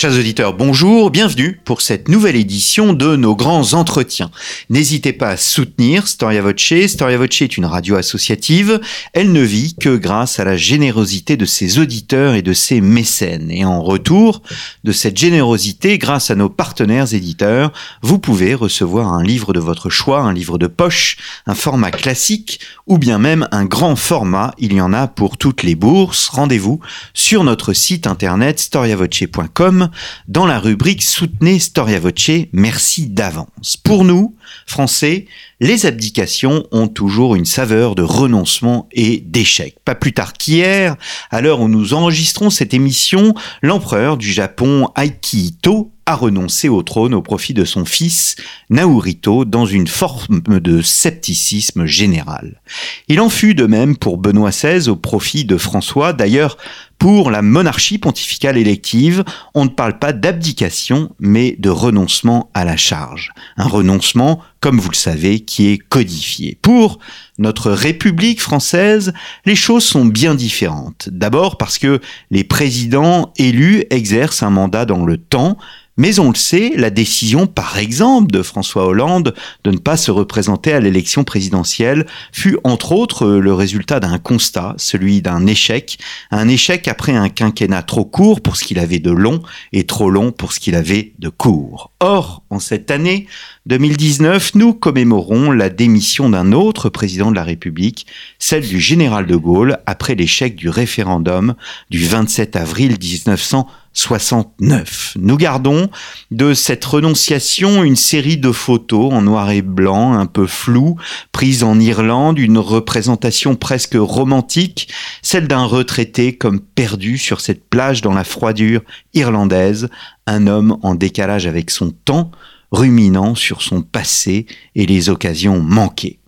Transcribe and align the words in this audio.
Chers 0.00 0.18
auditeurs, 0.18 0.54
bonjour, 0.54 1.10
bienvenue 1.10 1.60
pour 1.62 1.82
cette 1.82 2.08
nouvelle 2.08 2.36
édition 2.36 2.94
de 2.94 3.16
nos 3.16 3.36
grands 3.36 3.74
entretiens. 3.74 4.30
N'hésitez 4.70 5.12
pas 5.12 5.28
à 5.28 5.36
soutenir 5.36 6.08
Storia 6.08 6.40
Voce. 6.40 6.72
Storia 6.86 7.18
Voce 7.18 7.42
est 7.42 7.58
une 7.58 7.66
radio 7.66 7.96
associative. 7.96 8.80
Elle 9.12 9.30
ne 9.30 9.42
vit 9.42 9.74
que 9.74 9.94
grâce 9.98 10.40
à 10.40 10.44
la 10.44 10.56
générosité 10.56 11.36
de 11.36 11.44
ses 11.44 11.78
auditeurs 11.78 12.32
et 12.32 12.40
de 12.40 12.54
ses 12.54 12.80
mécènes. 12.80 13.50
Et 13.50 13.66
en 13.66 13.82
retour 13.82 14.40
de 14.84 14.92
cette 14.92 15.18
générosité, 15.18 15.98
grâce 15.98 16.30
à 16.30 16.34
nos 16.34 16.48
partenaires 16.48 17.12
éditeurs, 17.12 17.70
vous 18.00 18.18
pouvez 18.18 18.54
recevoir 18.54 19.12
un 19.12 19.22
livre 19.22 19.52
de 19.52 19.60
votre 19.60 19.90
choix, 19.90 20.22
un 20.22 20.32
livre 20.32 20.56
de 20.56 20.66
poche, 20.66 21.18
un 21.44 21.54
format 21.54 21.90
classique 21.90 22.60
ou 22.86 22.96
bien 22.96 23.18
même 23.18 23.46
un 23.52 23.66
grand 23.66 23.96
format. 23.96 24.54
Il 24.56 24.72
y 24.72 24.80
en 24.80 24.94
a 24.94 25.08
pour 25.08 25.36
toutes 25.36 25.62
les 25.62 25.74
bourses. 25.74 26.30
Rendez-vous 26.30 26.80
sur 27.12 27.44
notre 27.44 27.74
site 27.74 28.06
internet 28.06 28.60
storiavoce.com 28.60 29.89
dans 30.28 30.46
la 30.46 30.58
rubrique 30.58 31.02
Soutenez 31.02 31.58
Storia 31.58 32.00
Voce, 32.00 32.30
merci 32.52 33.08
d'avance. 33.08 33.76
Pour 33.82 34.04
nous, 34.04 34.34
Français, 34.66 35.26
les 35.60 35.86
abdications 35.86 36.66
ont 36.72 36.88
toujours 36.88 37.34
une 37.34 37.44
saveur 37.44 37.94
de 37.94 38.02
renoncement 38.02 38.88
et 38.92 39.18
d'échec. 39.18 39.76
Pas 39.84 39.94
plus 39.94 40.12
tard 40.12 40.32
qu'hier, 40.32 40.96
à 41.30 41.40
l'heure 41.40 41.60
où 41.60 41.68
nous 41.68 41.94
enregistrons 41.94 42.50
cette 42.50 42.74
émission, 42.74 43.34
l'empereur 43.62 44.16
du 44.16 44.32
Japon 44.32 44.88
Akihito 44.94 45.92
a 46.06 46.14
renoncé 46.14 46.68
au 46.68 46.82
trône 46.82 47.14
au 47.14 47.22
profit 47.22 47.54
de 47.54 47.64
son 47.64 47.84
fils 47.84 48.36
Naruhito 48.68 49.44
dans 49.44 49.66
une 49.66 49.86
forme 49.86 50.40
de 50.48 50.82
scepticisme 50.82 51.86
général. 51.86 52.60
Il 53.06 53.20
en 53.20 53.28
fut 53.28 53.54
de 53.54 53.66
même 53.66 53.96
pour 53.96 54.18
Benoît 54.18 54.50
XVI 54.50 54.88
au 54.88 54.96
profit 54.96 55.44
de 55.44 55.56
François. 55.56 56.12
D'ailleurs, 56.12 56.56
pour 57.00 57.30
la 57.30 57.40
monarchie 57.40 57.96
pontificale 57.96 58.58
élective, 58.58 59.24
on 59.54 59.64
ne 59.64 59.70
parle 59.70 59.98
pas 59.98 60.12
d'abdication, 60.12 61.10
mais 61.18 61.56
de 61.58 61.70
renoncement 61.70 62.50
à 62.52 62.66
la 62.66 62.76
charge. 62.76 63.32
Un 63.56 63.64
renoncement, 63.64 64.40
comme 64.60 64.78
vous 64.78 64.90
le 64.90 64.94
savez, 64.94 65.40
qui 65.40 65.68
est 65.68 65.78
codifié. 65.78 66.58
Pour 66.60 66.98
notre 67.38 67.70
République 67.70 68.42
française, 68.42 69.14
les 69.46 69.56
choses 69.56 69.82
sont 69.82 70.04
bien 70.04 70.34
différentes. 70.34 71.08
D'abord 71.10 71.56
parce 71.56 71.78
que 71.78 72.00
les 72.30 72.44
présidents 72.44 73.32
élus 73.38 73.84
exercent 73.88 74.42
un 74.42 74.50
mandat 74.50 74.84
dans 74.84 75.06
le 75.06 75.16
temps, 75.16 75.56
mais 76.00 76.18
on 76.18 76.30
le 76.30 76.34
sait, 76.34 76.72
la 76.76 76.88
décision, 76.88 77.46
par 77.46 77.76
exemple, 77.76 78.32
de 78.32 78.42
François 78.42 78.86
Hollande 78.86 79.34
de 79.64 79.70
ne 79.70 79.76
pas 79.76 79.98
se 79.98 80.10
représenter 80.10 80.72
à 80.72 80.80
l'élection 80.80 81.24
présidentielle 81.24 82.06
fut, 82.32 82.56
entre 82.64 82.92
autres, 82.92 83.28
le 83.28 83.52
résultat 83.52 84.00
d'un 84.00 84.16
constat, 84.18 84.74
celui 84.78 85.20
d'un 85.20 85.46
échec, 85.46 85.98
un 86.30 86.48
échec 86.48 86.88
après 86.88 87.12
un 87.12 87.28
quinquennat 87.28 87.82
trop 87.82 88.06
court 88.06 88.40
pour 88.40 88.56
ce 88.56 88.64
qu'il 88.64 88.78
avait 88.78 88.98
de 88.98 89.10
long 89.10 89.42
et 89.74 89.84
trop 89.84 90.08
long 90.08 90.32
pour 90.32 90.54
ce 90.54 90.60
qu'il 90.60 90.74
avait 90.74 91.12
de 91.18 91.28
court. 91.28 91.90
Or, 92.00 92.44
en 92.48 92.60
cette 92.60 92.90
année 92.90 93.26
2019, 93.66 94.54
nous 94.54 94.72
commémorons 94.72 95.50
la 95.50 95.68
démission 95.68 96.30
d'un 96.30 96.52
autre 96.52 96.88
président 96.88 97.30
de 97.30 97.36
la 97.36 97.44
République, 97.44 98.06
celle 98.38 98.66
du 98.66 98.80
général 98.80 99.26
de 99.26 99.36
Gaulle, 99.36 99.76
après 99.84 100.14
l'échec 100.14 100.56
du 100.56 100.70
référendum 100.70 101.56
du 101.90 102.06
27 102.06 102.56
avril 102.56 102.96
1900 102.98 103.68
69. 103.92 105.16
Nous 105.18 105.36
gardons 105.36 105.90
de 106.30 106.54
cette 106.54 106.84
renonciation 106.84 107.82
une 107.82 107.96
série 107.96 108.36
de 108.36 108.52
photos 108.52 109.12
en 109.12 109.22
noir 109.22 109.50
et 109.50 109.62
blanc, 109.62 110.12
un 110.12 110.26
peu 110.26 110.46
floues, 110.46 110.96
prises 111.32 111.64
en 111.64 111.78
Irlande, 111.80 112.38
une 112.38 112.58
représentation 112.58 113.56
presque 113.56 113.96
romantique, 113.96 114.88
celle 115.22 115.48
d'un 115.48 115.64
retraité 115.64 116.36
comme 116.36 116.60
perdu 116.60 117.18
sur 117.18 117.40
cette 117.40 117.68
plage 117.68 118.00
dans 118.00 118.14
la 118.14 118.24
froidure 118.24 118.82
irlandaise, 119.12 119.88
un 120.26 120.46
homme 120.46 120.78
en 120.82 120.94
décalage 120.94 121.46
avec 121.46 121.70
son 121.70 121.90
temps, 121.90 122.30
ruminant 122.70 123.34
sur 123.34 123.62
son 123.62 123.82
passé 123.82 124.46
et 124.76 124.86
les 124.86 125.08
occasions 125.08 125.60
manquées. 125.60 126.19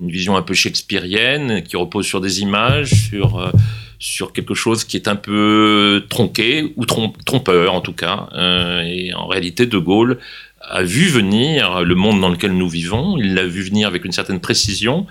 une 0.00 0.10
vision 0.10 0.36
un 0.36 0.42
peu 0.42 0.54
shakespearienne 0.54 1.62
qui 1.62 1.76
repose 1.76 2.06
sur 2.06 2.22
des 2.22 2.40
images, 2.40 3.08
sur 3.10 3.52
sur 3.98 4.32
quelque 4.32 4.54
chose 4.54 4.84
qui 4.84 4.96
est 4.96 5.08
un 5.08 5.16
peu 5.16 6.04
tronqué 6.08 6.72
ou 6.76 6.84
trompeur 6.86 7.74
en 7.74 7.80
tout 7.80 7.92
cas. 7.92 8.28
Euh, 8.34 8.82
et 8.82 9.14
en 9.14 9.26
réalité, 9.26 9.66
De 9.66 9.78
Gaulle 9.78 10.18
a 10.60 10.82
vu 10.82 11.08
venir 11.08 11.82
le 11.82 11.94
monde 11.94 12.20
dans 12.20 12.30
lequel 12.30 12.52
nous 12.52 12.68
vivons. 12.68 13.18
Il 13.18 13.34
l'a 13.34 13.46
vu 13.46 13.62
venir 13.62 13.86
avec 13.86 14.04
une 14.04 14.12
certaine 14.12 14.40
précision. 14.40 15.06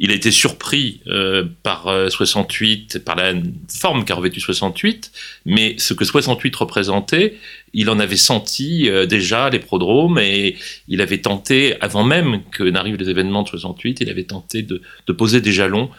Il 0.00 0.10
a 0.10 0.14
été 0.14 0.30
surpris 0.30 1.00
euh, 1.06 1.44
par 1.62 1.88
68, 2.08 2.96
euh, 2.96 3.00
par 3.00 3.16
la 3.16 3.32
forme 3.68 4.04
qu'a 4.04 4.14
revêtu 4.14 4.40
68, 4.40 5.12
mais 5.46 5.76
ce 5.78 5.94
que 5.94 6.04
68 6.04 6.54
représentait, 6.54 7.36
il 7.74 7.90
en 7.90 7.98
avait 7.98 8.16
senti 8.16 8.88
déjà 9.08 9.50
les 9.50 9.58
prodromes 9.58 10.18
et 10.18 10.56
il 10.88 11.00
avait 11.00 11.18
tenté, 11.18 11.80
avant 11.80 12.02
même 12.02 12.42
que 12.50 12.62
n'arrivent 12.62 12.96
les 12.96 13.10
événements 13.10 13.42
de 13.42 13.48
68, 13.48 14.00
il 14.00 14.08
avait 14.08 14.24
tenté 14.24 14.62
de 14.62 15.12
poser 15.12 15.40
des 15.40 15.52
jalons 15.52 15.90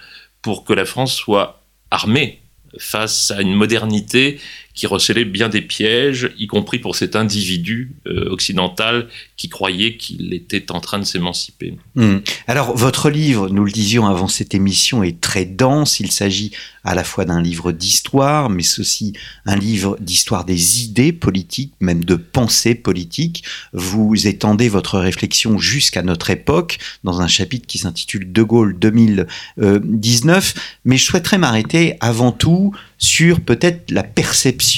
pour 0.42 0.64
que 0.64 0.74
la 0.74 0.86
France 0.86 1.16
soit 1.16 1.60
armée 1.92 2.40
face 2.78 3.32
à 3.32 3.42
une 3.42 3.54
modernité 3.54 4.40
qui 4.80 4.88
recelait 4.88 5.26
bien 5.26 5.50
des 5.50 5.62
pièges, 5.62 6.32
y 6.40 6.48
compris 6.48 6.80
pour 6.80 6.96
cet 6.96 7.18
individu 7.18 7.98
euh, 8.08 8.30
occidental 8.30 9.10
qui 9.36 9.50
croyait 9.50 9.98
qu'il 9.98 10.34
était 10.34 10.72
en 10.72 10.80
train 10.80 11.00
de 11.00 11.04
s'émanciper. 11.04 11.78
Hmm. 11.96 12.20
Alors, 12.48 12.78
votre 12.78 13.10
livre, 13.10 13.50
nous 13.50 13.66
le 13.66 13.74
disions 13.74 14.08
avant 14.08 14.30
cette 14.30 14.56
émission, 14.56 15.04
est 15.04 15.20
très 15.20 15.44
dense. 15.44 16.00
Il 16.00 16.14
s'agit 16.14 16.52
à 16.86 16.96
la 16.96 17.04
fois 17.04 17.26
d'un 17.26 17.42
livre 17.42 17.74
d'histoire, 17.74 18.50
mais 18.50 18.64
aussi 18.80 19.12
un 19.46 19.58
livre 19.58 19.98
d'histoire 20.00 20.46
des 20.46 20.84
idées 20.86 21.12
politiques, 21.12 21.74
même 21.82 22.06
de 22.06 22.16
pensée 22.16 22.74
politique. 22.74 23.44
Vous 23.74 24.28
étendez 24.28 24.70
votre 24.70 24.98
réflexion 24.98 25.58
jusqu'à 25.58 26.04
notre 26.04 26.30
époque 26.30 26.78
dans 27.04 27.20
un 27.20 27.28
chapitre 27.28 27.68
qui 27.68 27.80
s'intitule 27.80 28.32
De 28.32 28.44
Gaulle 28.44 28.80
2019. 28.80 30.54
Mais 30.86 30.96
je 30.96 31.04
souhaiterais 31.04 31.38
m'arrêter 31.38 31.98
avant 32.00 32.32
tout 32.32 32.74
sur 32.98 33.42
peut-être 33.42 33.92
la 33.92 34.04
perception 34.04 34.69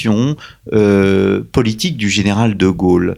euh, 0.72 1.42
politique 1.52 1.96
du 1.96 2.08
général 2.08 2.56
de 2.56 2.68
Gaulle. 2.68 3.16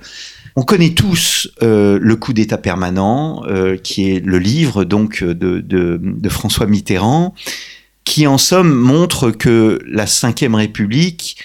On 0.56 0.62
connaît 0.62 0.91
tous 0.91 1.49
euh, 1.62 1.99
le 2.00 2.17
coup 2.17 2.32
d'État 2.32 2.59
permanent, 2.59 3.43
euh, 3.47 3.76
qui 3.76 4.11
est 4.11 4.25
le 4.25 4.38
livre 4.38 4.85
donc 4.85 5.23
de, 5.25 5.61
de, 5.61 6.29
François 6.29 6.67
Mitterrand, 6.67 7.35
qui 8.05 8.26
en 8.26 8.38
somme 8.38 8.73
montre 8.73 9.31
que 9.31 9.81
la 9.87 10.05
Ve 10.05 10.55
République 10.55 11.37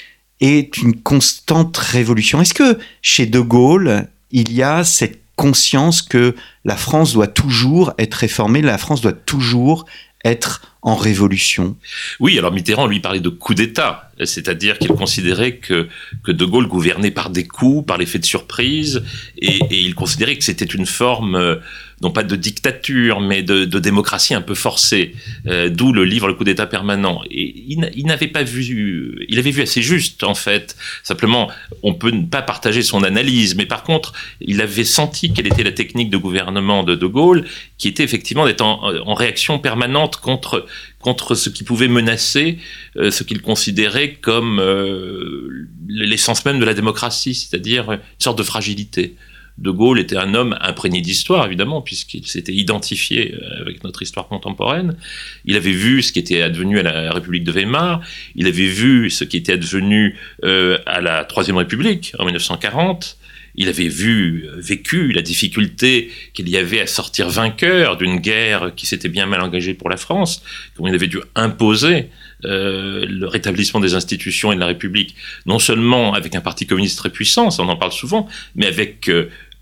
est 0.42 0.78
une 0.78 0.96
constante 0.96 1.78
révolution. 1.78 2.42
Est-ce 2.42 2.54
que 2.54 2.78
chez 3.02 3.26
De 3.26 3.40
Gaulle, 3.40 4.08
il 4.32 4.54
y 4.54 4.62
a 4.62 4.84
cette 4.84 5.20
conscience 5.36 6.02
que 6.02 6.36
la 6.66 6.76
France 6.76 7.14
doit 7.14 7.28
toujours 7.28 7.94
être 7.98 8.16
réformée, 8.16 8.62
la 8.62 8.78
France 8.78 9.02
doit 9.02 9.14
toujours 9.14 9.86
être 10.24 10.69
en 10.82 10.96
révolution. 10.96 11.76
Oui, 12.20 12.38
alors 12.38 12.54
Mitterrand 12.54 12.88
lui 12.88 13.02
parlait 13.02 13.20
de 13.20 13.30
coup 13.30 13.54
d'État, 13.54 14.12
c'est-à-dire 14.24 14.80
qu'il 14.80 14.90
considérait 14.90 15.58
que, 15.58 15.90
De 16.26 16.46
Gaulle 16.46 16.68
gouvernait 16.68 17.12
par 17.12 17.30
des 17.30 17.46
coups, 17.46 17.86
par 17.86 17.98
l'effet 17.98 18.20
de 18.20 18.26
surprise, 18.26 19.04
et, 19.38 19.60
et 19.70 19.80
il 19.80 19.94
considérait 19.94 20.38
que 20.38 20.44
c'était 20.44 20.66
une 20.66 20.86
forme 20.86 21.36
euh, 21.36 21.56
non 22.02 22.12
pas 22.12 22.24
de 22.24 22.36
dictature, 22.36 23.20
mais 23.20 23.44
de, 23.44 23.66
de 23.66 23.80
démocratie 23.80 24.34
un 24.34 24.42
peu 24.42 24.56
forcée, 24.56 25.16
euh, 25.48 25.70
d'où 25.70 25.92
le 25.92 26.06
livre 26.06 26.28
Le 26.28 26.34
coup 26.34 26.44
d'État 26.44 26.66
permanent. 26.66 27.22
Et 27.30 27.66
il, 27.68 28.06
n'avait 28.06 28.28
pas 28.28 28.44
vu, 28.44 29.26
il 29.28 29.38
avait 29.38 29.52
vu 29.52 29.62
assez 29.62 29.82
juste 29.82 30.24
en 30.24 30.36
fait. 30.36 30.76
Simplement, 31.04 31.50
on 31.84 31.94
peut 31.94 32.12
ne 32.12 32.26
pas 32.26 32.42
partager 32.42 32.82
son 32.82 33.04
analyse, 33.04 33.56
mais 33.56 33.66
par 33.66 33.84
contre, 33.84 34.14
il 34.40 34.62
avait 34.62 34.86
senti 34.86 35.34
quelle 35.34 35.48
était 35.48 35.64
la 35.64 35.72
technique 35.72 36.10
de 36.10 36.18
gouvernement 36.18 36.84
de 36.84 36.96
De 36.96 37.06
Gaulle, 37.06 37.46
qui 37.78 37.88
était 37.88 38.04
effectivement 38.04 38.46
d'être 38.46 38.62
en, 38.62 38.82
en, 38.84 39.14
réaction 39.14 39.60
permanente 39.60 40.18
contre 40.18 40.66
contre 41.00 41.34
ce 41.34 41.50
qui 41.50 41.64
pouvait 41.64 41.88
menacer 41.88 42.60
euh, 42.98 43.10
ce 43.10 43.24
qu'il 43.24 43.42
considérait 43.42 44.14
comme 44.16 44.60
euh, 44.60 45.68
l'essence 45.88 46.44
même 46.46 46.60
de 46.60 46.66
la 46.66 46.74
démocratie, 46.74 47.34
c'est-à-dire 47.34 47.92
une 47.92 48.00
sorte 48.20 48.38
de 48.38 48.44
fragilité. 48.44 49.16
De 49.60 49.72
Gaulle 49.72 50.00
était 50.00 50.16
un 50.16 50.34
homme 50.36 50.58
imprégné 50.62 51.02
d'histoire, 51.02 51.46
évidemment, 51.46 51.82
puisqu'il 51.82 52.26
s'était 52.26 52.54
identifié 52.54 53.36
euh, 53.36 53.62
avec 53.62 53.84
notre 53.84 54.02
histoire 54.02 54.28
contemporaine. 54.28 54.96
Il 55.44 55.58
avait 55.58 55.74
vu 55.74 56.02
ce 56.02 56.14
qui 56.14 56.20
était 56.20 56.42
advenu 56.42 56.80
à 56.80 56.84
la 56.84 57.12
République 57.12 57.44
de 57.44 57.52
Weimar, 57.52 58.02
il 58.36 58.48
avait 58.48 58.68
vu 58.68 59.10
ce 59.10 59.26
qui 59.26 59.36
était 59.36 59.54
advenu 59.54 60.16
euh, 60.46 60.78
à 60.86 61.02
la 61.02 61.26
Troisième 61.26 61.58
République 61.58 62.14
en 62.20 62.26
1940. 62.26 63.18
Il 63.56 63.68
avait 63.68 63.90
vu, 63.90 64.46
euh, 64.46 64.56
vécu 64.62 65.12
la 65.12 65.22
difficulté 65.22 66.10
qu'il 66.34 66.48
y 66.48 66.56
avait 66.56 66.80
à 66.80 66.88
sortir 66.88 67.28
vainqueur 67.28 67.98
d'une 67.98 68.18
guerre 68.18 68.72
qui 68.78 68.86
s'était 68.86 69.10
bien 69.10 69.26
mal 69.26 69.42
engagée 69.42 69.74
pour 69.74 69.90
la 69.90 69.98
France, 69.98 70.42
il 70.80 70.96
avait 70.96 71.08
dû 71.08 71.20
imposer 71.36 72.08
le 72.42 73.26
rétablissement 73.26 73.82
des 73.82 73.96
institutions 73.96 74.54
et 74.54 74.56
de 74.56 74.62
la 74.62 74.68
République, 74.68 75.16
non 75.46 75.60
seulement 75.60 76.14
avec 76.14 76.36
un 76.36 76.40
parti 76.40 76.66
communiste 76.66 76.98
très 76.98 77.10
puissant, 77.10 77.52
ça 77.52 77.64
on 77.64 77.68
en 77.68 77.76
parle 77.76 77.92
souvent, 77.92 78.30
mais 78.56 78.66
avec 78.66 79.10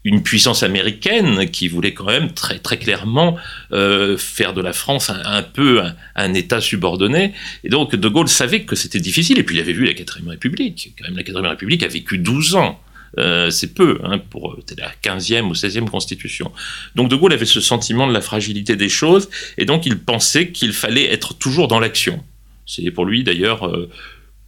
une 0.04 0.24
puissance 0.24 0.64
américaine 0.64 1.50
qui 1.50 1.68
voulait 1.68 1.94
quand 1.94 2.06
même 2.06 2.32
très 2.32 2.60
très 2.60 2.78
clairement 2.78 3.38
euh, 3.74 4.18
faire 4.18 4.54
de 4.54 4.62
la 4.62 4.72
France 4.72 5.10
un, 5.10 5.44
peu 5.44 5.82
un, 6.16 6.34
État 6.34 6.62
subordonné. 6.62 7.34
Et 7.64 7.70
donc 7.70 7.96
De 7.96 8.08
Gaulle 8.08 8.30
savait 8.30 8.64
que 8.64 8.76
c'était 8.76 9.00
difficile. 9.00 9.38
Et 9.40 9.44
puis 9.44 9.58
il 9.58 9.62
avait 9.62 9.74
vu 9.74 9.86
la 9.86 9.94
quatrième 9.94 10.30
République. 10.30 10.94
Quand 10.98 11.06
même, 11.06 11.18
la 11.18 11.24
quatrième 11.24 11.50
République 11.50 11.84
a 11.84 11.88
vécu 11.88 12.18
12 12.18 12.56
ans. 12.56 12.82
Euh, 13.18 13.50
c'est 13.50 13.74
peu 13.74 14.00
hein, 14.04 14.20
pour 14.20 14.54
euh, 14.54 14.64
la 14.78 14.92
15e 15.02 15.44
ou 15.44 15.54
16e 15.54 15.90
constitution. 15.90 16.52
Donc 16.96 17.10
De 17.10 17.16
Gaulle 17.16 17.34
avait 17.34 17.46
ce 17.46 17.62
sentiment 17.62 18.08
de 18.08 18.14
la 18.14 18.22
fragilité 18.22 18.76
des 18.76 18.90
choses 18.90 19.30
et 19.58 19.66
donc 19.66 19.86
il 19.86 19.98
pensait 19.98 20.52
qu'il 20.52 20.74
fallait 20.74 21.12
être 21.12 21.34
toujours 21.34 21.68
dans 21.68 21.80
l'action. 21.80 22.24
C'est 22.66 22.92
pour 22.92 23.06
lui 23.06 23.24
d'ailleurs 23.24 23.72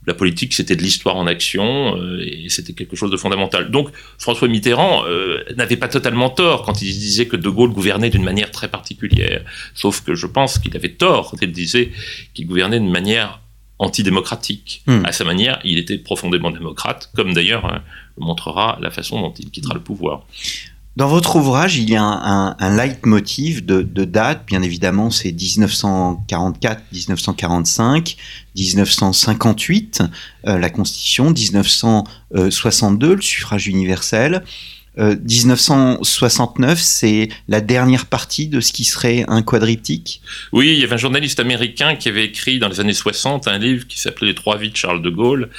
la 0.09 0.15
politique, 0.15 0.53
c'était 0.55 0.75
de 0.75 0.81
l'histoire 0.81 1.17
en 1.17 1.27
action 1.27 1.95
euh, 1.95 2.19
et 2.25 2.49
c'était 2.49 2.73
quelque 2.73 2.95
chose 2.95 3.11
de 3.11 3.17
fondamental. 3.17 3.69
Donc 3.69 3.89
François 4.17 4.47
Mitterrand 4.47 5.05
euh, 5.05 5.43
n'avait 5.55 5.77
pas 5.77 5.87
totalement 5.87 6.31
tort 6.31 6.63
quand 6.63 6.81
il 6.81 6.87
disait 6.87 7.27
que 7.27 7.37
De 7.37 7.47
Gaulle 7.47 7.69
gouvernait 7.69 8.09
d'une 8.09 8.23
manière 8.23 8.49
très 8.49 8.67
particulière. 8.67 9.45
Sauf 9.75 10.01
que 10.01 10.15
je 10.15 10.25
pense 10.25 10.57
qu'il 10.57 10.75
avait 10.75 10.93
tort 10.93 11.29
quand 11.29 11.37
il 11.43 11.51
disait 11.51 11.91
qu'il 12.33 12.47
gouvernait 12.47 12.79
d'une 12.79 12.91
manière 12.91 13.39
antidémocratique. 13.77 14.81
Hmm. 14.87 15.05
À 15.05 15.11
sa 15.11 15.23
manière, 15.23 15.59
il 15.63 15.77
était 15.77 15.99
profondément 15.99 16.49
démocrate, 16.49 17.11
comme 17.15 17.33
d'ailleurs 17.33 17.65
hein, 17.65 17.83
montrera 18.17 18.79
la 18.81 18.89
façon 18.89 19.21
dont 19.21 19.33
il 19.37 19.51
quittera 19.51 19.75
le 19.75 19.79
pouvoir. 19.79 20.25
Dans 20.99 21.07
votre 21.07 21.37
ouvrage, 21.37 21.77
il 21.77 21.89
y 21.89 21.95
a 21.95 22.03
un, 22.03 22.49
un, 22.49 22.55
un 22.59 22.75
leitmotiv 22.75 23.65
de, 23.65 23.83
de, 23.83 24.03
date, 24.03 24.43
bien 24.45 24.61
évidemment, 24.61 25.09
c'est 25.11 25.31
1944, 25.31 26.83
1945, 26.91 28.17
1958, 28.53 30.01
euh, 30.47 30.57
la 30.57 30.69
Constitution, 30.69 31.31
1962, 31.31 33.15
le 33.15 33.21
suffrage 33.21 33.67
universel. 33.67 34.43
1969, 34.97 36.69
euh, 36.69 36.75
c'est 36.75 37.29
la 37.47 37.61
dernière 37.61 38.05
partie 38.07 38.47
de 38.47 38.59
ce 38.59 38.73
qui 38.73 38.83
serait 38.83 39.23
un 39.29 39.41
quadriptyque? 39.41 40.21
Oui, 40.51 40.73
il 40.73 40.79
y 40.79 40.83
avait 40.83 40.95
un 40.95 40.97
journaliste 40.97 41.39
américain 41.39 41.95
qui 41.95 42.09
avait 42.09 42.25
écrit 42.25 42.59
dans 42.59 42.67
les 42.67 42.81
années 42.81 42.91
60 42.91 43.47
un 43.47 43.57
livre 43.57 43.87
qui 43.87 43.97
s'appelait 43.97 44.27
Les 44.27 44.35
trois 44.35 44.57
vies 44.57 44.71
de 44.71 44.75
Charles 44.75 45.01
de 45.01 45.09
Gaulle. 45.09 45.49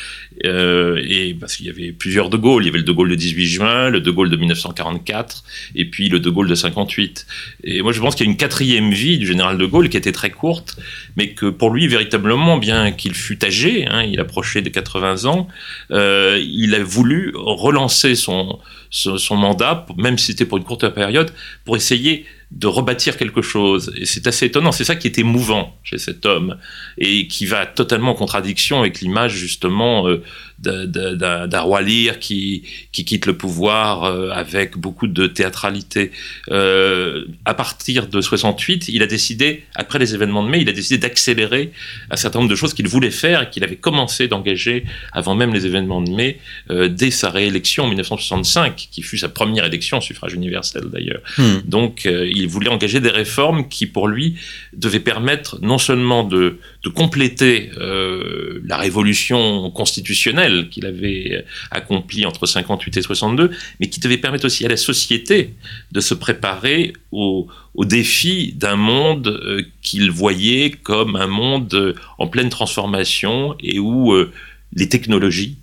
Euh, 0.46 1.02
et 1.06 1.34
parce 1.34 1.56
qu'il 1.56 1.66
y 1.66 1.70
avait 1.70 1.92
plusieurs 1.92 2.30
de 2.30 2.36
Gaulle. 2.36 2.62
Il 2.62 2.66
y 2.66 2.68
avait 2.70 2.78
le 2.78 2.84
de 2.84 2.92
Gaulle 2.92 3.10
de 3.10 3.14
18 3.14 3.46
juin, 3.46 3.90
le 3.90 4.00
de 4.00 4.10
Gaulle 4.10 4.30
de 4.30 4.36
1944, 4.36 5.44
et 5.74 5.84
puis 5.84 6.08
le 6.08 6.20
de 6.20 6.30
Gaulle 6.30 6.48
de 6.48 6.54
58. 6.54 7.26
Et 7.64 7.82
moi, 7.82 7.92
je 7.92 8.00
pense 8.00 8.14
qu'il 8.14 8.26
y 8.26 8.28
a 8.28 8.32
une 8.32 8.38
quatrième 8.38 8.90
vie 8.90 9.18
du 9.18 9.26
général 9.26 9.58
de 9.58 9.66
Gaulle 9.66 9.88
qui 9.88 9.96
était 9.96 10.12
très 10.12 10.30
courte, 10.30 10.78
mais 11.16 11.30
que 11.30 11.46
pour 11.46 11.70
lui, 11.70 11.88
véritablement, 11.88 12.58
bien 12.58 12.92
qu'il 12.92 13.14
fût 13.14 13.44
âgé, 13.44 13.86
hein, 13.86 14.02
il 14.02 14.20
approchait 14.20 14.62
des 14.62 14.70
80 14.70 15.26
ans, 15.26 15.48
euh, 15.90 16.42
il 16.42 16.74
a 16.74 16.82
voulu 16.82 17.32
relancer 17.34 18.14
son 18.14 18.58
son, 18.90 19.36
mandat, 19.36 19.86
même 19.96 20.18
si 20.18 20.26
c'était 20.26 20.44
pour 20.44 20.58
une 20.58 20.64
courte 20.64 20.88
période, 20.88 21.32
pour 21.64 21.76
essayer 21.76 22.26
de 22.50 22.66
rebâtir 22.66 23.16
quelque 23.16 23.42
chose. 23.42 23.92
Et 23.96 24.06
c'est 24.06 24.26
assez 24.26 24.46
étonnant. 24.46 24.72
C'est 24.72 24.84
ça 24.84 24.96
qui 24.96 25.06
est 25.06 25.18
émouvant 25.18 25.76
chez 25.84 25.98
cet 25.98 26.26
homme 26.26 26.56
et 26.98 27.28
qui 27.28 27.46
va 27.46 27.66
totalement 27.66 28.12
en 28.12 28.14
contradiction 28.14 28.80
avec 28.80 29.00
l'image 29.00 29.34
justement 29.34 30.08
euh, 30.08 30.22
d'un 30.60 31.60
roi 31.60 31.82
lire 31.82 32.18
qui, 32.18 32.62
qui 32.92 33.04
quitte 33.04 33.26
le 33.26 33.36
pouvoir 33.36 34.04
euh, 34.04 34.30
avec 34.30 34.76
beaucoup 34.76 35.06
de 35.06 35.26
théâtralité. 35.26 36.12
Euh, 36.50 37.24
à 37.44 37.54
partir 37.54 38.06
de 38.06 38.20
68, 38.20 38.88
il 38.88 39.02
a 39.02 39.06
décidé, 39.06 39.64
après 39.74 39.98
les 39.98 40.14
événements 40.14 40.42
de 40.44 40.48
mai, 40.48 40.60
il 40.60 40.68
a 40.68 40.72
décidé 40.72 40.98
d'accélérer 40.98 41.72
un 42.10 42.16
certain 42.16 42.40
nombre 42.40 42.50
de 42.50 42.56
choses 42.56 42.74
qu'il 42.74 42.88
voulait 42.88 43.10
faire 43.10 43.42
et 43.42 43.50
qu'il 43.50 43.64
avait 43.64 43.76
commencé 43.76 44.28
d'engager 44.28 44.84
avant 45.12 45.34
même 45.34 45.52
les 45.52 45.66
événements 45.66 46.02
de 46.02 46.10
mai, 46.10 46.38
euh, 46.70 46.88
dès 46.88 47.10
sa 47.10 47.30
réélection 47.30 47.84
en 47.84 47.88
1965, 47.88 48.88
qui 48.90 49.02
fut 49.02 49.18
sa 49.18 49.28
première 49.28 49.64
élection 49.64 49.98
au 49.98 50.00
suffrage 50.00 50.34
universel 50.34 50.84
d'ailleurs. 50.92 51.20
Hmm. 51.38 51.58
Donc 51.64 52.06
euh, 52.06 52.28
il 52.32 52.48
voulait 52.48 52.68
engager 52.68 53.00
des 53.00 53.10
réformes 53.10 53.68
qui, 53.68 53.86
pour 53.86 54.08
lui, 54.08 54.36
devaient 54.72 55.00
permettre 55.00 55.58
non 55.62 55.78
seulement 55.78 56.24
de, 56.24 56.58
de 56.82 56.88
compléter 56.88 57.70
euh, 57.78 58.60
la 58.64 58.78
révolution 58.78 59.70
constitutionnelle, 59.70 60.68
qu'il 60.70 60.86
avait 60.86 61.44
accompli 61.70 62.24
entre 62.24 62.46
58 62.46 62.96
et 62.96 63.02
62, 63.02 63.50
mais 63.80 63.88
qui 63.88 64.00
devait 64.00 64.16
permettre 64.16 64.46
aussi 64.46 64.64
à 64.64 64.68
la 64.68 64.78
société 64.78 65.54
de 65.92 66.00
se 66.00 66.14
préparer 66.14 66.94
au, 67.12 67.48
au 67.74 67.84
défi 67.84 68.52
d'un 68.56 68.76
monde 68.76 69.28
euh, 69.28 69.62
qu'il 69.82 70.10
voyait 70.10 70.70
comme 70.70 71.16
un 71.16 71.26
monde 71.26 71.72
euh, 71.74 71.94
en 72.18 72.26
pleine 72.26 72.48
transformation 72.48 73.54
et 73.60 73.78
où 73.78 74.12
euh, 74.12 74.32
les 74.74 74.88
technologies 74.88 75.58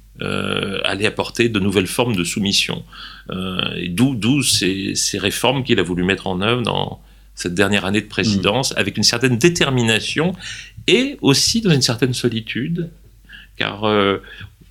allaient 0.83 1.05
apporter 1.05 1.47
de 1.47 1.59
nouvelles 1.59 1.85
formes 1.85 2.15
de 2.15 2.23
soumission. 2.23 2.83
et 3.75 3.87
d'où 3.87 4.41
ces, 4.41 4.95
ces 4.95 5.19
réformes 5.19 5.63
qu'il 5.63 5.79
a 5.79 5.83
voulu 5.83 6.03
mettre 6.03 6.25
en 6.25 6.41
œuvre 6.41 6.63
dans 6.63 6.99
cette 7.37 7.53
dernière 7.53 7.85
année 7.85 8.01
de 8.01 8.07
présidence, 8.07 8.71
mmh. 8.71 8.79
avec 8.79 8.97
une 8.97 9.03
certaine 9.03 9.37
détermination 9.37 10.33
et 10.87 11.17
aussi 11.21 11.61
dans 11.61 11.71
une 11.71 11.81
certaine 11.81 12.13
solitude, 12.13 12.89
car 13.57 13.85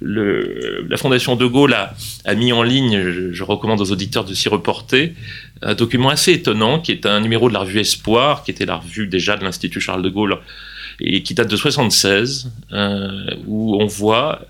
le, 0.01 0.87
la 0.89 0.97
Fondation 0.97 1.37
de 1.37 1.47
Gaulle 1.47 1.75
a, 1.75 1.95
a 2.25 2.35
mis 2.35 2.53
en 2.53 2.63
ligne, 2.63 3.01
je, 3.33 3.43
recommande 3.43 3.81
aux 3.81 3.93
auditeurs 3.93 4.25
de 4.25 4.35
s'y 4.35 4.49
reporter, 4.49 5.15
un 5.63 5.75
document 5.75 6.11
assez 6.11 6.33
étonnant 6.33 6.81
qui 6.81 6.93
est 6.93 7.07
un 7.07 7.21
numéro 7.21 7.49
de 7.49 7.55
la 7.55 7.61
revue 7.61 7.81
Espoir, 7.81 8.43
qui 8.45 8.51
était 8.51 8.67
la 8.67 8.77
revue 8.77 9.07
déjà 9.07 9.37
de 9.37 9.45
l'Institut 9.45 9.81
Charles 9.81 10.03
de 10.03 10.11
Gaulle 10.11 10.39
et 11.01 11.23
qui 11.23 11.35
date 11.35 11.51
de 11.51 11.57
76, 11.57 12.51
euh, 12.73 13.31
où 13.47 13.77
on 13.81 13.87
voit 13.87 14.43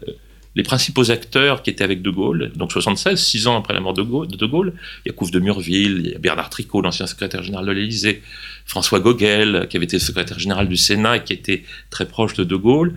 les 0.56 0.62
principaux 0.62 1.10
acteurs 1.10 1.62
qui 1.62 1.68
étaient 1.68 1.84
avec 1.84 2.00
De 2.00 2.08
Gaulle, 2.10 2.50
donc 2.56 2.72
76, 2.72 3.22
six 3.22 3.46
ans 3.46 3.58
après 3.58 3.75
la 3.75 3.80
mort 3.80 3.92
de, 3.92 4.02
de, 4.02 4.46
Gaulle, 4.46 4.72
il 5.04 5.10
y 5.10 5.10
a 5.10 5.14
Couve 5.14 5.30
de 5.30 5.38
Murville, 5.38 6.00
il 6.02 6.10
y 6.12 6.14
a 6.14 6.18
Bernard 6.18 6.48
Tricot, 6.48 6.80
l'ancien 6.80 7.06
secrétaire 7.06 7.42
général 7.42 7.66
de 7.66 7.72
l'Élysée, 7.72 8.22
François 8.64 8.98
Gogel, 9.00 9.66
qui 9.68 9.76
avait 9.76 9.84
été 9.84 9.98
secrétaire 9.98 10.38
général 10.38 10.66
du 10.66 10.78
Sénat 10.78 11.18
et 11.18 11.25
qui 11.25 11.34
était 11.34 11.62
très 11.90 12.08
proche 12.08 12.32
de 12.34 12.42
De 12.42 12.56
Gaulle. 12.56 12.94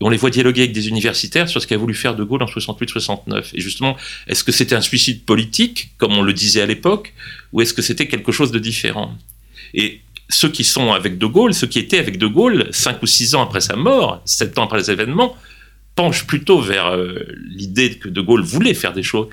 On 0.00 0.08
les 0.08 0.16
voit 0.16 0.30
dialoguer 0.30 0.62
avec 0.62 0.72
des 0.72 0.88
universitaires 0.88 1.48
sur 1.48 1.60
ce 1.60 1.66
qu'a 1.66 1.76
voulu 1.76 1.94
faire 1.94 2.16
De 2.16 2.24
Gaulle 2.24 2.42
en 2.42 2.46
68-69. 2.46 3.50
Et 3.52 3.60
justement, 3.60 3.96
est-ce 4.26 4.42
que 4.42 4.50
c'était 4.50 4.74
un 4.74 4.80
suicide 4.80 5.24
politique, 5.24 5.90
comme 5.98 6.14
on 6.14 6.22
le 6.22 6.32
disait 6.32 6.62
à 6.62 6.66
l'époque, 6.66 7.12
ou 7.52 7.60
est-ce 7.60 7.74
que 7.74 7.82
c'était 7.82 8.08
quelque 8.08 8.32
chose 8.32 8.50
de 8.50 8.58
différent? 8.58 9.14
Et 9.74 10.00
ceux 10.30 10.48
qui 10.48 10.64
sont 10.64 10.92
avec 10.92 11.18
De 11.18 11.26
Gaulle, 11.26 11.52
ceux 11.52 11.66
qui 11.66 11.78
étaient 11.78 11.98
avec 11.98 12.16
De 12.16 12.26
Gaulle, 12.26 12.68
cinq 12.70 13.02
ou 13.02 13.06
six 13.06 13.34
ans 13.34 13.42
après 13.42 13.60
sa 13.60 13.76
mort, 13.76 14.22
sept 14.24 14.58
ans 14.58 14.64
après 14.64 14.78
les 14.78 14.90
événements, 14.90 15.36
penchent 15.94 16.26
plutôt 16.26 16.60
vers 16.60 16.86
euh, 16.86 17.20
l'idée 17.36 17.98
que 17.98 18.08
De 18.08 18.20
Gaulle 18.20 18.42
voulait 18.42 18.74
faire 18.74 18.92
des 18.92 19.02
choses, 19.02 19.28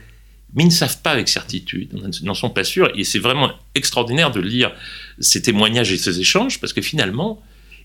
mais 0.53 0.63
ils 0.63 0.67
ne 0.67 0.71
savent 0.71 1.01
pas 1.01 1.11
avec 1.11 1.27
certitude, 1.27 1.89
ils 1.93 2.25
n'en 2.25 2.33
sont 2.33 2.49
pas 2.49 2.63
sûrs, 2.63 2.91
et 2.95 3.03
c'est 3.03 3.19
vraiment 3.19 3.51
extraordinaire 3.73 4.31
de 4.31 4.41
lire 4.41 4.71
ces 5.19 5.41
témoignages 5.41 5.91
et 5.91 5.97
ces 5.97 6.19
échanges, 6.19 6.59
parce 6.59 6.73
que 6.73 6.81
finalement, 6.81 7.41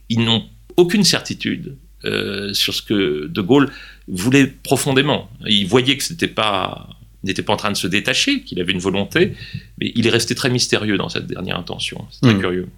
ils 0.09 0.21
n'ont 0.21 0.45
aucune 0.77 1.05
certitude 1.05 1.77
euh, 2.05 2.53
sur 2.53 2.75
ce 2.75 2.83
que 2.83 3.27
De 3.27 3.41
Gaulle 3.41 3.71
voulait 4.09 4.47
profondément. 4.47 5.31
Il 5.47 5.67
voyait 5.67 5.97
que 5.97 6.05
c'était 6.05 6.29
pas 6.29 6.89
n'était 7.27 7.43
pas 7.43 7.53
en 7.53 7.57
train 7.57 7.71
de 7.71 7.77
se 7.77 7.87
détacher, 7.87 8.41
qu'il 8.43 8.61
avait 8.61 8.73
une 8.73 8.81
volonté, 8.81 9.33
mais 9.79 9.93
il 9.95 10.07
est 10.07 10.11
resté 10.11 10.35
très 10.35 10.51
mystérieux 10.51 10.97
dans 10.97 11.09
cette 11.09 11.27
dernière 11.27 11.59
intention. 11.59 12.07
C'est 12.11 12.21
très 12.21 12.35
mmh. 12.35 12.41
curieux. 12.41 12.69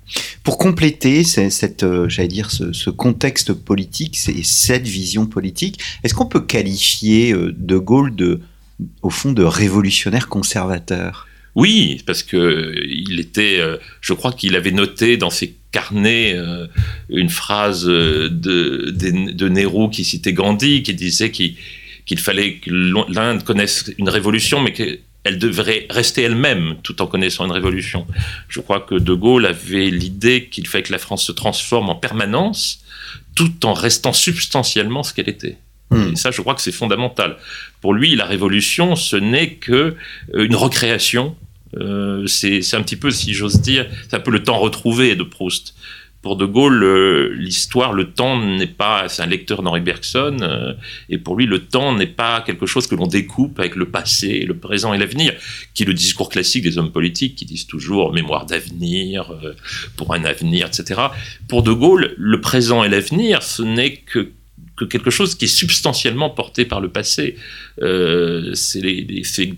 Pour 0.43 0.59
compléter 0.59 1.25
cette, 1.25 1.83
euh, 1.83 2.09
j'allais 2.09 2.29
dire, 2.29 2.51
ce, 2.51 2.91
contexte 2.91 3.53
politique, 3.53 4.19
et 4.29 4.43
cette 4.43 4.87
vision 4.87 5.27
politique, 5.27 5.79
est-ce 6.03 6.15
qu'on 6.15 6.27
peut 6.27 6.41
qualifier 6.41 7.33
euh, 7.33 7.55
De 7.57 7.77
Gaulle 7.79 8.15
de, 8.17 8.41
au 9.03 9.11
fond, 9.11 9.33
de 9.33 9.45
révolutionnaire 9.45 10.29
conservateur? 10.29 11.27
Oui, 11.55 12.03
parce 12.07 12.23
que 12.23 12.75
il 12.89 13.21
était, 13.21 13.59
euh, 13.59 13.77
je 14.01 14.13
crois 14.13 14.33
qu'il 14.33 14.55
avait 14.57 14.71
noté 14.71 15.17
dans 15.17 15.31
ses 15.31 15.55
carnets 15.71 16.35
une 17.11 17.29
phrase 17.29 17.85
de, 17.85 18.29
de, 18.31 19.33
de 19.33 19.49
Nehru 19.49 19.91
qui 19.91 20.03
citait 20.03 20.33
Gandhi, 20.33 20.83
qui 20.83 20.95
disait 20.95 21.31
qu'il 21.31 21.57
qu'il 22.09 22.19
fallait 22.19 22.55
que 22.55 22.71
l'Inde 22.71 23.45
connaisse 23.45 23.93
une 23.99 24.09
révolution, 24.09 24.61
mais 24.61 24.73
qu'elle 24.73 25.39
devrait 25.39 25.87
rester 25.91 26.23
elle-même 26.23 26.77
tout 26.83 27.01
en 27.03 27.07
connaissant 27.07 27.45
une 27.45 27.53
révolution. 27.53 28.07
Je 28.49 28.61
crois 28.61 28.81
que 28.81 28.95
De 28.95 29.13
Gaulle 29.13 29.45
avait 29.45 29.91
l'idée 29.91 30.49
qu'il 30.51 30.67
fallait 30.67 30.85
que 30.85 30.93
la 30.93 30.99
France 30.99 31.25
se 31.25 31.33
transforme 31.33 31.91
en 31.91 31.95
permanence, 31.95 32.83
tout 33.37 33.67
en 33.67 33.75
restant 33.75 34.15
substantiellement 34.15 35.03
ce 35.03 35.13
qu'elle 35.13 35.29
était. 35.29 35.59
Hmm. 35.91 36.13
Et 36.13 36.17
ça, 36.17 36.31
je 36.31 36.41
crois 36.41 36.55
que 36.55 36.63
c'est 36.63 36.73
fondamental. 36.73 37.37
Pour 37.83 37.93
lui, 37.93 38.17
la 38.17 38.25
révolution, 38.25 38.97
ce 38.97 39.17
n'est 39.17 39.55
que 39.55 39.95
euh, 40.35 40.45
une 40.45 40.57
recréation. 40.57 41.37
Euh, 41.77 42.27
c'est 42.27 42.75
un 42.75 42.83
petit 42.83 42.97
peu, 42.97 43.11
si 43.11 43.35
j'ose 43.35 43.61
dire, 43.61 43.87
c'est 44.09 44.17
un 44.17 44.21
peu 44.21 44.31
le 44.31 44.43
temps 44.43 44.59
retrouvé 44.59 45.15
de 45.15 45.23
Proust 45.23 45.75
pour 46.21 46.37
De 46.37 46.45
Gaulle, 46.47 46.83
euh, 46.83 47.33
l'histoire, 47.35 47.93
le 47.93 48.13
temps 48.13 48.43
n'est 48.43 48.67
pas, 48.67 49.09
c'est 49.09 49.23
un 49.23 49.27
lecteur 49.27 49.63
d'Henri 49.63 49.81
Bergson, 49.81 50.39
euh, 50.41 50.75
et 51.09 51.17
pour 51.17 51.37
lui, 51.37 51.47
le 51.47 51.61
temps 51.61 51.95
n'est 51.95 52.07
pas 52.07 52.41
quelque 52.41 52.67
chose 52.67 52.89
que 52.89 52.97
l'on 52.97 53.07
découpe 53.07 53.59
avec 53.61 53.77
le 53.77 53.89
passé, 53.89 54.41
le 54.41 54.57
présent 54.57 54.93
et 54.93 54.99
l'avenir, 54.99 55.33
qui 55.75 55.85
est 55.85 55.87
le 55.87 55.95
discours 55.95 56.29
classique 56.29 56.65
des 56.65 56.77
hommes 56.77 56.91
politiques 56.91 57.37
qui 57.37 57.45
disent 57.45 57.67
toujours 57.67 58.13
mémoire 58.13 58.47
d'avenir, 58.47 59.31
euh, 59.31 59.55
pour 59.97 60.13
un 60.13 60.25
avenir, 60.25 60.67
etc. 60.67 61.01
Pour 61.49 61.63
De 61.63 61.73
Gaulle, 61.73 62.15
le 62.17 62.41
présent 62.41 62.83
et 62.83 62.89
l'avenir, 62.89 63.43
ce 63.45 63.63
n'est 63.63 63.95
que 63.95 64.33
que 64.79 64.85
quelque 64.85 65.11
chose 65.11 65.35
qui 65.35 65.47
est 65.47 65.49
substantiellement 65.49 66.31
porté 66.31 66.65
par 66.65 66.81
le 66.81 66.89
passé. 66.89 67.37
Euh, 67.83 68.53
c'est 68.55 69.07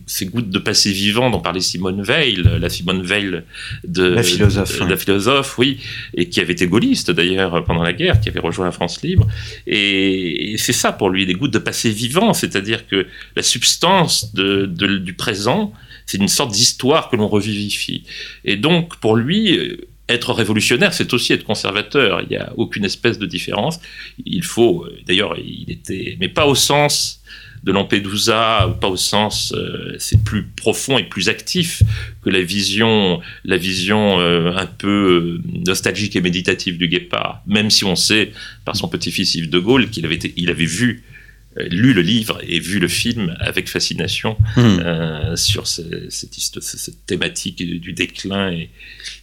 ces, 0.07 0.27
gouttes 0.27 0.50
de 0.50 0.59
passé 0.59 0.93
vivant 0.93 1.31
dont 1.31 1.41
parlait 1.41 1.61
Simone 1.61 2.03
Veil, 2.03 2.43
la 2.61 2.69
Simone 2.69 3.03
Veil 3.03 3.43
de 3.85 4.05
la 4.05 4.23
philosophe, 4.23 4.81
la 4.81 4.97
philosophe, 4.97 5.59
oui, 5.59 5.79
et 6.15 6.29
qui 6.29 6.41
avait 6.41 6.53
été 6.53 6.67
gaulliste 6.67 7.11
d'ailleurs 7.11 7.65
pendant 7.65 7.83
la 7.83 7.93
guerre, 7.93 8.21
qui 8.21 8.29
avait 8.29 8.41
rejoint 8.41 8.67
la 8.67 8.73
France 8.73 9.03
libre. 9.03 9.27
Et, 9.67 10.55
c'est 10.59 10.73
ça 10.73 10.93
pour 10.93 11.11
lui, 11.11 11.27
des 11.27 11.35
gouttes 11.35 11.53
de 11.53 11.59
passé 11.59 11.91
vivant, 11.91 12.35
c'est-à-dire 12.35 12.87
que 12.87 13.07
la 13.37 13.43
substance 13.43 14.35
de, 14.35 14.67
du 14.67 15.15
présent, 15.15 15.73
c'est 16.07 16.19
une 16.19 16.29
sorte 16.29 16.53
d'histoire 16.53 17.09
que 17.09 17.17
l'on 17.17 17.29
revivifie. 17.29 18.05
Et 18.45 18.57
donc 18.57 18.97
pour 18.97 19.17
lui, 19.17 19.79
être 20.12 20.33
révolutionnaire, 20.33 20.93
c'est 20.93 21.12
aussi 21.12 21.33
être 21.33 21.45
conservateur. 21.45 22.21
Il 22.23 22.29
n'y 22.29 22.37
a 22.37 22.52
aucune 22.57 22.85
espèce 22.85 23.19
de 23.19 23.26
différence. 23.26 23.81
Il 24.25 24.45
faut, 24.45 24.85
euh, 24.85 24.99
d'ailleurs, 25.07 25.37
il 25.38 25.71
était, 25.71 26.17
mais 26.21 26.29
pas 26.29 26.47
au 26.47 26.55
sens 26.55 27.21
de 27.62 27.73
Lampedusa, 27.73 28.76
pas 28.81 28.88
au 28.88 28.97
sens, 28.97 29.52
euh, 29.55 29.95
c'est 29.99 30.25
plus 30.25 30.45
profond 30.45 30.97
et 30.97 31.05
plus 31.05 31.29
actif 31.29 31.83
que 32.25 32.31
la 32.31 32.40
vision, 32.40 33.21
la 33.45 33.59
vision 33.59 34.19
euh, 34.19 34.52
un 34.57 34.67
peu 34.67 35.40
nostalgique 35.67 36.17
et 36.17 36.23
méditative 36.23 36.79
du 36.79 36.88
Guépard. 36.88 37.43
Même 37.47 37.71
si 37.71 37.85
on 37.85 37.97
sait 37.97 38.33
par 38.64 38.76
son 38.76 38.88
petit-fils 38.88 39.35
Yves 39.35 39.50
de 39.50 39.59
Gaulle 39.59 39.90
qu'il 39.90 40.07
avait, 40.07 40.19
il 40.37 40.49
avait 40.49 40.64
vu 40.64 41.05
lu 41.57 41.92
le 41.92 42.02
livre 42.02 42.40
et 42.47 42.61
vu 42.61 42.78
le 42.78 42.88
film 42.88 43.37
avec 43.40 43.69
fascination 43.69 44.37
hmm. 44.57 44.61
euh, 44.61 45.37
sur 45.37 45.66
cette, 45.66 46.11
cette, 46.11 47.07
thématique 47.07 47.57
du 47.57 47.92
déclin 47.92 48.52
et, 48.52 48.71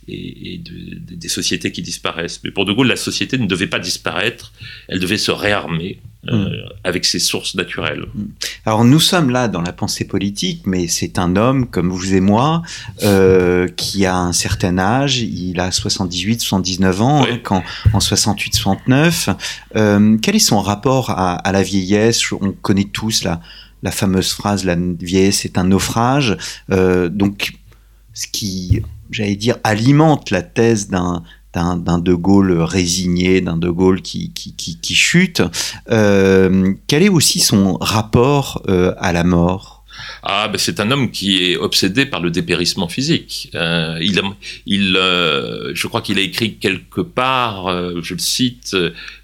et, 0.07 0.61
des 0.61 1.29
sociétés 1.29 1.71
qui 1.71 1.81
disparaissent. 1.81 2.41
Mais 2.43 2.51
pour 2.51 2.65
De 2.65 2.73
Gaulle, 2.73 2.87
la 2.87 2.97
société 2.97 3.37
ne 3.37 3.47
devait 3.47 3.67
pas 3.67 3.79
disparaître, 3.79 4.51
elle 4.87 4.99
devait 4.99 5.17
se 5.17 5.31
réarmer. 5.31 5.99
Euh, 6.29 6.49
hmm. 6.49 6.69
avec 6.83 7.05
ses 7.05 7.19
sources 7.19 7.55
naturelles. 7.55 8.05
Hmm. 8.13 8.25
Alors 8.65 8.83
nous 8.83 8.99
sommes 8.99 9.29
là 9.29 9.47
dans 9.47 9.61
la 9.61 9.71
pensée 9.71 10.05
politique, 10.05 10.63
mais 10.65 10.87
c'est 10.87 11.19
un 11.19 11.35
homme 11.35 11.67
comme 11.67 11.89
vous 11.89 12.13
et 12.13 12.19
moi 12.19 12.63
euh, 13.03 13.67
qui 13.67 14.05
a 14.05 14.17
un 14.17 14.33
certain 14.33 14.77
âge, 14.77 15.19
il 15.19 15.59
a 15.59 15.71
78, 15.71 16.41
79 16.41 17.01
ans, 17.01 17.23
hein, 17.23 17.39
quand, 17.43 17.63
en 17.93 17.99
68, 17.99 18.55
69. 18.55 19.29
Euh, 19.75 20.17
quel 20.21 20.35
est 20.35 20.39
son 20.39 20.59
rapport 20.59 21.11
à, 21.11 21.35
à, 21.35 21.51
la 21.51 21.63
vieillesse? 21.63 22.31
On 22.31 22.51
connaît 22.51 22.89
tous 22.91 23.23
la, 23.23 23.39
la 23.83 23.91
fameuse 23.91 24.33
phrase 24.33 24.65
"la 24.65 24.75
vieillesse 24.75 25.45
est 25.45 25.57
un 25.57 25.63
naufrage", 25.63 26.35
donc 26.69 27.53
ce 28.13 28.27
qui, 28.27 28.81
j'allais 29.11 29.35
dire, 29.35 29.57
alimente 29.63 30.31
la 30.31 30.41
thèse 30.41 30.89
d'un 30.89 31.23
d'un 31.75 31.97
De 31.97 32.13
Gaulle 32.13 32.51
résigné, 32.61 33.41
d'un 33.41 33.57
De 33.57 33.69
Gaulle 33.69 34.01
qui, 34.01 34.31
qui, 34.33 34.95
chute. 34.95 35.41
Euh, 35.89 36.73
quel 36.87 37.03
est 37.03 37.09
aussi 37.09 37.39
son 37.39 37.77
rapport 37.79 38.63
euh, 38.69 38.93
à 38.97 39.13
la 39.13 39.23
mort? 39.23 39.83
Ah, 40.21 40.47
ben 40.47 40.57
c'est 40.59 40.79
un 40.79 40.91
homme 40.91 41.09
qui 41.09 41.43
est 41.43 41.57
obsédé 41.57 42.05
par 42.05 42.21
le 42.21 42.29
dépérissement 42.29 42.87
physique. 42.87 43.49
Euh, 43.55 43.97
il, 43.99 44.21
il, 44.67 44.93
je 44.93 45.87
crois 45.87 46.01
qu'il 46.01 46.19
a 46.19 46.21
écrit 46.21 46.55
quelque 46.55 47.01
part, 47.01 47.67
je 48.01 48.13
le 48.13 48.19
cite, 48.19 48.75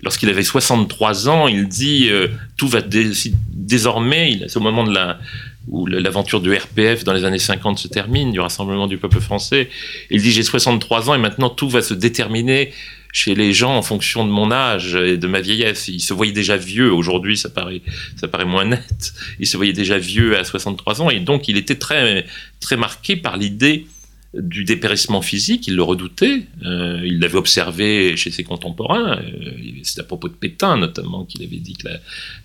lorsqu'il 0.02 0.30
avait 0.30 0.44
63 0.44 1.30
ans, 1.30 1.48
il 1.48 1.68
dit 1.68 2.10
tout 2.58 2.68
va 2.68 2.82
désormais, 2.82 4.42
c'est 4.48 4.58
au 4.58 4.62
moment 4.62 4.84
de 4.84 4.94
la, 4.94 5.20
où 5.67 5.86
l'aventure 5.86 6.41
du 6.41 6.53
RPF 6.53 7.03
dans 7.03 7.13
les 7.13 7.24
années 7.24 7.39
50 7.39 7.79
se 7.79 7.88
termine, 7.88 8.32
du 8.32 8.39
Rassemblement 8.39 8.88
du 8.88 8.98
peuple 8.98 9.22
français. 9.22 9.70
Il 10.10 10.22
dit 10.22 10.32
j'ai 10.32 10.43
63 10.43 11.10
ans 11.10 11.15
et 11.15 11.17
maintenant 11.17 11.50
tout 11.50 11.70
va 11.70 11.82
se 11.82 11.93
déterminer 11.93 12.74
chez 13.13 13.36
les 13.36 13.53
gens 13.53 13.75
en 13.77 13.84
fonction 13.84 14.25
de 14.25 14.32
mon 14.32 14.51
âge 14.51 14.96
et 14.96 15.17
de 15.17 15.27
ma 15.27 15.39
vieillesse. 15.39 15.88
Il 15.88 16.01
se 16.01 16.13
voyait 16.13 16.34
déjà 16.34 16.58
vieux, 16.58 16.91
aujourd'hui 16.91 17.38
ça 17.38 17.50
paraît, 17.50 17.82
ça 18.17 18.27
paraît 18.27 18.46
moins 18.46 18.65
net, 18.65 19.13
il 19.39 19.48
se 19.48 19.55
voyait 19.55 19.74
déjà 19.74 19.98
vieux 19.98 20.38
à 20.38 20.43
63 20.43 21.01
ans 21.01 21.10
et 21.10 21.20
donc 21.20 21.48
il 21.48 21.55
était 21.55 21.75
très, 21.75 22.25
très 22.60 22.75
marqué 22.75 23.15
par 23.15 23.38
l'idée 23.38 23.86
du 24.34 24.63
dépérissement 24.63 25.22
physique, 25.22 25.68
il 25.68 25.75
le 25.75 25.84
redoutait, 25.84 26.44
euh, 26.66 27.02
il 27.06 27.20
l'avait 27.20 27.38
observé 27.38 28.18
chez 28.18 28.32
ses 28.32 28.44
contemporains, 28.44 29.20
euh, 29.20 29.52
c'est 29.84 30.00
à 30.00 30.04
propos 30.04 30.28
de 30.28 30.34
Pétain 30.34 30.78
notamment 30.78 31.24
qu'il 31.24 31.44
avait 31.44 31.58
dit 31.58 31.74
que 31.74 31.88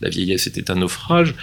la, 0.00 0.08
vieillesse 0.10 0.46
était 0.46 0.70
un 0.70 0.76
naufrage, 0.76 1.34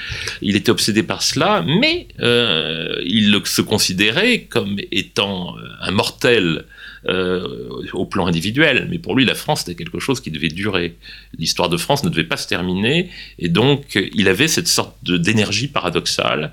il 0.42 0.56
était 0.56 0.70
obsédé 0.70 1.02
par 1.02 1.24
cela, 1.24 1.64
mais 1.66 2.08
euh, 2.20 3.02
il 3.06 3.42
se 3.46 3.62
considérait 3.62 4.44
comme 4.44 4.78
étant 4.92 5.56
un 5.82 5.92
mortel 5.92 6.66
au 7.94 8.08
plan 8.08 8.26
individuel, 8.26 8.88
mais 8.90 8.98
pour 8.98 9.16
lui 9.16 9.26
la 9.26 9.36
France 9.36 9.62
était 9.62 9.76
quelque 9.76 10.00
chose 10.00 10.22
qui 10.22 10.32
devait 10.32 10.48
durer, 10.48 10.96
l'histoire 11.38 11.70
de 11.70 11.78
France 11.78 12.04
ne 12.04 12.10
devait 12.10 12.24
pas 12.24 12.38
se 12.38 12.48
terminer, 12.48 13.12
et 13.38 13.48
donc 13.48 14.00
il 14.14 14.28
avait 14.28 14.48
cette 14.48 14.68
sorte 14.68 14.96
d'énergie 15.04 15.68
paradoxale, 15.68 16.52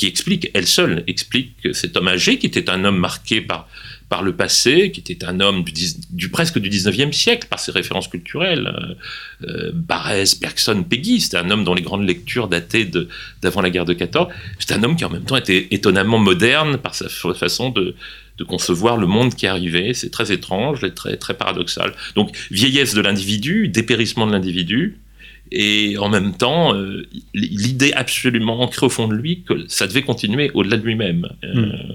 qui 0.00 0.06
explique, 0.06 0.50
elle 0.54 0.66
seule 0.66 1.04
explique 1.08 1.60
que 1.62 1.74
cet 1.74 1.94
homme 1.94 2.08
âgé, 2.08 2.38
qui 2.38 2.46
était 2.46 2.70
un 2.70 2.86
homme 2.86 2.96
marqué 2.96 3.42
par, 3.42 3.68
par 4.08 4.22
le 4.22 4.34
passé, 4.34 4.92
qui 4.92 5.00
était 5.00 5.26
un 5.26 5.40
homme 5.40 5.62
du, 6.10 6.30
presque 6.30 6.58
du 6.58 6.70
19e 6.70 7.12
siècle, 7.12 7.48
par 7.50 7.60
ses 7.60 7.70
références 7.70 8.08
culturelles, 8.08 8.96
euh, 9.42 9.46
euh 9.46 9.70
Barès, 9.74 10.40
Bergson, 10.40 10.84
Peggy, 10.88 11.20
c'était 11.20 11.36
un 11.36 11.50
homme 11.50 11.64
dont 11.64 11.74
les 11.74 11.82
grandes 11.82 12.08
lectures 12.08 12.48
dataient 12.48 12.90
d'avant 13.42 13.60
la 13.60 13.68
guerre 13.68 13.84
de 13.84 13.92
14, 13.92 14.28
c'était 14.58 14.72
un 14.72 14.82
homme 14.84 14.96
qui 14.96 15.04
en 15.04 15.10
même 15.10 15.24
temps 15.24 15.36
était 15.36 15.68
étonnamment 15.70 16.18
moderne 16.18 16.78
par 16.78 16.94
sa 16.94 17.10
façon 17.34 17.68
de, 17.68 17.94
de 18.38 18.44
concevoir 18.44 18.96
le 18.96 19.06
monde 19.06 19.34
qui 19.34 19.46
arrivait, 19.46 19.92
c'est 19.92 20.08
très 20.08 20.32
étrange 20.32 20.82
et 20.82 20.94
très, 20.94 21.18
très 21.18 21.34
paradoxal. 21.34 21.92
Donc 22.14 22.34
vieillesse 22.50 22.94
de 22.94 23.02
l'individu, 23.02 23.68
dépérissement 23.68 24.26
de 24.26 24.32
l'individu, 24.32 24.96
Et 25.52 25.98
en 25.98 26.08
même 26.08 26.34
temps, 26.34 26.74
euh, 26.74 27.08
l'idée 27.34 27.92
absolument 27.92 28.60
ancrée 28.60 28.86
au 28.86 28.90
fond 28.90 29.08
de 29.08 29.14
lui 29.14 29.42
que 29.42 29.64
ça 29.66 29.86
devait 29.86 30.02
continuer 30.02 30.50
au-delà 30.54 30.76
de 30.76 30.84
lui-même. 30.84 31.28
Euh, 31.42 31.54
Mm. 31.54 31.94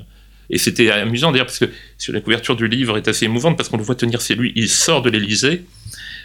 Et 0.50 0.58
c'était 0.58 0.92
amusant 0.92 1.32
d'ailleurs 1.32 1.48
parce 1.48 1.60
que 1.60 1.66
sur 1.98 2.14
la 2.14 2.22
couverture 2.22 2.56
du 2.56 2.68
livre 2.68 2.98
est 2.98 3.08
assez 3.08 3.26
émouvante 3.26 3.58
parce 3.58 3.70
qu'on 3.70 3.78
le 3.78 3.84
voit 3.84 3.96
tenir 3.96 4.22
ses 4.22 4.36
lui, 4.36 4.54
il 4.56 4.70
sort 4.70 5.02
de 5.02 5.10
l'Élysée, 5.10 5.64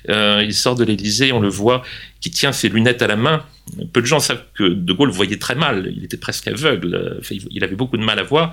euh, 0.09 0.43
il 0.45 0.55
sort 0.55 0.75
de 0.75 0.85
l'Élysée, 0.85 1.33
on 1.33 1.41
le 1.41 1.49
voit 1.49 1.83
qui 2.21 2.31
tient 2.31 2.53
ses 2.53 2.69
lunettes 2.69 3.03
à 3.03 3.07
la 3.07 3.17
main. 3.17 3.45
Peu 3.93 4.01
de 4.01 4.07
gens 4.07 4.21
savent 4.21 4.43
que 4.55 4.65
De 4.65 4.93
Gaulle 4.93 5.11
voyait 5.11 5.39
très 5.39 5.55
mal, 5.55 5.93
il 5.97 6.05
était 6.05 6.17
presque 6.17 6.49
aveugle, 6.49 7.21
il- 7.51 7.65
avait 7.65 7.77
beaucoup 7.77 7.97
de 7.97 8.03
mal 8.05 8.19
à 8.19 8.23
voir. 8.23 8.53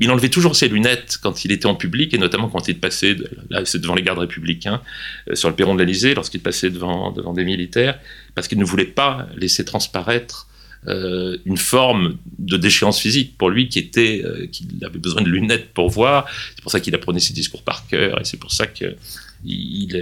Il 0.00 0.10
enlevait 0.10 0.28
toujours 0.28 0.56
ses 0.56 0.68
lunettes 0.68 1.18
quand 1.22 1.44
il 1.44 1.52
était 1.52 1.66
en 1.66 1.74
public 1.74 2.14
et 2.14 2.18
notamment 2.18 2.48
quand 2.48 2.68
il 2.68 2.78
passait, 2.78 3.16
là 3.50 3.64
c'est 3.64 3.80
devant 3.80 3.94
les 3.94 4.02
gardes 4.02 4.18
républicains, 4.18 4.80
euh, 5.30 5.34
sur 5.34 5.48
le 5.48 5.54
perron 5.54 5.74
de 5.74 5.80
l'Élysée, 5.82 6.14
lorsqu'il 6.14 6.40
passait 6.40 6.70
devant, 6.70 7.10
devant 7.12 7.32
des 7.32 7.44
militaires, 7.44 7.98
parce 8.34 8.48
qu'il 8.48 8.58
ne 8.58 8.64
voulait 8.64 8.84
pas 8.86 9.28
laisser 9.36 9.64
transparaître 9.64 10.46
euh, 10.88 11.36
une 11.46 11.56
forme 11.56 12.16
de 12.38 12.56
déchéance 12.56 13.00
physique 13.00 13.36
pour 13.36 13.50
lui 13.50 13.68
qui 13.68 13.78
était 13.80 14.22
euh, 14.24 14.46
qu'il 14.46 14.68
avait 14.84 14.98
besoin 15.00 15.22
de 15.22 15.28
lunettes 15.28 15.72
pour 15.74 15.88
voir. 15.90 16.26
C'est 16.54 16.62
pour 16.62 16.70
ça 16.70 16.78
qu'il 16.80 16.94
apprenait 16.94 17.18
ses 17.18 17.32
discours 17.34 17.62
par 17.62 17.86
cœur 17.88 18.20
et 18.20 18.24
c'est 18.24 18.36
pour 18.38 18.52
ça 18.52 18.66
que 18.68 18.94
il, 19.46 19.94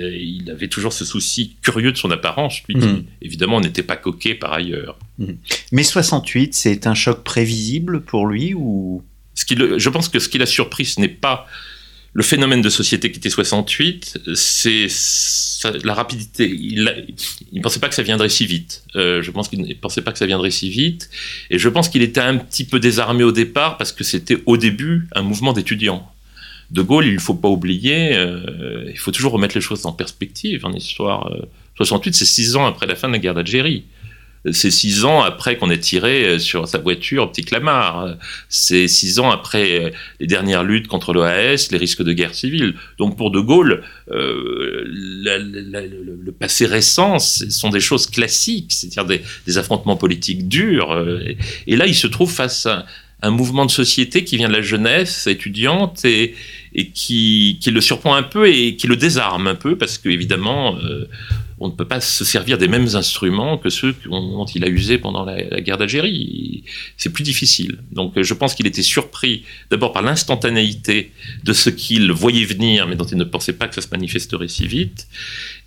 il 0.43 0.51
avait 0.51 0.69
toujours 0.69 0.93
ce 0.93 1.05
souci 1.05 1.57
curieux 1.63 1.93
de 1.93 1.97
son 1.97 2.11
apparence, 2.11 2.63
lui 2.69 2.75
qui 2.75 2.87
Mm. 2.87 3.05
évidemment 3.23 3.61
n'était 3.61 3.83
pas 3.83 3.97
coquet 3.97 4.35
par 4.35 4.53
ailleurs. 4.53 4.99
Mais 5.73 5.83
68, 5.85 6.55
c'est 6.55 6.87
un 6.87 6.95
choc 6.95 7.23
prévisible 7.25 8.03
pour 8.03 8.27
lui 8.27 8.55
ou? 8.55 9.03
Ce 9.35 9.45
qui 9.45 9.55
le- 9.57 9.79
je 9.79 9.89
pense 9.91 10.09
que 10.09 10.19
ce 10.19 10.29
qui 10.29 10.39
l'a 10.39 10.47
surpris, 10.47 10.85
ce 10.85 11.01
n'est 11.01 11.09
pas 11.09 11.47
le 12.13 12.23
phénomène 12.23 12.63
de 12.63 12.69
société 12.69 13.11
qui 13.11 13.19
était 13.19 13.29
68, 13.31 14.19
c'est 14.35 14.87
la 15.83 15.95
rapidité. 15.95 16.49
Il 16.49 16.85
ne 17.53 17.61
pensait 17.61 17.81
pas 17.81 17.89
que 17.89 17.95
ça 17.97 18.03
viendrait 18.05 18.29
si 18.29 18.47
vite. 18.47 18.85
Euh, 18.95 19.21
je 19.23 19.31
pense 19.33 19.49
qu'il 19.49 19.61
ne 19.63 19.75
pensait 19.75 20.03
pas 20.03 20.13
que 20.13 20.19
ça 20.19 20.27
viendrait 20.27 20.53
si 20.53 20.71
vite. 20.71 21.11
Et 21.51 21.59
je 21.59 21.69
pense 21.69 21.89
qu'il 21.89 22.03
était 22.03 22.21
un 22.21 22.37
petit 22.39 22.65
peu 22.65 22.79
désarmé 22.79 23.25
au 23.25 23.33
départ 23.33 23.77
parce 23.79 23.91
que 23.91 24.05
c'était 24.05 24.39
au 24.47 24.57
début 24.57 25.09
un 25.17 25.23
mouvement 25.23 25.53
d'étudiants. 25.53 26.09
De 26.75 26.83
Gaulle, 26.83 27.07
il 27.07 27.15
ne 27.15 27.21
faut 27.21 27.35
pas 27.35 27.49
oublier, 27.49 28.17
euh, 28.17 28.91
il 28.91 28.99
faut 28.99 29.13
toujours 29.13 29.33
remettre 29.33 29.55
les 29.55 29.61
choses 29.61 29.87
en 29.87 29.93
perspective 29.93 30.67
en 30.67 30.73
histoire. 30.73 31.33
Euh, 31.33 31.47
68, 31.77 32.15
c'est 32.17 32.25
six 32.25 32.57
ans 32.57 32.67
après 32.67 32.87
la 32.87 32.97
fin 32.97 33.07
de 33.09 33.13
la 33.13 33.21
guerre 33.21 33.35
d'Algérie. 33.35 33.85
C'est 34.53 34.71
six 34.71 35.07
ans 35.07 35.23
après 35.23 35.57
qu'on 35.57 35.71
ait 35.71 35.79
tiré 35.79 36.27
euh, 36.27 36.39
sur 36.39 36.69
sa 36.69 36.79
voiture 36.79 37.23
au 37.23 37.27
petit 37.29 37.45
Clamart. 37.45 38.17
C'est 38.51 38.89
six 38.89 39.19
ans 39.19 39.31
après 39.31 39.85
euh, 39.85 39.91
les 40.21 40.27
dernières 40.27 40.65
luttes 40.65 40.87
contre 40.87 41.15
l'OAS, 41.15 41.69
les 41.71 41.79
risques 41.79 42.03
de 42.03 42.13
guerre 42.13 42.35
civile. 42.35 42.75
Donc 42.99 43.17
pour 43.17 43.31
De 43.31 43.41
Gaulle, 43.41 43.83
euh, 44.11 44.83
le, 44.85 46.31
passé 46.33 46.67
récent, 46.67 47.21
ce 47.21 47.49
sont 47.51 47.71
des 47.71 47.81
choses 47.81 48.07
classiques, 48.07 48.73
c'est-à-dire 48.73 49.23
des, 49.47 49.59
affrontements 49.59 49.97
politiques 49.97 50.47
durs. 50.47 50.93
euh, 50.93 51.21
et, 51.25 51.39
et 51.69 51.77
là, 51.77 51.87
il 51.87 51.95
se 51.95 52.09
trouve 52.09 52.31
face 52.31 52.67
à 52.67 52.85
un 53.25 53.31
mouvement 53.31 53.65
de 53.65 53.71
société 53.71 54.25
qui 54.25 54.37
vient 54.37 54.49
de 54.49 54.53
la 54.53 54.63
jeunesse 54.63 55.27
étudiante 55.27 56.05
et, 56.05 56.35
et 56.75 56.89
qui, 56.89 57.59
le 57.67 57.81
surprend 57.81 58.15
un 58.15 58.23
peu 58.23 58.49
et 58.49 58.77
qui 58.77 58.87
le 58.87 58.97
désarme 58.97 59.47
un 59.47 59.55
peu 59.55 59.77
parce 59.77 59.99
qu'évidemment, 59.99 60.77
euh, 60.77 61.09
on 61.61 61.69
ne 61.69 61.73
peut 61.73 61.85
pas 61.85 62.01
se 62.01 62.25
servir 62.25 62.59
des 62.59 62.69
mêmes 62.69 62.89
instruments 62.95 63.59
que 63.59 63.71
ceux 63.71 63.95
dont 64.07 64.45
il 64.47 64.65
a 64.65 64.69
usé 64.69 64.99
pendant 64.99 65.25
la, 65.25 65.43
la 65.45 65.61
guerre 65.61 65.79
d'Algérie. 65.79 66.65
C'est 66.97 67.13
plus 67.13 67.23
difficile. 67.23 67.79
Donc 67.93 68.21
je 68.21 68.35
pense 68.35 68.55
qu'il 68.55 68.67
était 68.67 68.83
surpris 68.83 69.45
d'abord 69.71 69.93
par 69.93 70.03
l'instantanéité 70.03 71.13
de 71.45 71.53
ce 71.53 71.71
qu'il 71.71 72.11
voyait 72.11 72.45
venir, 72.45 72.89
mais 72.89 72.97
dont 72.97 73.05
il 73.05 73.19
ne 73.19 73.25
pensait 73.25 73.53
pas 73.53 73.69
que 73.69 73.75
ça 73.75 73.81
se 73.81 73.89
manifesterait 73.91 74.49
si 74.49 74.67
vite. 74.67 75.07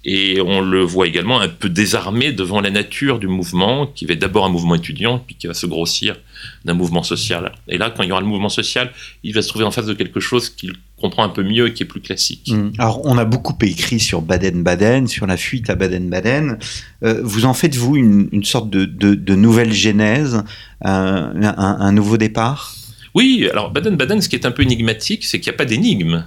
Et 0.04 0.40
on 0.40 0.62
le 0.62 0.82
voit 0.84 1.08
également 1.08 1.42
un 1.42 1.50
peu 1.50 1.70
désarmé 1.70 2.32
devant 2.32 2.62
la 2.62 2.70
nature 2.70 3.20
du 3.20 3.28
mouvement, 3.28 3.88
qui 3.88 4.06
va 4.06 4.14
être 4.14 4.20
d'abord 4.20 4.46
un 4.46 4.50
mouvement 4.50 4.76
étudiant, 4.76 5.20
puis 5.20 5.36
qui 5.36 5.48
va 5.48 5.54
se 5.54 5.66
grossir 5.66 6.16
d'un 6.64 6.76
mouvement 6.76 7.04
social. 7.04 7.52
Et 7.68 7.78
là, 7.78 7.90
quand 7.90 8.04
il 8.04 8.10
y 8.10 8.12
aura 8.12 8.22
le 8.22 8.28
mouvement 8.28 8.50
social, 8.50 8.94
il 9.24 9.34
va 9.34 9.42
se 9.42 9.50
trouver 9.50 9.66
en 9.66 9.72
face 9.72 9.86
de 9.86 9.94
quelque 9.94 10.22
chose 10.22 10.50
qu'il 10.50 10.76
comprend 11.00 11.24
un 11.24 11.30
peu 11.30 11.44
mieux 11.44 11.68
et 11.68 11.74
qui 11.74 11.84
est 11.84 11.86
plus 11.86 12.02
classique. 12.02 12.52
Mm. 12.52 12.72
Alors, 12.80 13.02
on 13.06 13.18
a 13.18 13.26
beaucoup 13.26 13.56
écrit 13.62 14.00
sur 14.00 14.22
Baden-Baden, 14.22 15.08
sur 15.08 15.28
la 15.28 15.38
fuite 15.38 15.70
à 15.70 15.76
Baden-Baden. 15.76 16.58
Euh, 17.04 17.22
vous 17.24 17.46
en 17.46 17.54
faites, 17.54 17.76
vous, 17.76 17.96
une, 17.96 18.28
une 18.32 18.44
sorte 18.44 18.70
de, 18.70 18.86
de, 18.86 19.14
de 19.14 19.36
nouvelle 19.36 19.72
genèse, 19.74 20.44
un, 20.84 21.32
un- 21.44 21.78
un 21.80 21.92
nouveau 21.92 22.18
départ? 22.18 22.74
Oui, 23.14 23.48
alors 23.52 23.72
Baden-Baden, 23.72 24.22
ce 24.22 24.30
qui 24.30 24.36
est 24.36 24.46
un 24.46 24.52
peu 24.52 24.64
énigmatique, 24.64 25.24
c'est 25.26 25.40
qu'il 25.40 25.52
n'y 25.52 25.56
a 25.56 25.58
pas 25.58 25.66
d'énigme. 25.66 26.26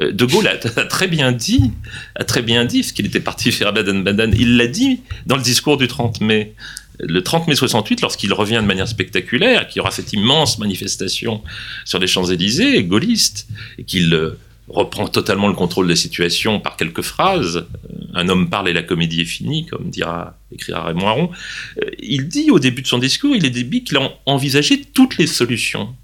Euh, 0.00 0.12
De 0.12 0.24
Gaulle 0.24 0.48
a, 0.48 0.54
a 0.80 0.84
très 0.86 1.06
bien 1.08 1.30
dit, 1.32 1.70
a 2.16 2.24
très 2.24 2.42
bien 2.42 2.64
dit 2.64 2.82
ce 2.82 2.92
qu'il 2.92 3.06
était 3.06 3.20
parti 3.20 3.52
faire 3.52 3.68
à 3.68 3.72
Baden-Baden. 3.72 4.34
Il 4.38 4.56
l'a 4.56 4.66
dit 4.66 5.00
dans 5.26 5.36
le 5.36 5.42
discours 5.42 5.76
du 5.76 5.86
30 5.88 6.20
mai. 6.20 6.54
Le 7.00 7.22
30 7.22 7.48
mai 7.48 7.56
68, 7.56 8.00
lorsqu'il 8.00 8.32
revient 8.32 8.60
de 8.62 8.66
manière 8.66 8.88
spectaculaire, 8.88 9.66
qu'il 9.66 9.78
y 9.78 9.80
aura 9.80 9.90
cette 9.90 10.12
immense 10.12 10.58
manifestation 10.58 11.42
sur 11.84 11.98
les 11.98 12.06
Champs-Élysées, 12.06 12.84
gaulliste, 12.84 13.48
et 13.78 13.84
qu'il 13.84 14.14
euh, 14.14 14.38
reprend 14.68 15.08
totalement 15.08 15.48
le 15.48 15.54
contrôle 15.54 15.86
de 15.86 15.90
la 15.90 15.96
situation 15.96 16.60
par 16.60 16.76
quelques 16.76 17.02
phrases. 17.02 17.56
Euh, 17.56 17.98
Un 18.14 18.28
homme 18.28 18.48
parle 18.48 18.68
et 18.68 18.72
la 18.72 18.82
comédie 18.82 19.22
est 19.22 19.26
finie, 19.26 19.66
comme 19.66 19.90
dira, 19.90 20.38
écrira 20.52 20.84
Raymond 20.84 21.08
Aron. 21.08 21.30
Euh, 21.82 21.90
Il 21.98 22.28
dit 22.28 22.50
au 22.50 22.58
début 22.58 22.82
de 22.82 22.86
son 22.86 22.98
discours, 22.98 23.34
il 23.34 23.44
est 23.44 23.50
dit 23.50 23.82
qu'il 23.82 23.96
a 23.96 24.12
envisagé 24.26 24.80
toutes 24.80 25.18
les 25.18 25.26
solutions 25.26 25.94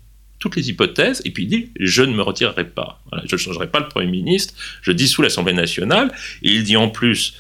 toutes 0.40 0.56
les 0.56 0.70
hypothèses, 0.70 1.20
et 1.24 1.30
puis 1.30 1.44
il 1.44 1.48
dit 1.48 1.68
je 1.78 2.02
ne 2.02 2.14
me 2.14 2.22
retirerai 2.22 2.64
pas. 2.64 3.00
Je 3.26 3.36
ne 3.36 3.38
changerai 3.38 3.68
pas 3.68 3.78
le 3.78 3.88
Premier 3.88 4.10
ministre, 4.10 4.54
je 4.82 4.90
dissous 4.90 5.22
l'Assemblée 5.22 5.52
nationale, 5.52 6.10
et 6.42 6.50
il 6.50 6.64
dit 6.64 6.76
en 6.76 6.88
plus, 6.88 7.34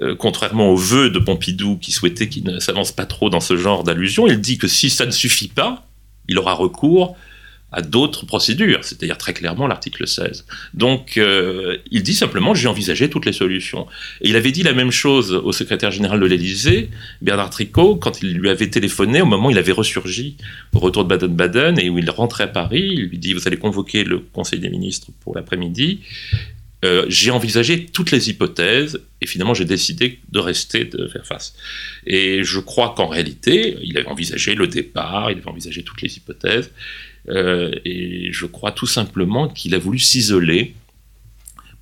euh, 0.00 0.14
contrairement 0.16 0.70
aux 0.70 0.76
vœux 0.76 1.10
de 1.10 1.18
Pompidou 1.18 1.76
qui 1.76 1.92
souhaitait 1.92 2.28
qu'il 2.28 2.44
ne 2.44 2.60
s'avance 2.60 2.92
pas 2.92 3.06
trop 3.06 3.30
dans 3.30 3.40
ce 3.40 3.56
genre 3.56 3.84
d'allusion, 3.84 4.26
il 4.26 4.40
dit 4.40 4.58
que 4.58 4.68
si 4.68 4.90
ça 4.90 5.06
ne 5.06 5.10
suffit 5.10 5.48
pas, 5.48 5.86
il 6.28 6.38
aura 6.38 6.52
recours 6.52 7.16
à 7.70 7.82
d'autres 7.82 8.24
procédures, 8.24 8.82
c'est-à-dire 8.82 9.18
très 9.18 9.34
clairement 9.34 9.66
l'article 9.66 10.06
16. 10.06 10.46
Donc 10.72 11.18
euh, 11.18 11.76
il 11.90 12.02
dit 12.02 12.14
simplement 12.14 12.54
j'ai 12.54 12.68
envisagé 12.68 13.10
toutes 13.10 13.26
les 13.26 13.32
solutions. 13.32 13.86
Et 14.22 14.30
il 14.30 14.36
avait 14.36 14.52
dit 14.52 14.62
la 14.62 14.72
même 14.72 14.90
chose 14.90 15.32
au 15.32 15.52
secrétaire 15.52 15.90
général 15.90 16.20
de 16.20 16.26
l'Élysée, 16.26 16.88
Bernard 17.20 17.50
Tricot, 17.50 17.96
quand 17.96 18.22
il 18.22 18.34
lui 18.34 18.48
avait 18.48 18.70
téléphoné 18.70 19.20
au 19.20 19.26
moment 19.26 19.48
où 19.48 19.50
il 19.50 19.58
avait 19.58 19.72
ressurgi 19.72 20.36
au 20.72 20.78
retour 20.78 21.04
de 21.04 21.08
Baden-Baden 21.08 21.78
et 21.78 21.90
où 21.90 21.98
il 21.98 22.08
rentrait 22.08 22.44
à 22.44 22.48
Paris. 22.48 22.88
Il 22.90 23.06
lui 23.06 23.18
dit 23.18 23.34
Vous 23.34 23.46
allez 23.46 23.58
convoquer 23.58 24.04
le 24.04 24.20
Conseil 24.20 24.60
des 24.60 24.70
ministres 24.70 25.08
pour 25.20 25.34
l'après-midi. 25.34 26.00
Euh, 26.84 27.06
j'ai 27.08 27.32
envisagé 27.32 27.86
toutes 27.86 28.12
les 28.12 28.30
hypothèses 28.30 29.00
et 29.20 29.26
finalement 29.26 29.54
j'ai 29.54 29.64
décidé 29.64 30.20
de 30.30 30.38
rester, 30.38 30.84
de 30.84 31.08
faire 31.08 31.26
face. 31.26 31.54
Et 32.06 32.44
je 32.44 32.60
crois 32.60 32.94
qu'en 32.96 33.08
réalité, 33.08 33.76
il 33.82 33.98
avait 33.98 34.06
envisagé 34.06 34.54
le 34.54 34.68
départ, 34.68 35.30
il 35.30 35.38
avait 35.38 35.48
envisagé 35.48 35.82
toutes 35.82 36.02
les 36.02 36.16
hypothèses. 36.16 36.70
Euh, 37.28 37.72
et 37.84 38.32
je 38.32 38.46
crois 38.46 38.70
tout 38.70 38.86
simplement 38.86 39.48
qu'il 39.48 39.74
a 39.74 39.78
voulu 39.78 39.98
s'isoler 39.98 40.74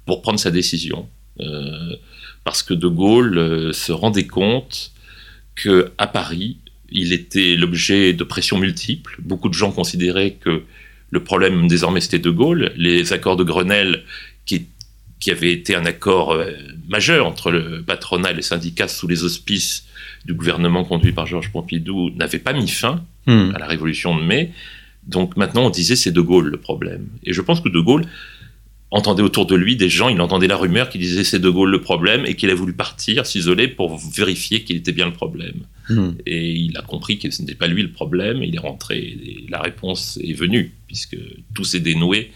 pour 0.07 0.23
prendre 0.23 0.41
sa 0.41 0.51
décision. 0.51 1.09
Euh, 1.41 1.95
parce 2.45 2.63
que 2.63 2.73
De 2.73 2.89
Gaulle 2.89 3.75
se 3.75 3.93
rendait 3.93 4.27
compte 4.27 4.93
que 5.57 5.93
à 5.99 6.07
Paris, 6.07 6.57
il 6.91 7.13
était 7.13 7.57
l'objet 7.57 8.15
de 8.15 8.25
pressions 8.25 8.59
multiples. 8.59 9.17
Beaucoup 9.21 9.49
de 9.49 9.55
gens 9.55 9.73
considéraient 9.73 10.35
que 10.41 10.63
le 11.11 11.25
problème 11.25 11.69
désormais 11.69 12.01
c'était 12.01 12.19
De 12.19 12.31
Gaulle. 12.31 12.73
Les 12.77 13.13
accords 13.13 13.37
de 13.37 13.45
Grenelle, 13.45 14.05
qui, 15.21 15.31
avaient 15.31 15.53
été 15.53 15.75
un 15.75 15.87
accord 15.87 16.33
euh, 16.33 16.53
majeur 16.89 17.27
entre 17.27 17.51
le 17.51 17.83
patronat 17.83 18.31
et 18.33 18.35
les 18.35 18.43
syndicats 18.43 18.89
sous 18.89 19.09
les 19.09 19.25
auspices 19.25 19.87
du 20.25 20.35
gouvernement 20.35 20.85
conduit 20.85 21.13
par 21.13 21.27
Georges 21.27 21.51
Pompidou, 21.51 22.11
n'avaient 22.11 22.39
pas 22.39 22.53
mis 22.53 22.69
fin 22.69 23.05
Mm. 23.27 23.53
à 23.55 23.59
la 23.59 23.67
révolution 23.67 24.17
de 24.17 24.23
mai. 24.23 24.53
Donc 25.07 25.37
maintenant, 25.37 25.67
on 25.67 25.71
disait 25.71 25.97
c'est 25.97 26.13
De 26.13 26.21
Gaulle 26.21 26.49
le 26.49 26.59
problème. 26.59 27.09
Et 27.25 27.33
je 27.33 27.41
pense 27.41 27.61
que 27.61 27.69
De 27.69 27.81
Gaulle 27.81 28.05
entendait 28.93 29.23
autour 29.23 29.47
de 29.47 29.57
lui 29.57 29.77
des 29.77 29.89
gens, 29.89 30.09
il 30.09 30.21
entendait 30.21 30.47
la 30.47 30.57
rumeur 30.57 30.89
qui 30.89 30.99
disait 30.99 31.25
c'est 31.25 31.41
De 31.41 31.51
Gaulle 31.51 31.71
le 31.71 31.81
problème 31.81 32.25
et 32.25 32.35
qu'il 32.35 32.51
a 32.51 32.55
voulu 32.55 32.73
partir, 32.73 33.27
s'isoler 33.27 33.67
pour 33.67 33.99
vérifier 33.99 34.63
qu'il 34.63 34.77
était 34.77 34.93
bien 34.93 35.07
le 35.07 35.13
problème. 35.13 35.63
Mm. 35.91 36.11
Et 36.25 36.53
il 36.53 36.77
a 36.77 36.83
compris 36.83 37.19
que 37.19 37.31
ce 37.31 37.43
n'était 37.43 37.57
pas 37.57 37.67
lui 37.67 37.83
le 37.83 37.91
problème, 37.91 38.43
et 38.43 38.47
il 38.47 38.55
est 38.55 38.61
rentré, 38.61 38.99
et 38.99 39.47
la 39.49 39.61
réponse 39.61 40.19
est 40.23 40.35
venue, 40.35 40.73
puisque 40.87 41.17
tout 41.55 41.65
s'est 41.65 41.81
dénoué 41.81 42.31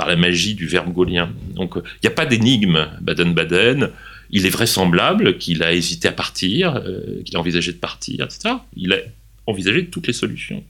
par 0.00 0.08
la 0.08 0.16
magie 0.16 0.54
du 0.54 0.66
verbe 0.66 0.94
gaulien. 0.94 1.30
Donc 1.54 1.74
il 1.76 2.00
n'y 2.04 2.08
a 2.08 2.14
pas 2.14 2.24
d'énigme, 2.24 2.88
Baden-Baden. 3.02 3.90
Il 4.30 4.46
est 4.46 4.48
vraisemblable 4.48 5.36
qu'il 5.36 5.62
a 5.62 5.74
hésité 5.74 6.08
à 6.08 6.12
partir, 6.12 6.76
euh, 6.76 7.22
qu'il 7.22 7.36
a 7.36 7.38
envisagé 7.38 7.70
de 7.72 7.76
partir, 7.76 8.24
etc. 8.24 8.54
Il 8.74 8.94
a 8.94 8.96
envisagé 9.46 9.84
toutes 9.84 10.06
les 10.06 10.14
solutions. 10.14 10.64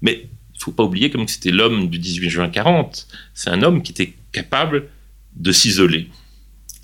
Mais 0.00 0.28
il 0.54 0.62
faut 0.62 0.72
pas 0.72 0.82
oublier 0.82 1.10
comme 1.10 1.28
c'était 1.28 1.50
l'homme 1.50 1.90
du 1.90 1.98
18 1.98 2.30
juin 2.30 2.48
40. 2.48 3.06
C'est 3.34 3.50
un 3.50 3.62
homme 3.62 3.82
qui 3.82 3.92
était 3.92 4.14
capable 4.32 4.84
de 5.36 5.52
s'isoler. 5.52 6.08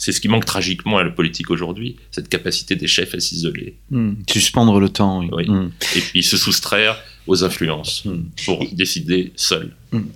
C'est 0.02 0.12
ce 0.12 0.20
qui 0.22 0.28
manque 0.28 0.46
tragiquement 0.46 0.96
à 0.96 1.04
la 1.04 1.10
politique 1.10 1.50
aujourd'hui, 1.50 1.96
cette 2.10 2.30
capacité 2.30 2.74
des 2.74 2.86
chefs 2.86 3.14
à 3.14 3.20
s'isoler. 3.20 3.76
Mm. 3.90 4.12
Suspendre 4.28 4.80
le 4.80 4.88
temps. 4.88 5.20
oui. 5.20 5.28
Oui. 5.32 5.50
Mm. 5.50 5.70
Et 5.96 6.00
puis 6.00 6.22
se 6.22 6.36
soustraire 6.38 6.96
aux 7.26 7.44
influences 7.44 8.04
Hmm. 8.06 8.22
pour 8.46 8.64
décider 8.72 9.32
seul. 9.36 9.70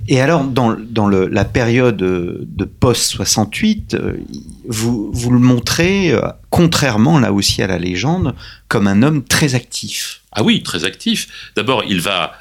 Et 0.08 0.20
alors, 0.20 0.42
dans, 0.42 0.74
dans 0.98 1.06
le- 1.06 1.28
la 1.28 1.44
période 1.44 1.98
de 1.98 2.64
post-68, 2.64 3.94
euh, 3.94 4.14
vous, 4.66 5.10
vous 5.12 5.30
le 5.30 5.38
montrez, 5.38 6.10
euh, 6.12 6.22
contrairement 6.50 7.18
là 7.20 7.32
aussi 7.32 7.62
à 7.62 7.66
la 7.66 7.78
légende, 7.78 8.34
comme 8.68 8.86
un 8.86 9.02
homme 9.02 9.22
très 9.22 9.54
actif. 9.54 10.22
Ah 10.32 10.42
oui, 10.42 10.62
très 10.62 10.84
actif. 10.84 11.50
D'abord, 11.56 11.84
il 11.86 12.00
va 12.00 12.32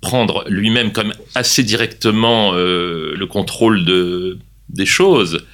prendre 0.00 0.44
lui-même 0.48 0.92
comme 0.92 1.12
assez 1.34 1.62
directement 1.64 2.52
euh, 2.54 3.14
le 3.16 3.26
contrôle 3.26 3.84
de, 3.84 4.38
des 4.68 4.86
choses. 4.86 5.44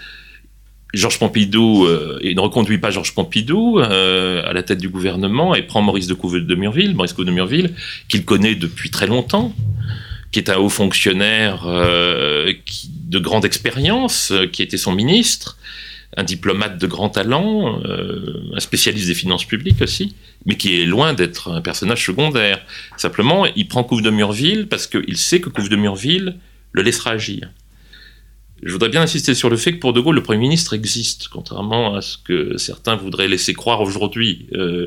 Georges 0.94 1.18
Pompidou, 1.18 1.85
euh, 1.87 2.18
ne 2.22 2.40
reconduit 2.40 2.79
pas 2.79 2.90
Georges 2.90 3.14
Pompidou 3.14 3.79
euh, 3.81 4.42
à 4.49 4.53
la 4.53 4.62
tête 4.62 4.79
du 4.79 4.88
gouvernement 4.88 5.55
et 5.55 5.62
prend 5.62 5.83
Maurice 5.83 6.07
de 6.07 6.14
Couve 6.14 6.40
de 6.40 6.55
Murville, 6.55 6.94
Maurice 6.94 7.12
Couve 7.12 7.27
de 7.27 7.33
Murville, 7.33 7.75
qu'il 8.09 8.25
connaît 8.25 8.55
depuis 8.55 8.90
très 8.90 9.07
longtemps, 9.07 9.53
qui 10.33 10.38
est 10.38 10.49
un 10.49 10.57
haut 10.57 10.68
fonctionnaire 10.68 11.64
euh, 11.66 12.53
qui- 12.64 12.90
de 13.09 13.18
grande 13.18 13.44
expérience, 13.44 14.31
euh, 14.33 14.46
qui 14.46 14.62
était 14.62 14.77
son 14.79 14.92
ministre, 14.92 15.59
un 16.16 16.25
diplomate 16.25 16.79
de 16.79 16.87
grand 16.87 17.11
talent, 17.11 17.79
un 17.85 18.61
spécialiste 18.61 19.07
des 19.09 19.14
finances 19.14 19.44
publiques 19.44 19.83
aussi, 19.83 20.14
mais 20.46 20.57
qui 20.57 20.81
est 20.81 20.87
loin 20.87 21.12
d'être 21.12 21.51
un 21.51 21.61
personnage 21.61 22.07
secondaire. 22.07 22.59
Simplement, 22.96 23.44
il 23.55 23.68
prend 23.68 23.85
Couve 23.85 24.01
de 24.01 24.09
Murville 24.11 24.66
parce 24.66 24.87
qu'il 24.87 25.16
sait 25.18 25.40
que 25.40 25.51
Couve 25.51 25.68
de 25.68 25.77
Murville 25.77 26.37
le 26.72 26.83
laissera 26.83 27.11
agir. 27.11 27.49
Je 28.62 28.73
voudrais 28.73 28.88
bien 28.88 29.03
insister 29.03 29.35
sur 29.35 29.51
le 29.51 29.59
fait 29.59 29.73
que 29.75 29.79
pour 29.79 29.92
De 29.92 30.01
Gaulle, 30.01 30.14
le 30.14 30.23
Premier 30.23 30.38
ministre 30.40 30.73
existe, 30.73 31.29
contrairement 31.29 31.95
à 31.95 32.01
ce 32.01 32.16
que 32.16 32.57
certains 32.57 32.97
voudraient 32.97 33.29
laisser 33.29 33.53
croire 33.53 33.83
aujourd'hui. 33.83 34.47
Euh, 34.55 34.87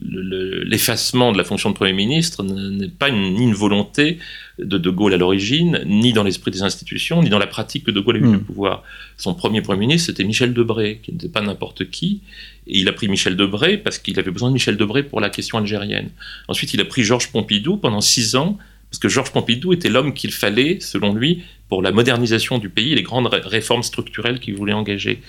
le- 0.00 0.22
le- 0.22 0.62
L'effacement 0.64 1.30
de 1.30 1.36
la 1.36 1.44
fonction 1.44 1.68
de 1.70 1.74
Premier 1.74 1.92
ministre 1.92 2.42
n'est 2.42 2.88
pas 2.88 3.10
une, 3.10 3.34
ni 3.34 3.42
une 3.44 3.52
volonté 3.52 4.18
de 4.58 4.78
De 4.78 4.88
Gaulle 4.90 5.12
à 5.12 5.18
l'origine, 5.18 5.82
ni 5.84 6.14
dans 6.14 6.22
l'esprit 6.22 6.50
des 6.50 6.62
institutions, 6.62 7.22
ni 7.22 7.28
dans 7.28 7.38
la 7.38 7.46
pratique 7.46 7.84
que 7.84 7.90
De 7.90 8.00
Gaulle 8.00 8.16
a 8.16 8.20
eu 8.20 8.22
Mm. 8.22 8.32
le 8.32 8.40
pouvoir. 8.40 8.84
Son 9.18 9.34
premier 9.34 9.60
Premier 9.60 9.80
ministre, 9.86 10.06
c'était 10.06 10.24
Michel 10.24 10.54
Debré, 10.54 11.00
qui 11.02 11.12
n'était 11.12 11.28
pas 11.28 11.42
n'importe 11.42 11.90
qui, 11.90 12.22
et 12.66 12.78
il 12.78 12.88
a 12.88 12.92
pris 12.92 13.06
Michel 13.08 13.36
Debré 13.36 13.76
parce 13.76 13.98
qu'il 13.98 14.18
avait 14.18 14.30
besoin 14.30 14.48
de 14.48 14.54
Michel 14.54 14.78
Debré 14.78 15.02
pour 15.02 15.20
la 15.20 15.28
question 15.28 15.58
algérienne. 15.58 16.08
Ensuite, 16.48 16.72
il 16.72 16.80
a 16.80 16.86
pris 16.86 17.02
Georges 17.02 17.30
Pompidou 17.30 17.76
pendant 17.76 18.00
six 18.00 18.34
ans, 18.34 18.56
parce 18.90 18.98
que 18.98 19.08
Georges 19.10 19.30
Pompidou 19.30 19.74
était 19.74 19.90
l'homme 19.90 20.14
qu'il 20.14 20.32
fallait, 20.32 20.78
selon 20.80 21.12
lui, 21.14 21.42
pour 21.70 21.80
la 21.82 21.92
modernisation 21.92 22.58
du 22.58 22.68
pays 22.68 22.92
et 22.92 22.96
les 22.96 23.02
grandes 23.02 23.28
ré- 23.28 23.40
réformes 23.42 23.82
structurelles 23.82 24.40
qu'il 24.40 24.54
voulait 24.56 24.74
engager. 24.74 25.22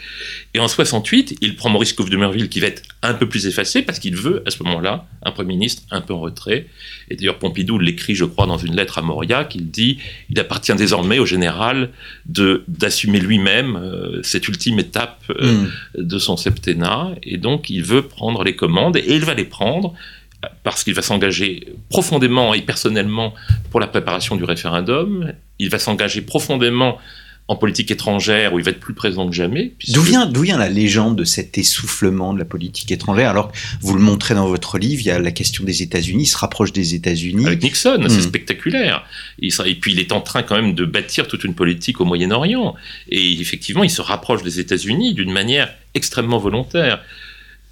Et 0.53 0.59
en 0.59 0.67
68, 0.67 1.37
il 1.39 1.55
prend 1.55 1.69
Maurice 1.69 1.93
Couve 1.93 2.09
de 2.09 2.17
Merville, 2.17 2.49
qui 2.49 2.59
va 2.59 2.67
être 2.67 2.81
un 3.03 3.13
peu 3.13 3.29
plus 3.29 3.47
effacé, 3.47 3.83
parce 3.83 3.99
qu'il 3.99 4.15
veut, 4.15 4.43
à 4.45 4.51
ce 4.51 4.61
moment-là, 4.63 5.05
un 5.23 5.31
Premier 5.31 5.53
ministre 5.53 5.83
un 5.91 6.01
peu 6.01 6.13
en 6.13 6.19
retrait. 6.19 6.65
Et 7.09 7.15
d'ailleurs, 7.15 7.37
Pompidou 7.39 7.77
l'écrit, 7.79 8.15
je 8.15 8.25
crois, 8.25 8.47
dans 8.47 8.57
une 8.57 8.75
lettre 8.75 8.97
à 8.97 9.01
Moria, 9.01 9.45
qu'il 9.45 9.69
dit 9.71 9.99
il 10.29 10.39
appartient 10.39 10.73
désormais 10.75 11.19
au 11.19 11.25
général 11.25 11.89
d'assumer 12.67 13.19
lui-même 13.19 13.75
euh, 13.75 14.19
cette 14.23 14.47
ultime 14.47 14.79
étape 14.79 15.23
euh, 15.29 15.51
Mm. 15.51 16.03
de 16.03 16.17
son 16.19 16.37
septennat, 16.37 17.11
et 17.23 17.37
donc 17.37 17.69
il 17.69 17.83
veut 17.83 18.01
prendre 18.03 18.43
les 18.43 18.55
commandes, 18.55 18.97
et 18.97 19.03
il 19.15 19.23
va 19.25 19.33
les 19.33 19.43
prendre 19.45 19.93
parce 20.63 20.83
qu'il 20.83 20.93
va 20.93 21.01
s'engager 21.01 21.67
profondément 21.89 22.53
et 22.53 22.61
personnellement 22.61 23.33
pour 23.69 23.79
la 23.79 23.87
préparation 23.87 24.35
du 24.35 24.43
référendum, 24.43 25.33
il 25.59 25.69
va 25.69 25.79
s'engager 25.79 26.21
profondément 26.21 26.97
en 27.47 27.55
politique 27.57 27.91
étrangère 27.91 28.53
où 28.53 28.59
il 28.59 28.63
va 28.65 28.71
être 28.71 28.79
plus 28.79 28.93
présent 28.93 29.27
que 29.27 29.35
jamais. 29.35 29.73
puisque- 29.77 29.93
D'où 29.93 30.01
vient, 30.03 30.25
d'où 30.25 30.41
vient 30.41 30.57
la 30.57 30.69
légende 30.69 31.17
de 31.17 31.25
cet 31.25 31.57
essoufflement 31.57 32.33
de 32.33 32.39
la 32.39 32.45
politique 32.45 32.89
étrangère? 32.91 33.29
Alors, 33.29 33.51
que 33.51 33.57
vous 33.81 33.93
le 33.93 33.99
montrez 34.01 34.35
dans 34.35 34.47
votre 34.47 34.77
livre, 34.77 35.01
il 35.01 35.07
y 35.07 35.11
a 35.11 35.19
la 35.19 35.31
question 35.31 35.65
des 35.65 35.81
États-Unis, 35.81 36.23
il 36.23 36.27
se 36.27 36.37
rapproche 36.37 36.71
des 36.71 36.95
États-Unis. 36.95 37.45
Avec 37.45 37.61
Nixon, 37.61 37.99
c'est 38.07 38.21
spectaculaire. 38.21 39.03
Il 39.39 39.51
sera- 39.51 39.67
et 39.67 39.75
puis 39.75 39.91
il 39.91 39.99
est 39.99 40.13
en 40.13 40.21
train 40.21 40.43
quand 40.43 40.55
même 40.55 40.75
de 40.75 40.85
bâtir 40.85 41.27
toute 41.27 41.43
une 41.43 41.53
politique 41.55 41.99
au 41.99 42.05
Moyen-Orient. 42.05 42.73
Et 43.09 43.41
effectivement, 43.41 43.83
il 43.83 43.89
se 43.91 44.01
rapproche 44.01 44.43
des 44.43 44.59
États-Unis 44.61 45.13
d'une 45.13 45.31
manière 45.33 45.73
extrêmement 45.93 46.37
volontaire. 46.37 47.01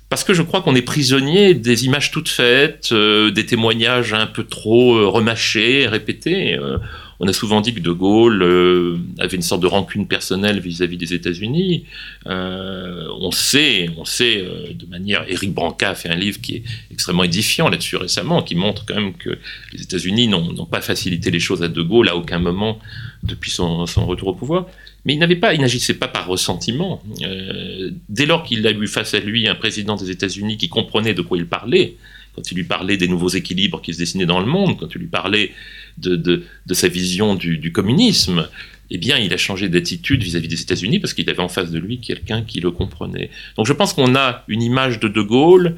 Parce 0.09 0.23
que 0.23 0.33
je 0.33 0.41
crois 0.41 0.61
qu'on 0.61 0.75
est 0.75 0.81
prisonnier 0.81 1.53
des 1.53 1.85
images 1.85 2.09
toutes 2.11 2.29
faites, 2.29 2.89
euh, 2.91 3.29
des 3.29 3.45
témoignages 3.45 4.13
un 4.13 4.25
peu 4.25 4.43
trop 4.43 4.97
euh, 4.97 5.07
remâchés, 5.07 5.87
répétés. 5.87 6.55
Euh, 6.55 6.77
on 7.21 7.27
a 7.27 7.33
souvent 7.33 7.59
dit 7.59 7.73
que 7.73 7.81
De 7.81 7.91
Gaulle 7.91 8.41
euh, 8.41 8.97
avait 9.19 9.35
une 9.35 9.41
sorte 9.41 9.61
de 9.61 9.67
rancune 9.67 10.07
personnelle 10.07 10.59
vis-à-vis 10.61 10.95
des 10.95 11.13
États-Unis. 11.13 11.83
Euh, 12.27 13.07
on 13.19 13.31
sait, 13.31 13.89
on 13.97 14.05
sait 14.05 14.41
euh, 14.41 14.71
de 14.73 14.85
manière. 14.85 15.25
Éric 15.27 15.53
Branca 15.53 15.89
a 15.89 15.95
fait 15.95 16.09
un 16.09 16.15
livre 16.15 16.39
qui 16.39 16.55
est 16.55 16.63
extrêmement 16.91 17.25
édifiant 17.25 17.67
là-dessus 17.67 17.97
récemment, 17.97 18.41
qui 18.41 18.55
montre 18.55 18.85
quand 18.85 18.95
même 18.95 19.13
que 19.13 19.37
les 19.73 19.81
États-Unis 19.81 20.29
n'ont 20.29 20.53
n'ont 20.53 20.65
pas 20.65 20.81
facilité 20.81 21.29
les 21.29 21.41
choses 21.41 21.61
à 21.61 21.67
De 21.67 21.81
Gaulle 21.81 22.07
à 22.07 22.15
aucun 22.15 22.39
moment 22.39 22.79
depuis 23.23 23.51
son, 23.51 23.85
son 23.85 24.05
retour 24.05 24.29
au 24.29 24.33
pouvoir. 24.33 24.67
Mais 25.05 25.13
il 25.13 25.19
n'avait 25.19 25.35
pas, 25.35 25.53
il 25.53 25.61
n'agissait 25.61 25.93
pas 25.93 26.07
par 26.07 26.27
ressentiment. 26.27 27.01
Euh, 27.23 27.91
dès 28.09 28.25
lors 28.25 28.43
qu'il 28.43 28.65
a 28.67 28.71
eu 28.71 28.87
face 28.87 29.13
à 29.13 29.19
lui 29.19 29.47
un 29.47 29.55
président 29.55 29.95
des 29.95 30.11
États-Unis 30.11 30.57
qui 30.57 30.69
comprenait 30.69 31.13
de 31.13 31.21
quoi 31.21 31.37
il 31.37 31.45
parlait, 31.45 31.95
quand 32.35 32.51
il 32.51 32.55
lui 32.55 32.63
parlait 32.63 32.97
des 32.97 33.07
nouveaux 33.07 33.29
équilibres 33.29 33.81
qui 33.81 33.93
se 33.93 33.99
dessinaient 33.99 34.25
dans 34.25 34.39
le 34.39 34.45
monde, 34.45 34.77
quand 34.77 34.93
il 34.93 34.99
lui 34.99 35.07
parlait 35.07 35.51
de, 35.97 36.43
sa 36.71 36.87
vision 36.87 37.35
du, 37.35 37.57
du 37.57 37.71
communisme, 37.71 38.47
eh 38.91 38.97
bien, 38.97 39.17
il 39.17 39.33
a 39.33 39.37
changé 39.37 39.69
d'attitude 39.69 40.23
vis-à-vis 40.23 40.47
des 40.47 40.61
États-Unis 40.61 40.99
parce 40.99 41.13
qu'il 41.13 41.29
avait 41.29 41.41
en 41.41 41.49
face 41.49 41.71
de 41.71 41.79
lui 41.79 41.99
quelqu'un 41.99 42.41
qui 42.41 42.59
le 42.59 42.71
comprenait. 42.71 43.29
Donc, 43.55 43.67
je 43.67 43.73
pense 43.73 43.93
qu'on 43.93 44.15
a 44.15 44.43
une 44.47 44.63
image 44.63 44.99
de 44.99 45.07
De 45.07 45.21
Gaulle 45.21 45.75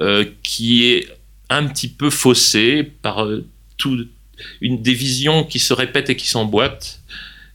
euh, 0.00 0.24
qui 0.42 0.86
est 0.86 1.08
un 1.50 1.66
petit 1.66 1.88
peu 1.88 2.08
faussée 2.10 2.82
par 3.02 3.24
euh, 3.24 3.46
tout, 3.76 4.06
une 4.60 4.82
des 4.82 4.94
visions 4.94 5.44
qui 5.44 5.58
se 5.58 5.74
répètent 5.74 6.10
et 6.10 6.16
qui 6.16 6.28
s'emboîtent. 6.28 7.00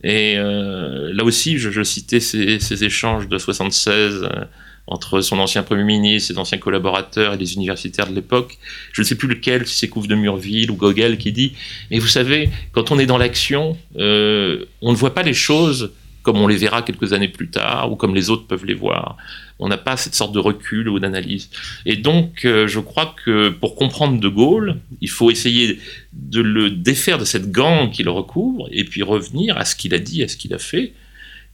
Et 0.04 0.36
euh, 0.38 1.12
là 1.14 1.24
aussi, 1.24 1.58
je, 1.58 1.70
je 1.70 1.84
citais 1.84 2.20
ces, 2.20 2.60
ces 2.60 2.84
échanges 2.84 3.28
de 3.28 3.38
76 3.38 4.24
euh, 4.24 4.46
entre 4.88 5.22
son 5.22 5.38
ancien 5.40 5.62
Premier 5.62 5.84
ministre, 5.84 6.34
ses 6.34 6.40
anciens 6.40 6.58
collaborateurs 6.58 7.34
et 7.34 7.38
les 7.38 7.54
universitaires 7.54 8.08
de 8.08 8.16
l'époque. 8.16 8.58
Je 8.92 9.02
ne 9.02 9.06
sais 9.06 9.16
plus 9.16 9.28
lequel, 9.28 9.68
si 9.68 9.78
c'est 9.78 9.88
Couve 9.88 10.08
de 10.08 10.16
Murville 10.16 10.72
ou 10.72 10.76
Gogel 10.76 11.18
qui 11.18 11.32
dit 11.32 11.54
Mais 11.92 12.00
vous 12.00 12.08
savez, 12.08 12.50
quand 12.72 12.92
on 12.92 13.00
est 13.00 13.06
dans 13.06 13.18
l'action, 13.18 13.78
euh, 13.98 14.66
on 14.82 14.92
ne 14.92 14.98
voit 14.98 15.14
pas 15.14 15.24
les 15.24 15.34
choses 15.34 15.92
comme 16.24 16.38
on 16.38 16.48
les 16.48 16.58
verra 16.58 16.82
quelques 16.82 17.14
années 17.14 17.28
plus 17.28 17.50
tard 17.50 17.92
ou 17.92 17.96
comme 17.96 18.16
les 18.16 18.30
autres 18.30 18.48
peuvent 18.48 18.66
les 18.66 18.74
voir. 18.74 19.18
On 19.60 19.68
n'a 19.68 19.78
pas 19.78 19.98
cette 19.98 20.16
sorte 20.16 20.34
de 20.34 20.40
recul 20.40 20.88
ou 20.88 21.00
d'analyse. 21.00 21.50
Et 21.86 21.98
donc, 21.98 22.46
euh, 22.46 22.68
je 22.68 22.80
crois 22.80 23.16
que 23.26 23.50
pour 23.50 23.76
comprendre 23.76 24.20
De 24.20 24.28
Gaulle, 24.28 24.78
il 25.02 25.10
faut 25.10 25.32
essayer 25.32 25.80
de 26.14 26.42
le 26.42 26.70
défaire 26.70 27.18
de 27.18 27.26
cette 27.26 27.52
gangue 27.52 27.92
qui 27.92 28.04
le 28.04 28.12
recouvre 28.12 28.68
et 28.72 28.86
puis 28.86 29.04
revenir 29.04 29.58
à 29.58 29.66
ce 29.66 29.76
qu'il 29.76 29.94
a 29.94 30.00
dit, 30.00 30.24
à 30.24 30.28
ce 30.28 30.38
qu'il 30.38 30.54
a 30.54 30.60
fait. 30.60 30.94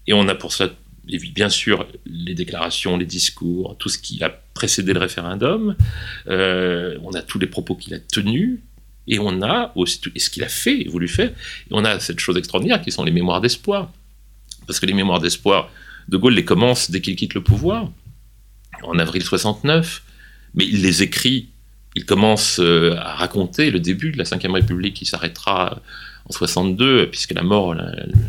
Et 0.08 0.14
on 0.14 0.28
a 0.28 0.36
pour 0.36 0.54
ça, 0.54 0.70
bien 1.06 1.50
sûr, 1.50 1.88
les 2.06 2.36
déclarations, 2.36 2.98
les 2.98 3.06
discours, 3.06 3.76
tout 3.80 3.90
ce 3.90 3.98
qui 3.98 4.24
a 4.24 4.30
précédé 4.54 4.94
le 4.94 5.00
référendum. 5.00 5.76
Euh, 6.28 6.98
on 7.04 7.12
a 7.14 7.22
tous 7.22 7.40
les 7.40 7.48
propos 7.48 7.76
qu'il 7.76 7.94
a 7.94 8.00
tenus. 8.00 8.60
Et 9.08 9.20
on 9.20 9.42
a 9.44 9.72
aussi 9.76 10.02
et 10.16 10.20
ce 10.20 10.30
qu'il 10.30 10.44
a 10.44 10.50
fait 10.50 10.82
et 10.82 10.88
voulu 10.88 11.08
faire. 11.08 11.30
Et 11.30 11.72
on 11.72 11.86
a 11.86 12.00
cette 12.00 12.20
chose 12.20 12.38
extraordinaire 12.38 12.82
qui 12.82 12.92
sont 12.92 13.04
les 13.04 13.12
mémoires 13.12 13.42
d'espoir. 13.42 13.92
Parce 14.68 14.80
que 14.80 14.86
les 14.86 14.94
mémoires 14.94 15.20
d'espoir, 15.20 15.70
De 16.08 16.18
Gaulle 16.18 16.36
les 16.36 16.46
commence 16.46 16.92
dès 16.92 17.02
qu'il 17.02 17.16
quitte 17.16 17.34
le 17.34 17.42
pouvoir, 17.42 17.92
en 18.84 18.98
avril 19.00 19.24
69. 19.24 20.04
Mais 20.56 20.66
il 20.66 20.82
les 20.82 21.04
écrit, 21.04 21.50
il 21.96 22.06
commence 22.06 22.60
euh, 22.60 22.96
à 22.98 23.16
raconter 23.16 23.72
le 23.72 23.80
début 23.80 24.12
de 24.12 24.18
la 24.18 24.24
Ve 24.24 24.52
République 24.54 24.96
qui 24.96 25.06
s'arrêtera 25.06 25.82
en 26.28 26.32
62, 26.32 27.10
puisque 27.10 27.34
la 27.34 27.44
mort 27.44 27.76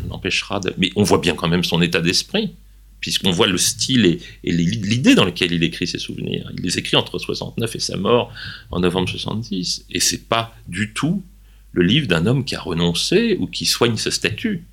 l'empêchera. 0.09 0.59
De... 0.59 0.73
Mais 0.77 0.91
on 0.95 1.03
voit 1.03 1.19
bien 1.19 1.35
quand 1.35 1.47
même 1.47 1.63
son 1.63 1.81
état 1.81 2.01
d'esprit, 2.01 2.53
puisqu'on 2.99 3.31
voit 3.31 3.47
le 3.47 3.57
style 3.57 4.05
et, 4.05 4.19
et 4.43 4.51
l'idée 4.51 5.15
dans 5.15 5.25
laquelle 5.25 5.51
il 5.51 5.63
écrit 5.63 5.87
ses 5.87 5.99
souvenirs. 5.99 6.51
Il 6.57 6.63
les 6.63 6.77
écrit 6.77 6.97
entre 6.97 7.17
69 7.17 7.75
et 7.75 7.79
sa 7.79 7.97
mort 7.97 8.31
en 8.71 8.79
novembre 8.79 9.09
70. 9.09 9.85
Et 9.89 9.99
c'est 9.99 10.27
pas 10.27 10.55
du 10.67 10.93
tout 10.93 11.23
le 11.71 11.83
livre 11.83 12.07
d'un 12.07 12.25
homme 12.25 12.43
qui 12.43 12.55
a 12.55 12.59
renoncé 12.59 13.37
ou 13.39 13.47
qui 13.47 13.65
soigne 13.65 13.97
sa 13.97 14.11
statue. 14.11 14.65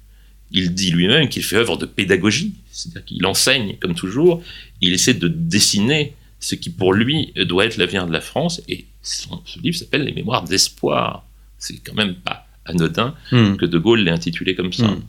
Il 0.55 0.73
dit 0.73 0.91
lui-même 0.93 1.29
qu'il 1.29 1.43
fait 1.45 1.57
œuvre 1.57 1.77
de 1.77 1.85
pédagogie, 1.85 2.55
c'est-à-dire 2.73 3.05
qu'il 3.05 3.27
enseigne 3.27 3.77
comme 3.81 3.95
toujours, 3.95 4.41
il 4.81 4.93
essaie 4.95 5.13
de 5.15 5.29
dessiner 5.29 6.15
ce 6.41 6.55
qui 6.55 6.71
pour 6.71 6.93
lui 6.95 7.33
doit 7.47 7.67
être 7.67 7.77
l'avenir 7.77 8.07
de 8.07 8.13
la 8.13 8.21
France, 8.21 8.63
et 8.69 8.87
son- 9.03 9.41
ce 9.45 9.59
livre 9.59 9.77
s'appelle 9.77 10.05
Les 10.05 10.13
Mémoires 10.13 10.45
d'espoir. 10.45 11.27
C'est 11.59 11.77
quand 11.85 11.95
même 11.95 12.15
pas 12.15 12.47
anodin 12.67 13.15
Hmm. 13.33 13.57
que 13.57 13.67
De 13.67 13.79
Gaulle 13.79 14.01
l'ait 14.01 14.11
intitulé 14.11 14.55
comme 14.55 14.73
ça. 14.73 14.87
Hmm. 14.87 15.03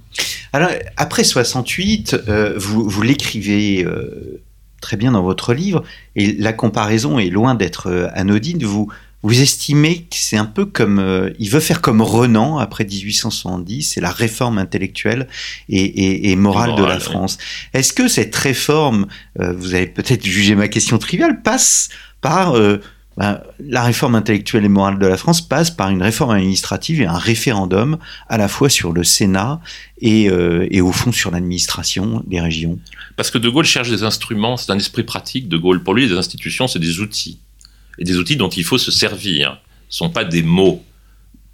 Alors, 0.51 0.69
après 0.97 1.23
68, 1.23 2.15
euh, 2.27 2.53
vous, 2.57 2.89
vous 2.89 3.01
l'écrivez 3.01 3.83
euh, 3.85 4.41
très 4.81 4.97
bien 4.97 5.11
dans 5.11 5.23
votre 5.23 5.53
livre, 5.53 5.83
et 6.15 6.33
la 6.33 6.53
comparaison 6.53 7.19
est 7.19 7.29
loin 7.29 7.55
d'être 7.55 7.87
euh, 7.87 8.07
anodine. 8.13 8.63
Vous, 8.63 8.91
vous 9.27 9.41
estimez 9.41 10.03
que 10.03 10.15
c'est 10.17 10.37
un 10.37 10.45
peu 10.45 10.65
comme. 10.65 10.99
euh, 10.99 11.31
il 11.39 11.49
veut 11.49 11.59
faire 11.59 11.81
comme 11.81 12.01
Renan 12.01 12.57
après 12.59 12.85
1870, 12.85 13.83
c'est 13.83 14.01
la 14.01 14.11
réforme 14.11 14.57
intellectuelle 14.57 15.27
et, 15.69 15.83
et- 15.83 16.31
et 16.31 16.35
morale 16.35 16.75
de 16.75 16.83
la 16.83 16.95
oui. 16.97 17.01
France. 17.01 17.37
Est-ce 17.73 17.91
que 17.93 18.07
cette 18.07 18.35
réforme, 18.35 19.07
euh, 19.39 19.53
vous 19.53 19.73
allez 19.75 19.87
peut-être 19.87 20.25
juger 20.25 20.55
ma 20.55 20.67
question 20.67 20.97
triviale, 20.97 21.41
passe 21.41 21.89
par. 22.21 22.55
euh, 22.55 22.79
ben, 23.17 23.39
la 23.61 23.81
réforme 23.83 24.13
intellectuelle 24.15 24.65
et 24.65 24.67
morale 24.67 24.99
de 24.99 25.07
la 25.07 25.15
France 25.15 25.39
passe 25.39 25.71
par 25.71 25.89
une 25.89 26.03
réforme 26.03 26.31
administrative 26.31 26.99
et 27.01 27.05
un 27.05 27.17
référendum 27.17 27.97
à 28.27 28.37
la 28.37 28.49
fois 28.49 28.69
sur 28.69 28.91
le 28.91 29.05
Sénat 29.05 29.61
et, 30.01 30.23
et 30.69 30.81
au 30.81 30.91
fond 30.91 31.13
sur 31.13 31.31
l'administration 31.31 32.21
des 32.27 32.41
régions? 32.41 32.77
Parce 33.15 33.31
que 33.31 33.37
De 33.37 33.47
Gaulle 33.47 33.63
cherche 33.63 33.89
des 33.89 34.03
instruments, 34.03 34.57
c'est 34.57 34.69
un 34.73 34.77
esprit 34.77 35.03
pratique. 35.03 35.47
De 35.47 35.55
Gaulle, 35.55 35.81
pour 35.81 35.93
lui, 35.93 36.05
les 36.09 36.17
institutions, 36.17 36.67
c'est 36.67 36.79
des 36.79 36.99
outils. 36.99 37.39
Et 37.99 38.03
des 38.03 38.17
outils 38.17 38.35
dont 38.35 38.49
il 38.49 38.63
faut 38.63 38.77
se 38.77 38.91
servir. 38.91 39.61
Ce 39.89 40.03
ne 40.03 40.07
sont 40.07 40.13
pas 40.13 40.23
des 40.23 40.43
mots. 40.43 40.83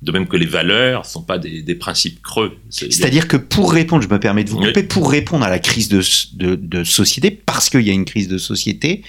De 0.01 0.11
même 0.11 0.27
que 0.27 0.35
les 0.35 0.47
valeurs 0.47 1.03
ne 1.03 1.07
sont 1.07 1.21
pas 1.21 1.37
des, 1.37 1.61
des 1.61 1.75
principes 1.75 2.23
creux. 2.23 2.57
C'est-à-dire 2.69 3.27
que 3.27 3.37
pour 3.37 3.71
répondre, 3.71 4.01
je 4.01 4.09
me 4.09 4.19
permets 4.19 4.43
de 4.43 4.49
vous 4.49 4.57
couper, 4.57 4.81
oui. 4.81 4.87
pour 4.87 5.11
répondre 5.11 5.45
à 5.45 5.49
la 5.49 5.59
crise 5.59 5.89
de, 5.89 6.01
de, 6.33 6.55
de 6.55 6.83
société, 6.83 7.29
parce 7.29 7.69
qu'il 7.69 7.81
y 7.81 7.91
a 7.91 7.93
une 7.93 8.05
crise 8.05 8.27
de 8.27 8.39
société, 8.39 9.03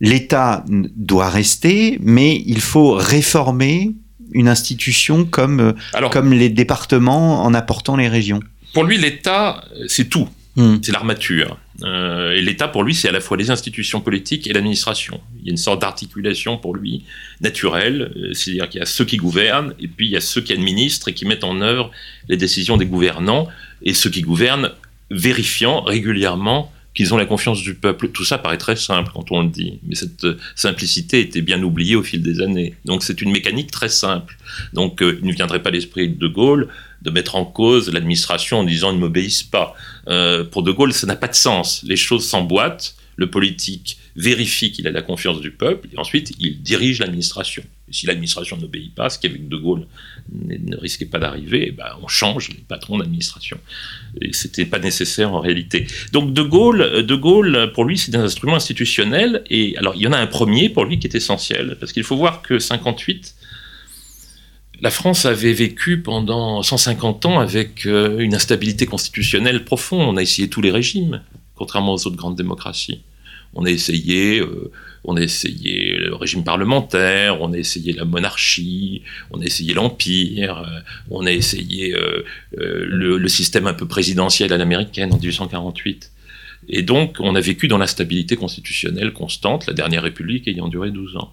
l'État 0.00 0.64
doit 0.68 1.28
rester, 1.28 1.98
mais 2.00 2.40
il 2.46 2.60
faut 2.60 2.92
réformer 2.92 3.90
une 4.32 4.48
institution 4.48 5.24
comme, 5.24 5.74
Alors, 5.92 6.10
comme 6.10 6.32
les 6.32 6.48
départements 6.48 7.44
en 7.44 7.52
apportant 7.52 7.96
les 7.96 8.08
régions. 8.08 8.40
Pour 8.74 8.84
lui, 8.84 8.98
l'État, 8.98 9.64
c'est 9.88 10.08
tout. 10.08 10.28
Mmh. 10.56 10.76
C'est 10.82 10.92
l'armature. 10.92 11.58
Euh, 11.82 12.32
et 12.32 12.42
l'État, 12.42 12.68
pour 12.68 12.84
lui, 12.84 12.94
c'est 12.94 13.08
à 13.08 13.12
la 13.12 13.20
fois 13.20 13.36
les 13.36 13.50
institutions 13.50 14.00
politiques 14.00 14.46
et 14.46 14.52
l'administration. 14.52 15.20
Il 15.40 15.46
y 15.46 15.48
a 15.48 15.52
une 15.52 15.56
sorte 15.56 15.80
d'articulation 15.80 16.58
pour 16.58 16.76
lui 16.76 17.04
naturelle, 17.40 18.12
euh, 18.16 18.34
c'est-à-dire 18.34 18.68
qu'il 18.68 18.78
y 18.80 18.82
a 18.82 18.86
ceux 18.86 19.06
qui 19.06 19.16
gouvernent, 19.16 19.74
et 19.80 19.88
puis 19.88 20.06
il 20.06 20.12
y 20.12 20.16
a 20.16 20.20
ceux 20.20 20.42
qui 20.42 20.52
administrent 20.52 21.08
et 21.08 21.14
qui 21.14 21.24
mettent 21.24 21.44
en 21.44 21.60
œuvre 21.62 21.90
les 22.28 22.36
décisions 22.36 22.76
des 22.76 22.86
gouvernants, 22.86 23.48
et 23.82 23.94
ceux 23.94 24.10
qui 24.10 24.20
gouvernent 24.20 24.70
vérifiant 25.10 25.80
régulièrement 25.82 26.70
qu'ils 26.94 27.14
ont 27.14 27.16
la 27.16 27.24
confiance 27.24 27.62
du 27.62 27.74
peuple. 27.74 28.08
Tout 28.08 28.24
ça 28.24 28.36
paraît 28.38 28.58
très 28.58 28.76
simple 28.76 29.10
quand 29.14 29.32
on 29.32 29.42
le 29.42 29.48
dit, 29.48 29.78
mais 29.84 29.94
cette 29.94 30.26
simplicité 30.54 31.20
était 31.20 31.40
bien 31.40 31.62
oubliée 31.62 31.96
au 31.96 32.02
fil 32.02 32.22
des 32.22 32.40
années. 32.40 32.74
Donc 32.84 33.02
c'est 33.02 33.22
une 33.22 33.32
mécanique 33.32 33.70
très 33.70 33.88
simple. 33.88 34.36
Donc 34.74 35.02
euh, 35.02 35.18
il 35.22 35.26
ne 35.26 35.32
viendrait 35.32 35.62
pas 35.62 35.70
l'esprit 35.70 36.08
de 36.10 36.26
Gaulle 36.26 36.68
de 37.02 37.10
mettre 37.10 37.36
en 37.36 37.44
cause 37.44 37.92
l'administration 37.92 38.60
en 38.60 38.64
disant 38.64 38.90
ils 38.90 38.96
ne 38.96 39.00
m'obéissent 39.00 39.42
pas. 39.42 39.74
Euh, 40.08 40.44
pour 40.44 40.62
De 40.62 40.72
Gaulle, 40.72 40.92
ça 40.92 41.06
n'a 41.06 41.16
pas 41.16 41.28
de 41.28 41.34
sens. 41.34 41.82
Les 41.84 41.96
choses 41.96 42.26
s'emboîtent, 42.26 42.94
le 43.16 43.28
politique 43.28 43.98
vérifie 44.16 44.72
qu'il 44.72 44.86
a 44.86 44.90
la 44.90 45.02
confiance 45.02 45.40
du 45.40 45.50
peuple, 45.50 45.88
et 45.92 45.98
ensuite 45.98 46.32
il 46.38 46.62
dirige 46.62 46.98
l'administration. 46.98 47.62
Si 47.90 48.06
l'administration 48.06 48.56
n'obéit 48.56 48.94
pas, 48.94 49.10
ce 49.10 49.18
qui 49.18 49.26
avec 49.26 49.48
De 49.48 49.56
Gaulle 49.56 49.86
ne 50.32 50.76
risquait 50.76 51.06
pas 51.06 51.18
d'arriver, 51.18 51.66
eh 51.68 51.72
ben, 51.72 51.96
on 52.02 52.08
change 52.08 52.48
les 52.48 52.64
patrons 52.66 52.98
d'administration. 52.98 53.58
Et 54.20 54.32
c'était 54.32 54.64
pas 54.64 54.78
nécessaire 54.78 55.32
en 55.32 55.40
réalité. 55.40 55.86
Donc 56.12 56.32
De 56.32 56.42
Gaulle, 56.42 57.04
de 57.04 57.14
Gaulle 57.14 57.72
pour 57.74 57.84
lui, 57.84 57.98
c'est 57.98 58.14
un 58.14 58.22
instrument 58.22 58.56
institutionnel, 58.56 59.44
et 59.50 59.76
alors 59.76 59.94
il 59.94 60.02
y 60.02 60.06
en 60.06 60.12
a 60.12 60.18
un 60.18 60.26
premier 60.26 60.68
pour 60.68 60.84
lui 60.84 60.98
qui 60.98 61.06
est 61.06 61.14
essentiel, 61.14 61.76
parce 61.80 61.92
qu'il 61.92 62.04
faut 62.04 62.16
voir 62.16 62.42
que 62.42 62.58
58, 62.58 63.34
la 64.82 64.90
France 64.90 65.26
avait 65.26 65.52
vécu 65.52 66.00
pendant 66.00 66.60
150 66.60 67.24
ans 67.26 67.38
avec 67.38 67.86
euh, 67.86 68.18
une 68.18 68.34
instabilité 68.34 68.84
constitutionnelle 68.84 69.64
profonde. 69.64 70.08
On 70.08 70.16
a 70.16 70.22
essayé 70.22 70.48
tous 70.48 70.60
les 70.60 70.72
régimes, 70.72 71.22
contrairement 71.54 71.94
aux 71.94 72.06
autres 72.06 72.16
grandes 72.16 72.36
démocraties. 72.36 73.00
On 73.54 73.64
a 73.64 73.70
essayé, 73.70 74.40
euh, 74.40 74.72
le 75.04 76.14
régime 76.14 76.42
parlementaire, 76.42 77.40
on 77.40 77.52
a 77.52 77.58
essayé 77.58 77.92
la 77.92 78.04
monarchie, 78.04 79.02
on 79.30 79.40
a 79.40 79.44
essayé 79.44 79.72
l'empire, 79.72 80.64
euh, 80.66 80.80
on 81.10 81.26
a 81.26 81.30
essayé 81.30 81.94
le, 82.56 83.18
le, 83.18 83.28
système 83.28 83.68
un 83.68 83.74
peu 83.74 83.86
présidentiel 83.86 84.52
à 84.52 84.56
l'américaine 84.56 85.12
en 85.12 85.18
1848. 85.18 86.10
Et 86.70 86.82
donc, 86.82 87.18
on 87.20 87.36
a 87.36 87.40
vécu 87.40 87.68
dans 87.68 87.78
l'instabilité 87.78 88.34
constitutionnelle 88.34 89.12
constante, 89.12 89.66
la 89.66 89.74
dernière 89.74 90.02
République 90.02 90.48
ayant 90.48 90.68
duré 90.68 90.90
12 90.90 91.16
ans 91.18 91.32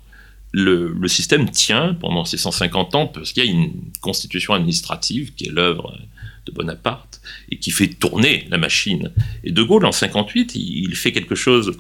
le, 0.51 1.07
système 1.07 1.49
tient 1.49 1.95
pendant 1.99 2.25
ces 2.25 2.37
150 2.37 2.95
ans 2.95 3.07
parce 3.07 3.31
qu'il 3.31 3.45
y 3.45 3.47
a 3.47 3.51
une 3.51 3.73
constitution 4.01 4.53
administrative 4.53 5.33
qui 5.35 5.45
est 5.45 5.51
l'œuvre 5.51 5.97
de 6.45 6.51
Bonaparte 6.51 7.21
et 7.51 7.57
qui 7.57 7.71
fait 7.71 7.87
tourner 7.87 8.47
la 8.49 8.57
machine. 8.57 9.11
Et 9.43 9.51
De 9.51 9.61
Gaulle, 9.61 9.85
en 9.85 9.91
58, 9.91 10.55
il, 10.55 10.95
fait 10.95 11.11
quelque 11.11 11.35
chose 11.35 11.77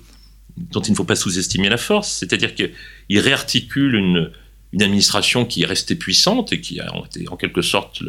dont 0.57 0.81
il 0.81 0.91
ne 0.91 0.95
faut 0.95 1.05
pas 1.05 1.15
sous-estimer 1.15 1.69
la 1.69 1.77
force, 1.77 2.11
c'est-à-dire 2.11 2.53
qu'il 2.53 3.19
réarticule 3.19 3.95
une, 3.95 4.31
une, 4.73 4.83
administration 4.83 5.45
qui 5.45 5.63
est 5.63 5.65
restée 5.65 5.95
puissante 5.95 6.53
et 6.53 6.61
qui 6.61 6.79
a 6.79 6.91
été 7.05 7.27
en 7.29 7.37
quelque 7.37 7.61
sorte 7.61 8.03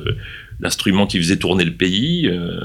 l'instrument 0.61 1.07
qui 1.07 1.19
faisait 1.19 1.39
tourner 1.39 1.65
le 1.65 1.75
pays, 1.75 2.29
euh, 2.29 2.61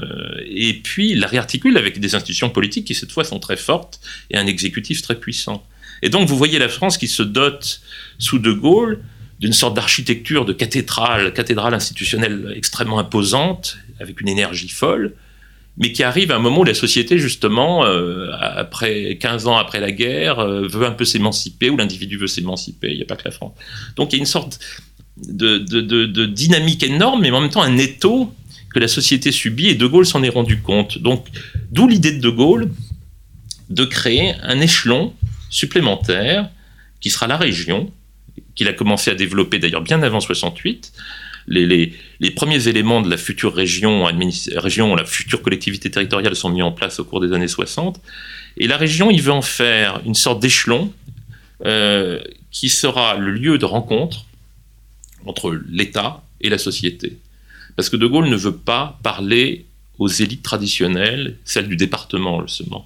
et 0.46 0.74
puis 0.74 1.12
il 1.12 1.20
la 1.20 1.26
réarticule 1.26 1.78
avec 1.78 1.98
des 1.98 2.14
institutions 2.14 2.50
politiques 2.50 2.86
qui 2.86 2.94
cette 2.94 3.12
fois 3.12 3.24
sont 3.24 3.38
très 3.38 3.56
fortes 3.56 4.00
et 4.30 4.36
un 4.36 4.46
exécutif 4.46 5.02
très 5.02 5.18
puissant. 5.18 5.66
Et 6.06 6.08
donc 6.08 6.28
vous 6.28 6.36
voyez 6.36 6.60
la 6.60 6.68
France 6.68 6.98
qui 6.98 7.08
se 7.08 7.24
dote 7.24 7.80
sous 8.20 8.38
De 8.38 8.52
Gaulle 8.52 9.00
d'une 9.40 9.52
sorte 9.52 9.74
d'architecture 9.74 10.44
de 10.44 10.52
cathédrale, 10.52 11.32
cathédrale 11.32 11.74
institutionnelle 11.74 12.54
extrêmement 12.54 13.00
imposante, 13.00 13.76
avec 13.98 14.20
une 14.20 14.28
énergie 14.28 14.68
folle, 14.68 15.14
mais 15.76 15.90
qui 15.90 16.04
arrive 16.04 16.30
à 16.30 16.36
un 16.36 16.38
moment 16.38 16.60
où 16.60 16.64
la 16.64 16.74
société, 16.74 17.18
justement, 17.18 17.84
euh, 17.84 18.30
après 18.40 19.18
15 19.20 19.48
ans 19.48 19.56
après 19.56 19.80
la 19.80 19.90
guerre, 19.90 20.38
euh, 20.38 20.68
veut 20.68 20.86
un 20.86 20.92
peu 20.92 21.04
s'émanciper, 21.04 21.70
où 21.70 21.76
l'individu 21.76 22.16
veut 22.18 22.28
s'émanciper, 22.28 22.92
il 22.92 22.98
n'y 22.98 23.02
a 23.02 23.06
pas 23.06 23.16
que 23.16 23.24
la 23.24 23.32
France. 23.32 23.54
Donc 23.96 24.12
il 24.12 24.16
y 24.16 24.18
a 24.18 24.20
une 24.20 24.26
sorte 24.26 24.60
de, 25.16 25.58
de, 25.58 26.26
dynamique 26.26 26.84
énorme, 26.84 27.20
mais 27.20 27.32
en 27.32 27.40
même 27.40 27.50
temps 27.50 27.62
un 27.62 27.78
étau 27.78 28.32
que 28.72 28.78
la 28.78 28.88
société 28.88 29.32
subit, 29.32 29.70
et 29.70 29.74
De 29.74 29.86
Gaulle 29.88 30.06
s'en 30.06 30.22
est 30.22 30.28
rendu 30.28 30.62
compte. 30.62 30.98
Donc 30.98 31.26
d'où 31.72 31.88
l'idée 31.88 32.12
de 32.12 32.20
De 32.20 32.30
Gaulle 32.30 32.70
de 33.70 33.84
créer 33.84 34.34
un 34.44 34.60
échelon 34.60 35.12
supplémentaire 35.56 36.50
qui 37.00 37.10
sera 37.10 37.26
la 37.26 37.36
région, 37.36 37.90
qu'il 38.54 38.68
a 38.68 38.72
commencé 38.72 39.10
à 39.10 39.14
développer 39.14 39.58
d'ailleurs 39.58 39.82
bien 39.82 40.02
avant 40.02 40.20
68. 40.20 40.92
Les, 41.48 41.94
premiers 42.34 42.68
éléments 42.68 43.00
de 43.00 43.08
la 43.08 43.16
future 43.16 43.54
région, 43.54 44.06
la 44.08 45.04
future 45.04 45.42
collectivité 45.42 45.90
territoriale 45.90 46.34
sont 46.34 46.50
mis 46.50 46.62
en 46.62 46.72
place 46.72 46.98
au 46.98 47.04
cours 47.04 47.20
des 47.20 47.32
années 47.32 47.48
60. 47.48 48.00
Et 48.58 48.66
la 48.66 48.76
région, 48.76 49.10
il 49.10 49.22
veut 49.22 49.32
en 49.32 49.42
faire 49.42 50.00
une 50.04 50.14
sorte 50.14 50.40
d'échelon 50.40 50.92
euh, 51.64 52.20
qui 52.50 52.68
sera 52.68 53.16
le 53.16 53.30
lieu 53.30 53.58
de 53.58 53.64
rencontre 53.64 54.26
entre 55.24 55.58
l'État 55.70 56.22
et 56.40 56.48
la 56.48 56.58
société. 56.58 57.18
Parce 57.76 57.88
que 57.88 57.96
De 57.96 58.06
Gaulle 58.06 58.28
ne 58.28 58.36
veut 58.36 58.56
pas 58.56 58.98
parler 59.02 59.66
aux 59.98 60.08
élites 60.08 60.42
traditionnelles, 60.42 61.36
celles 61.44 61.68
du 61.68 61.76
département 61.76 62.46
seulement 62.46 62.84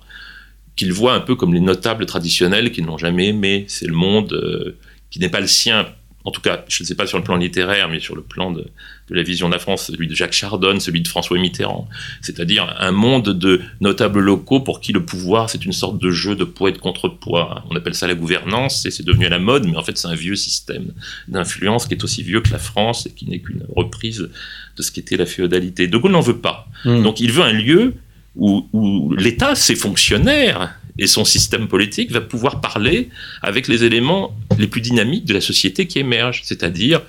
qu'il 0.76 0.92
voit 0.92 1.14
un 1.14 1.20
peu 1.20 1.34
comme 1.34 1.54
les 1.54 1.60
notables 1.60 2.06
traditionnels 2.06 2.72
qui 2.72 2.82
n'ont 2.82 2.98
jamais 2.98 3.28
aimé. 3.28 3.64
C'est 3.68 3.86
le 3.86 3.94
monde 3.94 4.32
euh, 4.32 4.78
qui 5.10 5.18
n'est 5.18 5.28
pas 5.28 5.40
le 5.40 5.46
sien. 5.46 5.86
En 6.24 6.30
tout 6.32 6.42
cas, 6.42 6.64
je 6.68 6.82
ne 6.82 6.86
sais 6.86 6.94
pas 6.94 7.06
sur 7.06 7.16
le 7.16 7.24
plan 7.24 7.36
littéraire, 7.36 7.88
mais 7.88 7.98
sur 7.98 8.14
le 8.14 8.20
plan 8.20 8.50
de, 8.50 8.60
de, 8.60 9.14
la 9.14 9.22
vision 9.22 9.48
de 9.48 9.54
la 9.54 9.58
France, 9.58 9.86
celui 9.86 10.06
de 10.06 10.14
Jacques 10.14 10.34
Chardon, 10.34 10.78
celui 10.78 11.00
de 11.00 11.08
François 11.08 11.38
Mitterrand. 11.38 11.88
C'est-à-dire 12.20 12.76
un 12.78 12.92
monde 12.92 13.30
de 13.30 13.62
notables 13.80 14.20
locaux 14.20 14.60
pour 14.60 14.80
qui 14.80 14.92
le 14.92 15.02
pouvoir, 15.02 15.48
c'est 15.48 15.64
une 15.64 15.72
sorte 15.72 15.98
de 15.98 16.10
jeu 16.10 16.36
de 16.36 16.44
poids 16.44 16.68
et 16.68 16.72
de 16.72 16.78
contrepoids. 16.78 17.64
On 17.70 17.76
appelle 17.76 17.94
ça 17.94 18.06
la 18.06 18.14
gouvernance, 18.14 18.84
et 18.84 18.90
c'est 18.90 19.02
devenu 19.02 19.24
à 19.26 19.30
la 19.30 19.38
mode, 19.38 19.66
mais 19.66 19.76
en 19.76 19.82
fait, 19.82 19.96
c'est 19.96 20.08
un 20.08 20.14
vieux 20.14 20.36
système 20.36 20.92
d'influence 21.26 21.86
qui 21.86 21.94
est 21.94 22.04
aussi 22.04 22.22
vieux 22.22 22.42
que 22.42 22.50
la 22.50 22.58
France 22.58 23.06
et 23.06 23.10
qui 23.10 23.24
n'est 23.24 23.40
qu'une 23.40 23.64
reprise 23.74 24.28
de 24.76 24.82
ce 24.82 24.92
qu'était 24.92 25.16
la 25.16 25.26
féodalité. 25.26 25.86
De 25.86 25.96
Gaulle 25.96 26.12
n'en 26.12 26.20
veut 26.20 26.38
pas. 26.38 26.68
Mmh. 26.84 27.02
Donc, 27.02 27.20
il 27.20 27.32
veut 27.32 27.44
un 27.44 27.54
lieu 27.54 27.94
où, 28.36 29.14
l'État, 29.16 29.54
ses 29.54 29.74
fonctionnaires 29.74 30.74
et 30.98 31.06
son 31.06 31.24
système 31.24 31.68
politique 31.68 32.10
va 32.10 32.20
pouvoir 32.20 32.60
parler 32.60 33.08
avec 33.42 33.68
les 33.68 33.84
éléments 33.84 34.36
les 34.58 34.66
plus 34.66 34.80
dynamiques 34.80 35.24
de 35.24 35.34
la 35.34 35.40
société 35.40 35.86
qui 35.86 35.98
émergent, 35.98 36.42
c'est-à-dire 36.44 37.02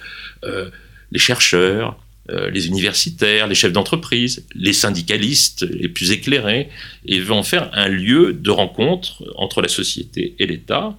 euh, 0.43 0.69
les 1.11 1.19
chercheurs, 1.19 1.97
euh, 2.29 2.49
les 2.49 2.67
universitaires, 2.67 3.47
les 3.47 3.55
chefs 3.55 3.73
d'entreprise, 3.73 4.45
les 4.55 4.73
syndicalistes 4.73 5.67
les 5.69 5.89
plus 5.89 6.11
éclairés, 6.11 6.69
et 7.05 7.19
va 7.19 7.35
en 7.35 7.43
faire 7.43 7.69
un 7.73 7.87
lieu 7.87 8.33
de 8.33 8.51
rencontre 8.51 9.23
entre 9.35 9.61
la 9.61 9.67
société 9.67 10.35
et 10.39 10.47
l'État. 10.47 10.97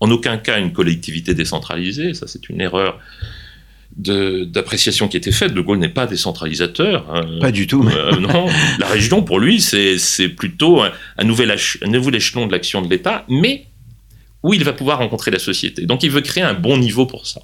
En 0.00 0.10
aucun 0.10 0.38
cas 0.38 0.58
une 0.58 0.72
collectivité 0.72 1.34
décentralisée, 1.34 2.14
ça 2.14 2.26
c'est 2.26 2.48
une 2.48 2.60
erreur 2.60 2.98
d'appréciation 3.96 5.08
qui 5.08 5.16
était 5.16 5.32
faite. 5.32 5.52
De 5.54 5.60
Gaulle 5.60 5.78
n'est 5.78 5.88
pas 5.88 6.06
décentralisateur. 6.06 7.06
Hein. 7.12 7.38
Pas 7.40 7.52
du 7.52 7.66
tout. 7.66 7.82
Mais... 7.82 7.94
Euh, 7.94 8.16
non, 8.16 8.46
la 8.78 8.86
région, 8.86 9.22
pour 9.22 9.38
lui, 9.38 9.60
c'est 9.60 10.28
plutôt 10.28 10.82
un, 10.82 10.92
un, 11.18 11.24
nouvel 11.24 11.54
un 11.82 11.88
nouvel 11.88 12.14
échelon 12.14 12.46
de 12.46 12.52
l'action 12.52 12.82
de 12.82 12.88
l'État, 12.88 13.24
mais 13.28 13.66
où 14.42 14.54
il 14.54 14.64
va 14.64 14.72
pouvoir 14.72 14.98
rencontrer 14.98 15.30
la 15.30 15.38
société. 15.38 15.86
Donc 15.86 16.02
il 16.02 16.10
veut 16.10 16.20
créer 16.20 16.42
un 16.42 16.54
bon 16.54 16.76
niveau 16.76 17.06
pour 17.06 17.26
ça. 17.26 17.40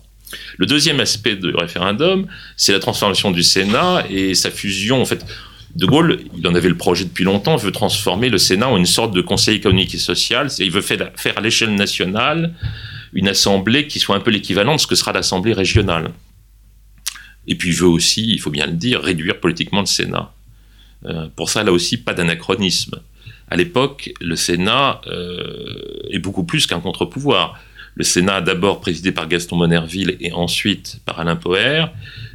Le 0.56 0.66
deuxième 0.66 1.00
aspect 1.00 1.36
du 1.36 1.54
référendum, 1.54 2.26
c'est 2.56 2.72
la 2.72 2.80
transformation 2.80 3.30
du 3.30 3.42
Sénat 3.42 4.04
et 4.10 4.34
sa 4.34 4.50
fusion. 4.50 5.00
En 5.00 5.04
fait, 5.04 5.24
De 5.74 5.86
Gaulle, 5.86 6.20
il 6.36 6.46
en 6.46 6.54
avait 6.54 6.68
le 6.68 6.76
projet 6.76 7.04
depuis 7.04 7.24
longtemps, 7.24 7.56
veut 7.56 7.72
transformer 7.72 8.28
le 8.28 8.38
Sénat 8.38 8.68
en 8.68 8.76
une 8.76 8.86
sorte 8.86 9.14
de 9.14 9.22
conseil 9.22 9.56
économique 9.56 9.94
et 9.94 9.98
social. 9.98 10.48
Il 10.58 10.70
veut 10.70 10.82
faire, 10.82 11.10
faire 11.16 11.38
à 11.38 11.40
l'échelle 11.40 11.74
nationale 11.74 12.54
une 13.14 13.28
assemblée 13.28 13.86
qui 13.86 14.00
soit 14.00 14.16
un 14.16 14.20
peu 14.20 14.30
l'équivalent 14.30 14.76
de 14.76 14.80
ce 14.80 14.86
que 14.86 14.94
sera 14.94 15.12
l'assemblée 15.12 15.54
régionale. 15.54 16.10
Et 17.48 17.56
puis 17.56 17.70
il 17.70 17.76
veut 17.76 17.88
aussi, 17.88 18.30
il 18.30 18.40
faut 18.40 18.50
bien 18.50 18.66
le 18.66 18.74
dire, 18.74 19.02
réduire 19.02 19.40
politiquement 19.40 19.80
le 19.80 19.86
Sénat. 19.86 20.32
Euh, 21.06 21.28
pour 21.34 21.50
ça, 21.50 21.64
là 21.64 21.72
aussi, 21.72 21.96
pas 21.96 22.12
d'anachronisme. 22.12 23.00
À 23.50 23.56
l'époque, 23.56 24.12
le 24.20 24.36
Sénat 24.36 25.00
euh, 25.06 26.10
est 26.10 26.18
beaucoup 26.18 26.44
plus 26.44 26.66
qu'un 26.66 26.80
contre-pouvoir. 26.80 27.58
le 27.94 28.04
Sénat, 28.04 28.42
d'abord 28.42 28.80
présidé 28.80 29.10
par 29.10 29.26
Gaston 29.26 29.56
Monerville 29.56 30.16
et 30.20 30.30
ensuite 30.32 31.00
par 31.04 31.18
Alain 31.18 31.34
Poher, 31.34 31.86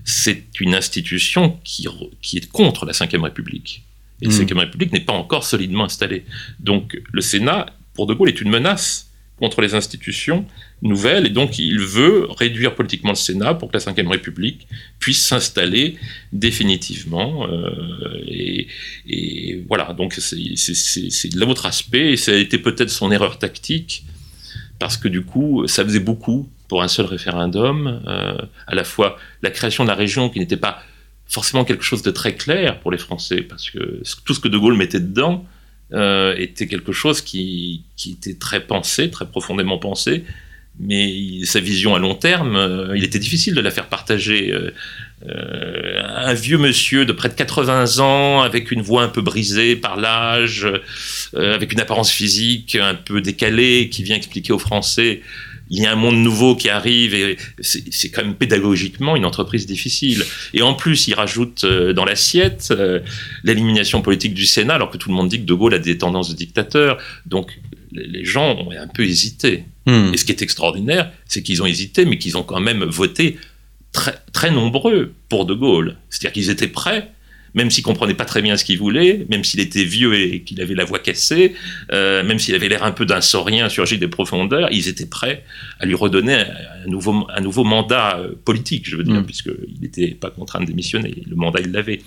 c'est 0.04 0.44
une 0.60 0.74
institution 0.76 1.58
qui, 1.64 1.88
qui 2.22 2.38
est 2.38 2.52
contre 2.52 2.86
la 2.86 2.92
Ve 2.92 3.24
République. 3.24 3.84
Et 4.22 4.28
la 4.28 4.34
Ve 4.34 4.58
République 4.58 4.92
n'est 4.92 5.00
pas 5.00 5.14
encore 5.14 5.46
solidement 5.46 5.86
installée. 5.86 6.26
Donc 6.60 7.00
le 7.12 7.22
Sénat, 7.22 7.68
pour 7.94 8.08
De 8.08 8.14
Gaulle, 8.14 8.30
est 8.30 8.42
une 8.42 8.50
menace 8.50 9.13
contre 9.44 9.60
les 9.60 9.76
institutions 9.76 10.46
nouvelles, 10.82 11.26
et 11.28 11.30
donc 11.30 11.60
il 11.60 11.82
veut 11.82 12.28
réduire 12.30 12.76
politiquement 12.76 13.10
le 13.10 13.22
Sénat 13.28 13.56
pour 13.56 13.70
que 13.70 13.78
la 13.78 13.84
Ve 13.92 14.08
République 14.08 14.70
puisse 15.00 15.22
s'installer 15.22 15.98
définitivement. 16.32 17.46
Euh, 17.50 18.24
et, 18.26 19.66
voilà, 19.68 19.92
donc 20.00 20.14
c'est 20.14 21.36
l'autre 21.36 21.66
aspect, 21.66 22.14
et 22.14 22.16
ça 22.16 22.32
a 22.32 22.36
été 22.36 22.58
peut-être 22.58 22.90
son 22.90 23.12
erreur 23.12 23.38
tactique, 23.38 24.06
parce 24.80 24.96
que 24.96 25.10
du 25.10 25.24
coup, 25.26 25.68
ça 25.68 25.84
faisait 25.84 26.06
beaucoup 26.12 26.48
pour 26.70 26.82
un 26.82 26.88
seul 26.88 27.08
référendum, 27.08 28.02
euh, 28.08 28.38
à 28.66 28.76
la 28.76 28.86
fois 28.86 29.18
la 29.42 29.52
création 29.52 29.84
de 29.84 29.90
la 29.90 29.96
région 29.96 30.30
qui 30.30 30.40
n'était 30.40 30.64
pas 30.70 30.76
forcément 31.28 31.66
quelque 31.66 31.84
chose 31.84 32.02
de 32.02 32.12
très 32.12 32.36
clair 32.36 32.80
pour 32.80 32.92
les 32.94 32.98
Français, 32.98 33.42
parce 33.42 33.70
que 33.70 34.02
tout 34.24 34.34
ce 34.34 34.40
que 34.40 34.48
De 34.48 34.58
Gaulle 34.58 34.78
mettait 34.78 35.02
dedans 35.02 35.46
euh, 35.94 36.36
était 36.38 36.66
quelque 36.68 36.92
chose 36.92 37.22
qui, 37.22 37.84
était 38.08 38.34
très 38.34 38.62
pensé, 38.62 39.12
très 39.12 39.28
profondément 39.28 39.78
pensé, 39.78 40.24
mais 40.80 41.44
sa 41.44 41.60
vision 41.60 41.94
à 41.94 42.00
long 42.00 42.16
terme, 42.16 42.56
euh, 42.56 42.98
il 42.98 43.04
était 43.04 43.20
difficile 43.20 43.54
de 43.54 43.62
la 43.62 43.70
faire 43.70 43.88
partager. 43.88 44.52
Euh, 44.52 44.72
un 46.04 46.34
vieux 46.34 46.58
monsieur 46.58 47.06
de 47.06 47.14
près 47.14 47.30
de 47.30 47.36
80 47.36 48.00
ans, 48.00 48.42
avec 48.42 48.72
une 48.72 48.82
voix 48.82 49.04
un 49.04 49.08
peu 49.08 49.22
brisée 49.22 49.76
par 49.76 49.96
l'âge, 49.96 50.68
avec 51.34 51.72
une 51.72 51.80
apparence 51.80 52.12
physique 52.12 52.76
un 52.76 52.96
peu 52.96 53.22
décalée, 53.22 53.88
qui 53.90 54.04
vient 54.04 54.18
expliquer 54.18 54.52
aux 54.52 54.60
Français 54.60 55.22
il 55.74 55.82
y 55.82 55.88
a 55.88 55.92
un 55.92 55.96
monde 55.96 56.18
nouveau 56.18 56.56
qui 56.56 56.70
arrive 56.70 57.16
et 57.16 57.36
c'est 57.60 58.12
quand 58.12 58.24
même 58.24 58.36
pédagogiquement 58.36 59.16
une 59.16 59.26
entreprise 59.26 59.66
difficile. 59.66 60.24
Et 60.54 60.62
en 60.62 60.76
plus, 60.76 61.08
il 61.08 61.16
rajoute 61.16 61.64
euh, 61.64 61.94
dans 61.94 62.06
l'assiette 62.06 62.68
euh, 62.70 63.00
l'élimination 63.44 64.04
politique 64.04 64.36
du 64.36 64.46
Sénat, 64.46 64.76
alors 64.76 64.92
que 64.92 64.98
tout 64.98 65.10
le 65.10 65.16
monde 65.16 65.30
dit 65.30 65.40
que 65.40 65.46
De 65.46 65.54
Gaulle 65.56 65.74
a 65.74 65.80
des 65.80 65.98
tendances 65.98 66.30
de 66.30 66.36
dictateur. 66.36 67.00
Donc 67.26 67.60
les 67.92 68.24
gens 68.24 68.56
ont 68.56 68.70
un 68.70 68.88
peu 68.88 69.04
hésité. 69.04 69.64
Hmm. 69.88 70.12
Et 70.14 70.18
ce 70.18 70.26
qui 70.26 70.32
est 70.32 70.44
extraordinaire, 70.44 71.12
c'est 71.26 71.42
qu'ils 71.42 71.64
ont 71.64 71.66
hésité, 71.66 72.06
mais 72.06 72.20
qu'ils 72.20 72.38
ont 72.38 72.44
quand 72.44 72.60
même 72.60 72.84
voté 72.84 73.40
très, 73.92 74.16
très 74.32 74.52
nombreux 74.52 75.14
pour 75.28 75.48
De 75.48 75.56
Gaulle. 75.56 75.98
C'est-à-dire 76.12 76.34
qu'ils 76.34 76.52
étaient 76.52 76.68
prêts 76.68 77.10
même 77.54 77.70
s'il 77.72 77.84
comprenait 77.84 78.14
pas 78.14 78.26
très 78.26 78.42
bien 78.42 78.58
ce 78.58 78.66
qu'il 78.66 78.78
voulait, 78.78 79.26
même 79.30 79.44
s'il 79.44 79.60
était 79.60 79.84
vieux 79.84 80.16
et 80.16 80.42
qu'il 80.42 80.62
avait 80.62 80.76
la 80.76 80.86
voix 80.86 81.00
cassée, 81.00 81.54
euh, 81.92 82.24
même 82.24 82.40
s'il 82.40 82.56
avait 82.56 82.70
l'air 82.70 82.84
un 82.84 82.92
peu 82.92 83.06
d'un 83.06 83.22
saurien 83.22 83.70
surgi 83.70 83.98
des 83.98 84.08
profondeurs, 84.08 84.70
ils 84.72 84.88
étaient 84.88 85.06
prêts 85.06 85.44
à 85.80 85.86
lui 85.86 85.96
redonner 85.96 86.34
un, 86.34 86.90
nouveau, 86.90 87.28
un 87.34 87.42
nouveau 87.42 87.64
mandat 87.64 88.18
euh, 88.18 88.34
politique, 88.44 88.90
je 88.90 88.96
veux 88.96 89.04
dire, 89.04 89.22
mm. 89.22 89.26
puisqu'il 89.26 89.80
n'était 89.82 90.10
pas 90.10 90.30
contraint 90.30 90.62
de 90.62 90.66
démissionner. 90.66 91.24
Le 91.28 91.36
mandat, 91.36 91.60
il 91.62 91.72
l'avait. 91.72 92.02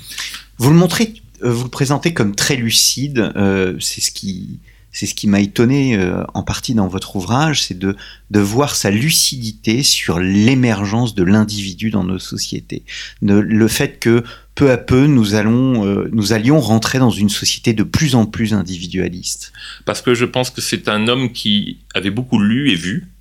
Vous 0.59 0.71
le 0.71 0.77
montrez, 0.77 1.15
euh, 1.43 1.51
vous 1.51 1.65
le 1.65 1.71
présentez 1.71 2.13
comme 2.13 2.35
très 2.35 2.57
lucide. 2.57 3.33
c'est 3.79 4.01
ce 4.01 4.11
qui 4.11 4.59
c'est 4.97 5.05
ce 5.05 5.15
qui 5.15 5.27
m'a 5.27 5.41
étonné 5.41 5.95
euh, 5.95 6.25
en 6.33 6.43
partie 6.43 6.73
dans 6.73 6.89
votre 6.89 7.17
ouvrage, 7.17 7.63
c'est 7.65 7.79
de, 7.79 7.95
de 8.31 8.41
voir 8.41 8.75
sa 8.75 8.91
lucidité 8.91 9.83
sur 9.83 10.19
l'émergence 10.19 11.15
de 11.15 11.23
l'individu 11.23 11.91
dans 11.91 12.03
nos 12.03 12.19
sociétés. 12.19 12.83
le 13.21 13.69
fait 13.69 13.99
que 14.01 14.25
peu 14.57 14.73
à 14.73 14.77
peu, 14.77 15.05
euh, 15.05 16.09
nous 16.13 16.33
allions 16.33 16.61
rentrer 16.61 16.99
dans 16.99 17.11
une 17.11 17.29
société 17.29 17.73
de 17.73 17.85
plus 17.85 18.17
en 18.17 18.27
plus 18.27 18.53
individualiste. 18.53 19.53
Parce 19.85 20.03
que 20.03 20.15
je 20.15 20.25
pense 20.25 20.51
que 20.51 20.61
c'est 20.61 20.89
un 20.89 21.07
homme 21.07 21.33
qui 21.33 21.79
avait 21.95 22.11
beaucoup 22.11 22.41
lu 22.41 22.73
et 22.73 22.75
vu. 22.75 23.13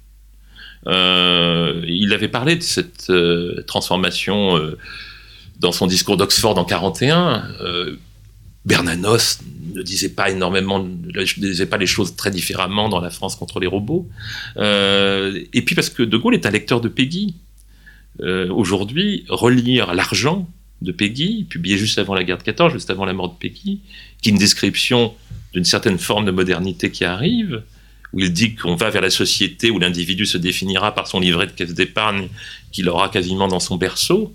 Euh, 0.88 1.84
il 1.88 2.12
avait 2.14 2.30
parlé 2.30 2.56
de 2.56 2.64
cette 2.64 3.12
transformation 3.68 4.60
dans 5.60 5.72
son 5.72 5.86
discours 5.86 6.18
d'Oxford 6.18 6.58
en 6.58 6.66
41. 6.66 7.44
Bernanos 8.66 9.40
ne 9.76 9.82
disait 9.82 10.10
pas 10.10 10.30
énormément, 10.30 10.84
ne 10.84 11.24
disait 11.48 11.66
pas 11.68 11.78
les 11.78 11.86
choses 11.86 12.16
très 12.16 12.32
différemment 12.32 12.90
dans 12.90 13.00
la 13.00 13.10
France 13.10 13.36
contre 13.36 13.60
les 13.60 13.68
robots. 13.68 14.08
Euh, 14.58 15.40
et 15.54 15.62
puis 15.62 15.76
parce 15.76 15.90
que 15.90 16.04
De 16.04 16.18
Gaulle 16.18 16.34
est 16.34 16.46
un 16.46 16.52
lecteur 16.52 16.82
de 16.82 16.90
Peggy. 16.90 17.36
Euh, 18.22 18.50
aujourd'hui, 18.52 19.26
relire 19.30 19.94
L'argent 19.94 20.50
de 20.82 20.92
Peggy, 20.92 21.46
publié 21.50 21.78
juste 21.78 21.98
avant 21.98 22.14
la 22.14 22.24
guerre 22.24 22.38
de 22.38 22.44
14, 22.44 22.74
juste 22.74 22.90
avant 22.90 23.06
la 23.06 23.14
mort 23.14 23.30
de 23.30 23.38
Peggy, 23.38 23.80
qui 24.22 24.30
est 24.30 24.32
une 24.32 24.38
description 24.38 25.14
d'une 25.54 25.64
certaine 25.64 25.98
forme 25.98 26.26
de 26.26 26.32
modernité 26.32 26.92
qui 26.92 27.06
arrive, 27.06 27.64
où 28.14 28.20
il 28.20 28.32
dit 28.32 28.56
qu'on 28.56 28.76
va 28.76 28.90
vers 28.90 29.02
la 29.02 29.10
société 29.10 29.72
où 29.72 29.80
l'individu 29.80 30.26
se 30.26 30.38
définira 30.38 30.94
par 30.94 31.08
son 31.08 31.20
livret 31.20 31.48
de 31.48 31.52
caisse 31.52 31.74
d'épargne 31.74 32.28
qu'il 32.72 32.90
aura 32.90 33.10
quasiment 33.10 33.48
dans 33.48 33.60
son 33.60 33.78
berceau, 33.78 34.34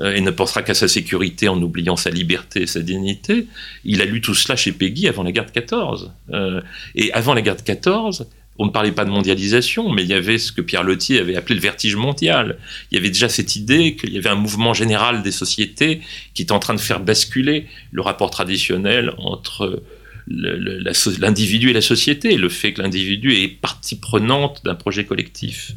euh, 0.00 0.14
et 0.14 0.20
ne 0.22 0.30
pensera 0.30 0.62
qu'à 0.62 0.74
sa 0.74 0.88
sécurité 0.88 1.48
en 1.48 1.60
oubliant 1.60 1.96
sa 1.96 2.08
liberté 2.08 2.62
et 2.62 2.66
sa 2.66 2.80
dignité. 2.80 3.46
Il 3.84 4.00
a 4.00 4.06
lu 4.06 4.22
tout 4.22 4.34
cela 4.34 4.56
chez 4.56 4.72
Peggy 4.72 5.06
avant 5.06 5.22
la 5.22 5.32
guerre 5.32 5.46
de 5.46 5.50
14. 5.50 6.12
Euh, 6.32 6.62
et 6.94 7.12
avant 7.12 7.34
la 7.34 7.42
guerre 7.42 7.56
de 7.56 7.62
14, 7.62 8.26
on 8.58 8.66
ne 8.66 8.70
parlait 8.70 8.92
pas 8.92 9.04
de 9.04 9.10
mondialisation, 9.10 9.88
mais 9.90 10.02
il 10.02 10.08
y 10.08 10.14
avait 10.14 10.38
ce 10.38 10.52
que 10.52 10.60
Pierre 10.60 10.82
Lottier 10.82 11.18
avait 11.18 11.36
appelé 11.36 11.54
le 11.54 11.60
vertige 11.60 11.96
mondial. 11.96 12.58
Il 12.90 12.96
y 12.96 12.98
avait 12.98 13.08
déjà 13.08 13.28
cette 13.28 13.56
idée 13.56 13.96
qu'il 13.96 14.12
y 14.12 14.18
avait 14.18 14.28
un 14.28 14.34
mouvement 14.34 14.74
général 14.74 15.22
des 15.22 15.32
sociétés 15.32 16.00
qui 16.34 16.42
était 16.42 16.52
en 16.52 16.58
train 16.58 16.74
de 16.74 16.80
faire 16.80 17.00
basculer 17.00 17.66
le 17.92 18.02
rapport 18.02 18.30
traditionnel 18.30 19.14
entre 19.18 19.82
l'individu 20.28 21.70
et 21.70 21.72
la 21.72 21.80
société, 21.80 22.36
le 22.36 22.48
fait 22.48 22.74
que 22.74 22.82
l'individu 22.82 23.34
est 23.34 23.48
partie 23.48 23.96
prenante 23.96 24.62
d'un 24.64 24.74
projet 24.74 25.04
collectif. 25.04 25.72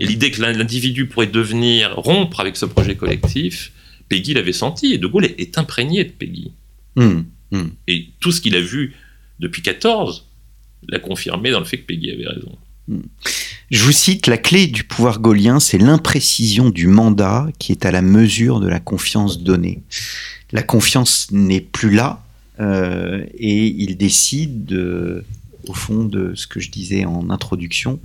Et 0.00 0.06
l'idée 0.06 0.30
que 0.30 0.40
l'individu 0.40 1.06
pourrait 1.06 1.28
devenir, 1.28 1.94
rompre 1.94 2.40
avec 2.40 2.56
ce 2.56 2.66
projet 2.66 2.96
collectif, 2.96 3.70
Peggy 4.08 4.34
l'avait 4.34 4.52
senti, 4.52 4.94
et 4.94 4.98
De 4.98 5.06
Gaulle 5.06 5.26
est 5.26 5.58
imprégné 5.58 6.04
de 6.04 6.10
Peggy. 6.10 6.50
Hmm, 6.96 7.22
hmm. 7.52 7.68
Et 7.86 8.08
tout 8.18 8.32
ce 8.32 8.40
qu'il 8.40 8.56
a 8.56 8.60
vu 8.60 8.94
depuis 9.38 9.62
14 9.62 10.26
l'a 10.88 10.98
confirmé 10.98 11.50
dans 11.50 11.58
le 11.58 11.64
fait 11.64 11.78
que 11.78 11.86
Peggy 11.86 12.10
avait 12.10 12.28
raison. 12.28 12.56
Hmm. 12.88 13.02
Je 13.70 13.82
vous 13.82 13.92
cite, 13.92 14.26
la 14.26 14.36
clé 14.36 14.66
du 14.66 14.84
pouvoir 14.84 15.20
gaulien, 15.20 15.58
c'est 15.58 15.78
l'imprécision 15.78 16.70
du 16.70 16.86
mandat 16.86 17.48
qui 17.58 17.72
est 17.72 17.86
à 17.86 17.90
la 17.90 18.02
mesure 18.02 18.60
de 18.60 18.68
la 18.68 18.80
confiance 18.80 19.42
donnée. 19.42 19.82
La 20.52 20.62
confiance 20.62 21.28
n'est 21.32 21.62
plus 21.62 21.90
là, 21.90 22.22
euh, 22.60 23.24
et 23.38 23.66
il 23.66 23.96
décide, 23.96 24.72
au 25.68 25.74
fond 25.74 26.04
de 26.04 26.34
ce 26.34 26.46
que 26.46 26.60
je 26.60 26.70
disais 26.70 27.04
en 27.04 27.30
introduction, 27.30 28.00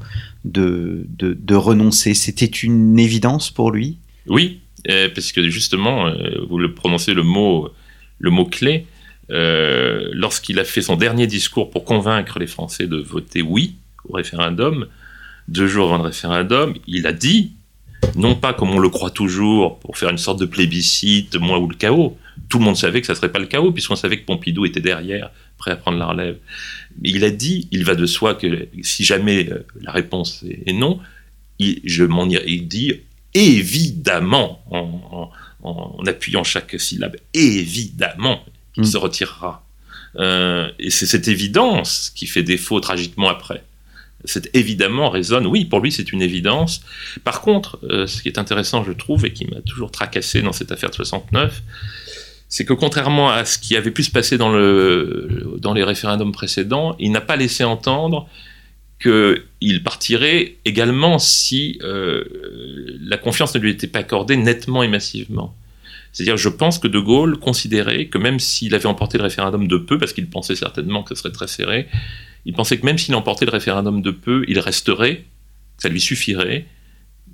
de, 0.46 1.06
de, 1.18 1.56
renoncer. 1.56 2.13
C'était 2.13 2.46
une 2.46 2.98
évidence 3.00 3.52
pour 3.52 3.72
lui? 3.72 3.98
Oui, 4.28 4.62
euh, 4.89 5.10
parce 5.13 5.32
que 5.32 5.50
justement, 5.50 6.08
euh, 6.08 6.46
vous 6.50 6.58
le 6.58 6.74
prononcez 6.74 7.13
le 7.13 7.24
mot, 7.24 7.70
le 8.20 8.30
mot 8.30 8.46
clé. 8.46 8.86
Lorsqu'il 9.30 10.60
a 10.60 10.63
fait 10.63 10.82
son 10.82 10.96
dernier 10.96 11.28
discours 11.28 11.70
pour 11.70 11.86
convaincre 11.86 12.39
les 12.39 12.48
Français 12.48 12.88
de 12.88 12.98
voter 12.98 13.42
oui 13.42 13.76
au 14.08 14.13
référendum, 14.13 14.88
deux 15.48 15.68
jours 15.68 15.88
avant 15.88 15.98
le 15.98 16.10
référendum, 16.10 16.74
il 16.88 17.08
a 17.08 17.13
dit, 17.13 17.54
non 18.15 18.36
pas 18.36 18.54
comme 18.54 18.72
on 18.72 18.80
le 18.80 18.89
croit 18.89 19.12
toujours, 19.12 19.80
pour 19.80 19.98
faire 19.98 20.10
une 20.10 20.18
sorte 20.18 20.39
de 20.39 20.46
plébiscite, 20.46 21.36
moi 21.36 21.60
ou 21.60 21.68
le 21.68 21.76
chaos, 21.76 22.18
tout 22.50 22.60
le 22.60 22.65
monde 22.65 22.78
savait 22.78 23.02
que 23.02 23.08
ça 23.08 23.15
serait 23.15 23.32
pas 23.32 23.39
le 23.39 23.46
chaos, 23.46 23.72
puisqu'on 23.72 23.96
savait 23.96 24.20
que 24.20 24.26
Pompidou 24.26 24.65
était 24.65 24.80
derrière, 24.80 25.32
prêt 25.58 25.72
à 25.72 25.76
prendre 25.76 25.98
la 25.98 26.08
relève. 26.08 26.38
Mais 27.02 27.10
il 27.10 27.24
a 27.24 27.30
dit, 27.30 27.68
il 27.72 27.84
va 27.84 27.96
de 27.96 28.06
soi 28.06 28.36
que 28.36 28.68
si 28.82 29.04
jamais 29.04 29.50
euh, 29.50 29.65
la 29.82 29.92
réponse 29.92 30.44
est 30.65 30.74
non, 30.74 31.00
il, 31.60 31.82
je 31.84 32.04
m'en 32.04 32.28
il 32.28 32.68
dit 32.68 32.94
évidemment, 33.34 34.63
en, 34.72 35.30
appuyant 36.08 36.44
chaque 36.44 36.80
syllabe, 36.80 37.18
évidemment, 37.34 38.42
qu'il 38.73 38.84
mm. 38.84 38.88
se 38.88 38.97
retirera. 38.97 39.65
Euh, 40.17 40.69
et 40.79 40.89
c'est 40.89 41.05
cette 41.05 41.27
évidence 41.27 42.12
qui 42.15 42.25
fait 42.25 42.43
défaut 42.43 42.79
tragiquement 42.79 43.29
après. 43.29 43.63
Cette 44.25 44.49
évidemment 44.53 45.10
résonne, 45.10 45.47
oui, 45.47 45.65
pour 45.65 45.79
lui 45.79 45.91
c'est 45.91 46.12
une 46.12 46.21
évidence. 46.21 46.82
Par 47.23 47.41
contre, 47.41 47.79
euh, 47.84 48.05
ce 48.05 48.21
qui 48.21 48.27
est 48.27 48.38
intéressant, 48.38 48.84
je 48.84 48.91
trouve, 48.91 49.25
et 49.25 49.32
qui 49.34 49.45
m'a 49.45 49.62
toujours 49.62 49.91
tracassé 49.91 50.41
dans 50.41 50.51
cette 50.51 50.71
affaire 50.71 50.89
de 50.89 50.95
69, 50.95 51.62
c'est 52.49 52.65
que 52.65 52.73
contrairement 52.73 53.29
à 53.29 53.45
ce 53.45 53.58
qui 53.60 53.77
avait 53.77 53.91
pu 53.91 54.03
se 54.03 54.12
passer 54.12 54.38
dans, 54.38 54.51
le, 54.51 55.55
dans 55.60 55.73
les 55.73 55.84
référendums 55.84 56.32
précédents, 56.32 56.95
il 56.99 57.12
n'a 57.12 57.21
pas 57.21 57.36
laissé 57.36 57.63
entendre 57.63 58.27
qu'il 58.99 59.84
partirait 59.84 60.55
également 60.65 61.19
si 61.19 61.79
euh, 61.84 62.25
la 62.99 63.17
confiance 63.17 63.55
ne 63.55 63.60
lui 63.60 63.71
était 63.71 63.88
pas 63.88 63.99
accordée 63.99 64.36
nettement 64.36 64.84
et 64.84 64.89
massivement. 64.89 65.55
C'est-à-dire, 66.12 66.38
je 66.38 66.50
pense 66.50 66.80
que 66.80 66.88
De 66.88 67.00
Gaulle 67.00 67.38
considérait 67.38 68.08
que 68.08 68.17
même 68.17 68.39
s'il 68.39 68.74
avait 68.76 68.88
emporté 68.88 69.17
le 69.17 69.24
référendum 69.24 69.67
de 69.67 69.78
peu, 69.78 69.98
parce 69.98 70.13
qu'il 70.13 70.30
pensait 70.30 70.56
certainement 70.56 71.04
que 71.04 71.15
ce 71.15 71.22
serait 71.22 71.32
très 71.32 71.48
serré, 71.48 71.88
il 72.46 72.54
pensait 72.54 72.77
que 72.77 72.86
même 72.86 72.98
s'il 72.98 73.15
emportait 73.15 73.46
le 73.46 73.52
référendum 73.52 74.02
de 74.02 74.12
peu, 74.12 74.44
il 74.48 74.60
resterait, 74.60 75.25
ça 75.77 75.90
lui 75.90 76.02
suffirait, 76.02 76.65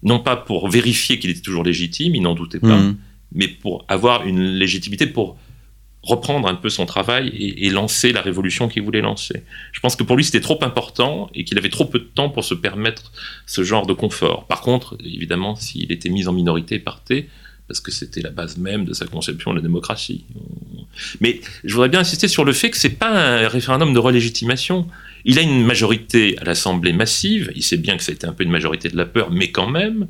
non 0.03 0.19
pas 0.19 0.35
pour 0.35 0.69
vérifier 0.69 1.19
qu'il 1.19 1.29
était 1.29 1.41
toujours 1.41 1.63
légitime, 1.63 2.15
il 2.15 2.21
n'en 2.21 2.35
doutait 2.35 2.59
pas, 2.59 2.77
mmh 2.77 2.97
mais 3.35 3.47
pour 3.47 3.85
avoir 3.87 4.25
une 4.25 4.41
légitimité 4.41 5.07
pour 5.07 5.37
reprendre 6.01 6.47
un 6.47 6.55
peu 6.55 6.69
son 6.69 6.85
travail 6.85 7.29
et, 7.29 7.69
lancer 7.69 8.13
la 8.13 8.21
révolution 8.21 8.67
qu'il 8.67 8.83
voulait 8.83 9.01
lancer. 9.01 9.43
Je 9.71 9.79
pense 9.79 9.95
que 9.95 10.03
pour 10.03 10.15
lui 10.15 10.23
c'était 10.23 10.39
trop 10.39 10.59
important 10.63 11.29
et 11.33 11.43
qu'il 11.43 11.57
avait 11.57 11.69
trop 11.69 11.85
peu 11.85 11.99
de 11.99 12.05
temps 12.05 12.29
pour 12.29 12.43
se 12.43 12.53
permettre 12.53 13.11
ce 13.47 13.63
genre 13.63 13.87
de 13.87 13.93
confort. 13.93 14.45
Par 14.45 14.61
contre, 14.61 14.97
évidemment, 15.03 15.55
s'il 15.55 15.91
était 15.91 16.09
mis 16.09 16.27
en 16.27 16.33
minorité, 16.33 16.77
partait 16.79 17.27
parce 17.67 17.79
que 17.79 17.91
c'était 17.91 18.21
la 18.21 18.29
base 18.29 18.57
même 18.57 18.85
de 18.85 18.93
sa 18.93 19.05
conception 19.05 19.51
de 19.51 19.57
la 19.57 19.61
démocratie. 19.61 20.25
Mais 21.19 21.41
je 21.63 21.73
voudrais 21.73 21.89
bien 21.89 22.01
insister 22.01 22.27
sur 22.27 22.45
le 22.45 22.53
fait 22.53 22.69
que 22.69 22.77
c'est 22.77 22.89
pas 22.89 23.09
un 23.09 23.47
référendum 23.47 23.93
de 23.93 23.99
relégitimation. 23.99 24.87
Il 25.25 25.39
a 25.39 25.41
une 25.41 25.65
majorité 25.65 26.37
à 26.39 26.43
l'Assemblée 26.43 26.93
massive. 26.93 27.51
Il 27.55 27.63
sait 27.63 27.77
bien 27.77 27.97
que 27.97 28.03
c'était 28.03 28.27
un 28.27 28.33
peu 28.33 28.43
une 28.43 28.51
majorité 28.51 28.89
de 28.89 28.97
la 28.97 29.05
peur, 29.05 29.31
mais 29.31 29.51
quand 29.51 29.67
même, 29.67 30.07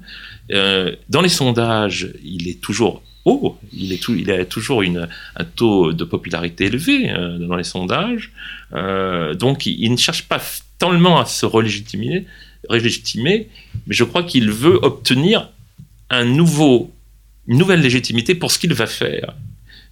euh, 0.51 0.95
dans 1.10 1.22
les 1.22 1.30
sondages, 1.30 2.12
il 2.24 2.49
est 2.49 2.60
toujours 2.60 3.01
haut. 3.24 3.58
Il, 3.74 3.93
il 3.93 4.32
a 4.32 4.45
toujours 4.45 4.84
une, 4.84 5.08
un 5.36 5.43
taux 5.43 5.93
de 5.93 6.03
popularité 6.03 6.66
élevé 6.66 7.10
euh, 7.10 7.38
dans 7.39 7.56
les 7.56 7.64
sondages. 7.64 8.32
Euh, 8.74 9.34
donc, 9.34 9.66
il, 9.66 9.91
ne 9.91 9.97
cherche 9.97 10.24
pas 10.24 10.41
tellement 10.78 11.20
à 11.20 11.26
se 11.26 11.45
relégitimer, 11.45 12.26
relégitimer 12.70 13.47
mais 13.88 13.93
je 13.93 14.03
crois 14.03 14.24
qu'il 14.24 14.51
veut 14.51 14.80
obtenir 14.82 15.49
un 16.10 16.26
nouveau, 16.26 16.93
une 17.48 17.58
nouvelle 17.58 17.82
légitimité 17.82 18.36
pour 18.36 18.52
ce 18.52 18.60
qu'il 18.60 18.74
va 18.74 18.88
faire. 18.88 19.36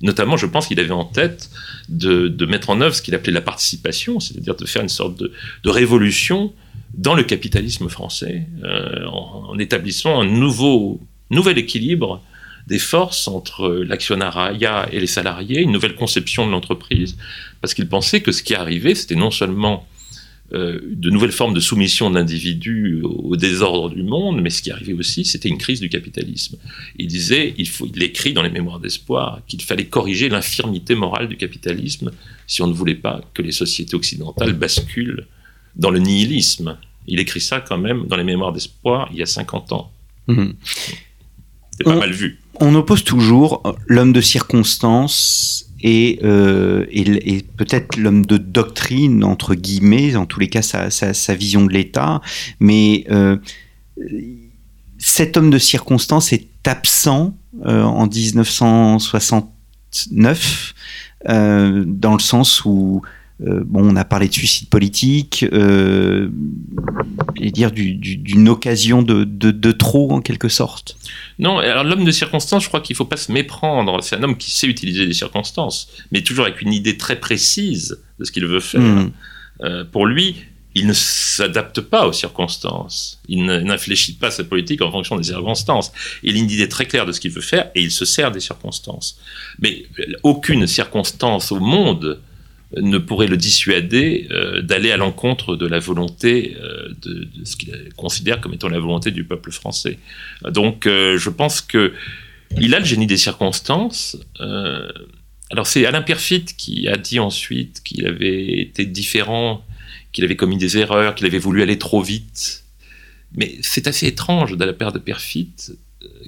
Notamment, 0.01 0.37
je 0.37 0.45
pense 0.45 0.67
qu'il 0.67 0.79
avait 0.79 0.91
en 0.91 1.05
tête 1.05 1.49
de, 1.87 2.45
mettre 2.45 2.69
en 2.69 2.81
œuvre 2.81 2.93
ce 2.93 3.01
qu'il 3.01 3.15
appelait 3.15 3.31
la 3.33 3.41
participation, 3.41 4.19
c'est-à-dire 4.19 4.55
de 4.55 4.65
faire 4.65 4.81
une 4.81 4.89
sorte 4.89 5.17
de, 5.17 5.31
révolution 5.69 6.53
dans 6.93 7.15
le 7.15 7.23
capitalisme 7.23 7.89
français, 7.89 8.47
euh, 8.63 9.05
en, 9.05 9.45
en, 9.49 9.59
établissant 9.59 10.21
un 10.21 10.25
nouveau, 10.25 10.99
nouvel 11.29 11.57
équilibre 11.57 12.21
des 12.67 12.79
forces 12.79 13.27
entre 13.27 13.69
l'actionnariat 13.69 14.87
et 14.91 14.99
les 14.99 15.07
salariés, 15.07 15.61
une 15.61 15.71
nouvelle 15.71 15.95
conception 15.95 16.45
de 16.45 16.51
l'entreprise, 16.51 17.17
parce 17.61 17.73
qu'il 17.73 17.87
pensait 17.87 18.21
que 18.21 18.31
ce 18.31 18.43
qui 18.43 18.55
arrivait, 18.55 18.95
c'était 18.95 19.15
non 19.15 19.31
seulement 19.31 19.87
euh, 20.51 20.79
de 20.83 21.09
nouvelles 21.09 21.31
formes 21.31 21.53
de 21.53 21.59
soumission 21.59 22.11
d'individus 22.11 23.01
au 23.03 23.35
désordre 23.35 23.89
du 23.89 24.03
monde, 24.03 24.41
mais 24.41 24.49
ce 24.49 24.61
qui 24.61 24.71
arrivait 24.71 24.93
aussi, 24.93 25.25
c'était 25.25 25.49
une 25.49 25.57
crise 25.57 25.79
du 25.79 25.89
capitalisme. 25.89 26.57
Il 26.99 27.07
disait, 27.07 27.55
il, 27.57 27.67
faut, 27.67 27.87
il 27.93 28.03
écrit 28.03 28.33
dans 28.33 28.43
les 28.43 28.49
Mémoires 28.49 28.79
d'espoir, 28.79 29.41
qu'il 29.47 29.61
fallait 29.61 29.85
corriger 29.85 30.29
l'infirmité 30.29 30.95
morale 30.95 31.27
du 31.27 31.37
capitalisme 31.37 32.11
si 32.45 32.61
on 32.61 32.67
ne 32.67 32.73
voulait 32.73 32.93
pas 32.93 33.21
que 33.33 33.41
les 33.41 33.51
sociétés 33.51 33.95
occidentales 33.95 34.53
basculent 34.53 35.25
dans 35.75 35.89
le 35.89 35.99
nihilisme. 35.99 36.77
Il 37.07 37.19
écrit 37.19 37.41
ça 37.41 37.59
quand 37.59 37.77
même 37.77 38.05
dans 38.05 38.17
les 38.17 38.23
Mémoires 38.23 38.51
d'espoir 38.51 39.09
il 39.11 39.17
y 39.19 39.23
a 39.23 39.25
50 39.25 39.71
ans. 39.71 39.91
Mmh. 40.27 40.51
C'est 41.77 41.83
pas 41.83 41.95
mal 41.95 42.11
vu. 42.11 42.39
On 42.59 42.75
oppose 42.75 43.03
toujours 43.03 43.63
l'homme 43.87 44.13
de 44.13 44.21
circonstance 44.21 45.67
et, 45.83 46.19
euh, 46.23 46.85
et, 46.89 47.43
peut-être 47.57 47.97
l'homme 47.97 48.25
de 48.25 48.37
doctrine, 48.37 49.23
entre 49.23 49.53
guillemets, 49.53 50.15
en 50.15 50.25
tous 50.25 50.39
les 50.39 50.47
cas 50.47 50.61
sa, 50.61 51.35
vision 51.35 51.65
de 51.65 51.73
l'État, 51.73 52.21
mais 52.59 53.03
euh, 53.11 53.35
cet 54.97 55.35
homme 55.35 55.49
de 55.49 55.57
circonstance 55.57 56.31
est 56.31 56.47
absent 56.65 57.35
euh, 57.65 57.83
en 57.83 58.07
1969, 58.07 60.73
euh, 61.29 61.83
dans 61.85 62.13
le 62.13 62.19
sens 62.19 62.63
où 62.63 63.01
euh, 63.41 63.63
bon, 63.65 63.91
on 63.91 63.95
a 63.95 64.05
parlé 64.05 64.27
de 64.27 64.33
suicide 64.33 64.69
politique, 64.69 65.45
euh, 65.51 66.29
et 67.35 67.51
dire 67.51 67.71
d'une 67.71 68.47
occasion 68.47 69.01
de, 69.01 69.71
trop 69.71 70.11
en 70.11 70.21
quelque 70.21 70.49
sorte. 70.49 70.97
Non, 71.39 71.57
alors 71.57 71.83
l'homme 71.83 72.05
de 72.05 72.11
circonstance, 72.11 72.63
je 72.63 72.67
crois 72.67 72.81
qu'il 72.81 72.93
ne 72.93 72.97
faut 72.97 73.05
pas 73.05 73.17
se 73.17 73.31
méprendre. 73.31 74.01
C'est 74.03 74.15
un 74.15 74.23
homme 74.23 74.37
qui 74.37 74.51
sait 74.51 74.67
utiliser 74.67 75.05
les 75.05 75.13
circonstances, 75.13 75.89
mais 76.11 76.21
toujours 76.21 76.45
avec 76.45 76.61
une 76.61 76.73
idée 76.73 76.97
très 76.97 77.19
précise 77.19 77.99
de 78.19 78.25
ce 78.25 78.31
qu'il 78.31 78.45
veut 78.45 78.59
faire. 78.59 78.81
Hmm. 78.81 79.11
Euh, 79.61 79.83
pour 79.83 80.05
lui, 80.05 80.35
il 80.75 80.87
ne 80.87 80.93
s'adapte 80.93 81.81
pas 81.81 82.07
aux 82.07 82.13
circonstances. 82.13 83.19
Il 83.27 83.45
n'infléchit 83.45 84.13
pas 84.13 84.31
sa 84.31 84.43
politique 84.43 84.81
en 84.81 84.91
fonction 84.91 85.15
des 85.15 85.23
circonstances. 85.23 85.91
Il 86.23 86.35
a 86.35 86.39
une 86.39 86.49
idée 86.49 86.69
très 86.69 86.85
claire 86.85 87.05
de 87.05 87.11
ce 87.11 87.19
qu'il 87.19 87.31
veut 87.31 87.41
faire 87.41 87.69
et 87.75 87.81
il 87.81 87.91
se 87.91 88.05
sert 88.05 88.31
des 88.31 88.39
circonstances. 88.39 89.19
Mais 89.59 89.85
aucune 90.23 90.65
circonstance 90.65 91.51
au 91.51 91.59
monde 91.59 92.19
ne 92.81 92.97
pourrait 92.97 93.27
le 93.27 93.37
dissuader 93.37 94.27
euh, 94.31 94.61
d'aller 94.61 94.91
à 94.91 94.97
l'encontre 94.97 95.55
de 95.55 95.67
la 95.67 95.79
volonté 95.79 96.57
euh, 96.59 96.89
de, 97.01 97.27
ce 97.43 97.55
qu'il 97.55 97.73
considère 97.95 98.41
comme 98.41 98.53
étant 98.53 98.69
la 98.69 98.79
volonté 98.79 99.11
du 99.11 99.23
peuple 99.23 99.51
français. 99.51 99.99
Donc 100.49 100.87
euh, 100.87 101.17
je 101.17 101.29
pense 101.29 101.61
que 101.61 101.93
il 102.59 102.75
a 102.75 102.79
le 102.79 102.85
génie 102.85 103.07
des 103.07 103.17
circonstances. 103.17 104.17
alors 104.39 105.65
c'est 105.65 105.85
Alain 105.85 106.03
Perfit 106.03 106.45
qui 106.45 106.87
a 106.87 106.97
dit 106.97 107.19
ensuite 107.19 107.81
qu'il 107.83 108.05
avait 108.05 108.59
été 108.59 108.85
différent, 108.85 109.65
qu'il 110.11 110.23
avait 110.23 110.35
commis 110.35 110.57
des 110.57 110.77
erreurs, 110.77 111.15
qu'il 111.15 111.25
avait 111.25 111.39
voulu 111.39 111.63
aller 111.63 111.79
trop 111.79 112.01
vite. 112.01 112.63
Mais 113.35 113.55
c'est 113.61 113.87
assez 113.87 114.05
étrange 114.05 114.55
de 114.55 114.63
la 114.63 114.73
part 114.73 114.91
de 114.91 114.99
Perfit 114.99 115.51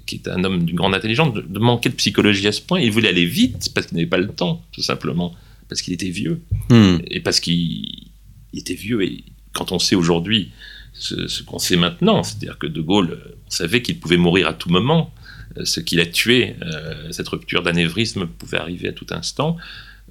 qui 0.07 0.15
est 0.15 0.27
un 0.27 0.43
homme 0.43 0.65
d'une 0.65 0.75
grande 0.75 0.95
intelligence, 0.95 1.33
de 1.33 1.59
manquer 1.59 1.89
de 1.89 1.95
psychologie 1.95 2.47
à 2.47 2.51
ce 2.51 2.61
point. 2.61 2.79
Il 2.79 2.91
voulait 2.91 3.09
aller 3.09 3.25
vite 3.25 3.71
parce 3.73 3.87
qu'il 3.87 3.97
n'avait 3.97 4.09
pas 4.09 4.17
le 4.17 4.27
temps, 4.27 4.63
tout 4.71 4.81
simplement 4.81 5.35
parce 5.69 5.81
qu'il 5.81 5.93
était 5.93 6.09
vieux. 6.09 6.41
Hmm. 6.69 6.97
Et 7.07 7.19
parce 7.19 7.39
qu'il 7.39 8.11
était 8.53 8.73
vieux. 8.73 9.03
Et 9.03 9.23
quand 9.53 9.71
on 9.71 9.79
sait 9.79 9.95
aujourd'hui 9.95 10.51
ce, 10.93 11.43
qu'on 11.43 11.59
sait 11.59 11.75
maintenant, 11.75 12.23
c'est-à-dire 12.23 12.57
que 12.57 12.67
De 12.67 12.81
Gaulle, 12.81 13.19
on 13.47 13.49
savait 13.49 13.81
qu'il 13.81 13.99
pouvait 13.99 14.17
mourir 14.17 14.47
à 14.47 14.53
tout 14.53 14.69
moment, 14.69 15.13
euh, 15.57 15.65
ce 15.65 15.79
qui 15.79 15.95
l'a 15.95 16.05
tué, 16.05 16.55
euh, 16.61 17.11
cette 17.11 17.27
rupture 17.27 17.63
d'anévrisme 17.63 18.27
pouvait 18.27 18.57
arriver 18.57 18.89
à 18.89 18.93
tout 18.93 19.07
instant. 19.11 19.57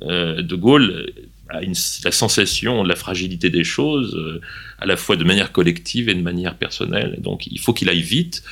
Euh, 0.02 0.42
de 0.42 0.56
Gaulle 0.56 1.12
a 1.48 1.62
une, 1.62 1.74
la 2.04 2.12
sensation 2.12 2.82
de 2.82 2.88
la 2.88 2.96
fragilité 2.96 3.50
des 3.50 3.64
choses, 3.64 4.18
à 4.78 4.86
la 4.86 4.96
fois 4.96 5.16
de 5.16 5.24
manière 5.24 5.52
collective 5.52 6.08
et 6.08 6.14
de 6.14 6.22
manière 6.22 6.56
personnelle. 6.56 7.18
Donc 7.20 7.46
il 7.46 7.60
faut 7.60 7.72
qu'il 7.72 7.88
aille 7.88 8.02
vite. 8.02 8.42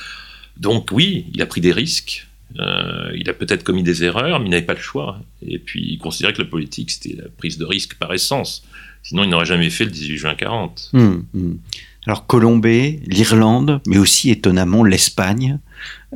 Donc 0.57 0.89
oui, 0.91 1.25
il 1.33 1.41
a 1.41 1.45
pris 1.45 1.61
des 1.61 1.71
risques. 1.71 2.27
Euh, 2.59 3.11
il 3.15 3.29
a 3.29 3.33
peut-être 3.33 3.63
commis 3.63 3.83
des 3.83 4.03
erreurs, 4.03 4.39
mais 4.39 4.47
il 4.47 4.51
n'avait 4.51 4.65
pas 4.65 4.73
le 4.73 4.79
choix. 4.79 5.19
Et 5.45 5.59
puis 5.59 5.83
il 5.89 5.97
considérait 5.97 6.33
que 6.33 6.41
la 6.41 6.47
politique, 6.47 6.91
c'était 6.91 7.15
la 7.15 7.29
prise 7.29 7.57
de 7.57 7.65
risque 7.65 7.95
par 7.95 8.13
essence. 8.13 8.63
Sinon, 9.01 9.23
il 9.23 9.29
n'aurait 9.29 9.45
jamais 9.45 9.69
fait 9.69 9.85
le 9.85 9.91
18 9.91 10.17
juin 10.17 10.35
40. 10.35 10.91
Hum, 10.93 11.25
hum. 11.33 11.59
Alors 12.05 12.27
Colombey, 12.27 12.99
l'Irlande, 13.07 13.81
mais 13.87 13.97
aussi 13.97 14.29
étonnamment 14.29 14.83
l'Espagne. 14.83 15.59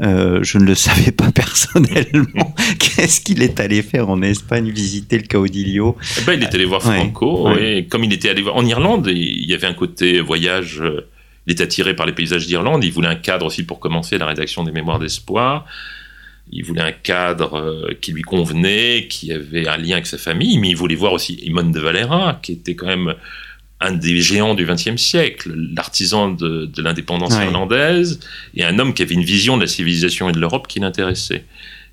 Euh, 0.01 0.43
je 0.43 0.57
ne 0.57 0.65
le 0.65 0.75
savais 0.75 1.11
pas 1.11 1.31
personnellement. 1.31 2.53
Qu'est-ce 2.79 3.21
qu'il 3.21 3.41
est 3.41 3.59
allé 3.59 3.81
faire 3.81 4.09
en 4.09 4.21
Espagne, 4.21 4.69
visiter 4.69 5.17
le 5.17 5.27
Caudillo? 5.27 5.97
Eh 6.19 6.25
ben, 6.25 6.33
Il 6.33 6.43
est 6.43 6.53
allé 6.53 6.65
voir 6.65 6.81
Franco. 6.81 7.51
Et 7.57 7.85
comme 7.85 8.03
il 8.03 8.13
était 8.13 8.29
allé 8.29 8.41
voir 8.41 8.57
en 8.57 8.65
Irlande, 8.65 9.07
il 9.09 9.45
y 9.45 9.53
avait 9.53 9.67
un 9.67 9.73
côté 9.73 10.19
voyage. 10.19 10.81
Euh, 10.81 11.07
il 11.45 11.53
était 11.53 11.63
attiré 11.63 11.95
par 11.95 12.05
les 12.05 12.11
paysages 12.11 12.45
d'Irlande. 12.45 12.83
Il 12.83 12.91
voulait 12.91 13.07
un 13.07 13.15
cadre 13.15 13.45
aussi 13.45 13.63
pour 13.63 13.79
commencer 13.79 14.17
la 14.17 14.25
rédaction 14.25 14.65
des 14.65 14.73
Mémoires 14.73 14.99
d'espoir 14.99 15.65
il 16.51 16.63
voulait 16.63 16.81
un 16.81 16.91
cadre 16.91 17.55
euh, 17.55 17.93
qui 17.99 18.11
lui 18.11 18.21
convenait, 18.21 19.07
qui 19.09 19.31
avait 19.31 19.67
un 19.67 19.77
lien 19.77 19.93
avec 19.93 20.07
sa 20.07 20.17
famille, 20.17 20.57
mais 20.57 20.69
il 20.69 20.75
voulait 20.75 20.95
voir 20.95 21.13
aussi 21.13 21.33
Imon 21.43 21.69
de 21.69 21.79
Valera, 21.79 22.39
qui 22.41 22.53
était 22.53 22.75
quand 22.75 22.87
même 22.87 23.13
un 23.79 23.91
des 23.91 24.19
géants 24.21 24.55
du 24.55 24.65
XXe 24.65 24.95
siècle, 24.97 25.53
l'artisan 25.75 26.29
de, 26.29 26.69
l'indépendance 26.77 27.35
irlandaise, 27.35 28.19
et 28.55 28.63
un 28.63 28.79
homme 28.79 28.93
qui 28.93 29.03
avait 29.03 29.13
une 29.13 29.23
vision 29.23 29.55
de 29.55 29.61
la 29.61 29.67
civilisation 29.67 30.29
et 30.29 30.31
de 30.31 30.39
l'Europe 30.39 30.67
qui 30.67 30.79
l'intéressait. 30.79 31.45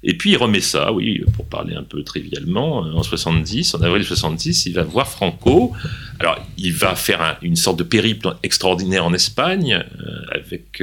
Et 0.04 0.16
puis 0.16 0.32
il 0.32 0.36
remet 0.36 0.60
ça, 0.60 0.92
oui, 0.92 1.24
pour 1.34 1.46
parler 1.46 1.74
un 1.74 1.82
peu 1.82 2.02
trivialement, 2.02 2.84
euh, 2.84 2.92
en 2.92 3.02
70, 3.02 3.74
en 3.74 3.80
avril 3.82 4.04
70, 4.04 4.66
il 4.66 4.74
va 4.74 4.82
voir 4.82 5.08
Franco. 5.08 5.72
Alors 6.20 6.38
il 6.58 6.72
va 6.72 6.94
faire 6.94 7.38
une 7.42 7.56
sorte 7.56 7.78
de 7.78 7.84
périple 7.84 8.34
extraordinaire 8.42 9.04
en 9.04 9.12
Espagne, 9.12 9.82
euh, 10.00 10.20
avec 10.30 10.80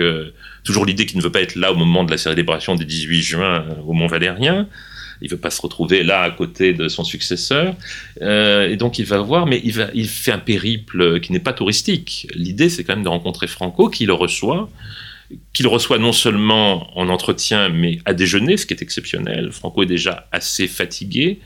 toujours 0.64 0.86
l'idée 0.86 1.06
qu'il 1.06 1.18
ne 1.18 1.24
veut 1.24 1.32
pas 1.32 1.42
être 1.42 1.56
là 1.56 1.72
au 1.72 1.76
moment 1.76 2.04
de 2.04 2.12
la 2.12 2.18
célébration 2.18 2.76
du 2.76 2.86
18 2.86 3.22
juin 3.22 3.66
euh, 3.68 3.82
au 3.86 3.94
Mont 3.94 4.08
Valérien. 4.08 4.68
Il 5.24 5.30
veut 5.30 5.38
pas 5.38 5.52
se 5.52 5.62
retrouver 5.62 6.02
là 6.04 6.22
à 6.22 6.32
côté 6.32 6.74
de 6.74 6.88
son 6.88 7.04
successeur. 7.04 7.76
Euh, 8.22 8.68
et 8.68 8.76
donc 8.76 8.98
il 8.98 9.06
va 9.06 9.20
voir, 9.20 9.46
mais 9.46 9.62
il 9.64 10.08
fait 10.08 10.32
un 10.32 10.40
périple 10.40 11.20
qui 11.20 11.32
n'est 11.32 11.40
pas 11.40 11.54
touristique. 11.54 12.28
L'idée, 12.34 12.70
c'est 12.70 12.84
quand 12.84 12.96
même 12.96 13.04
de 13.04 13.10
rencontrer 13.10 13.46
Franco, 13.46 13.90
qui 13.90 14.08
le 14.08 14.14
reçoit, 14.14 14.68
qu'il 15.54 15.68
reçoit 15.68 15.98
non 15.98 16.14
seulement 16.14 16.98
en 16.98 17.10
entretien, 17.10 17.70
mais 17.70 18.00
à 18.06 18.14
déjeuner, 18.14 18.58
ce 18.58 18.66
qui 18.66 18.74
est 18.74 18.82
exceptionnel. 18.82 19.52
Franco 19.52 19.84
est 19.84 19.88
déjà 19.88 20.28
assez 20.32 20.68
fatigué. 20.68 21.40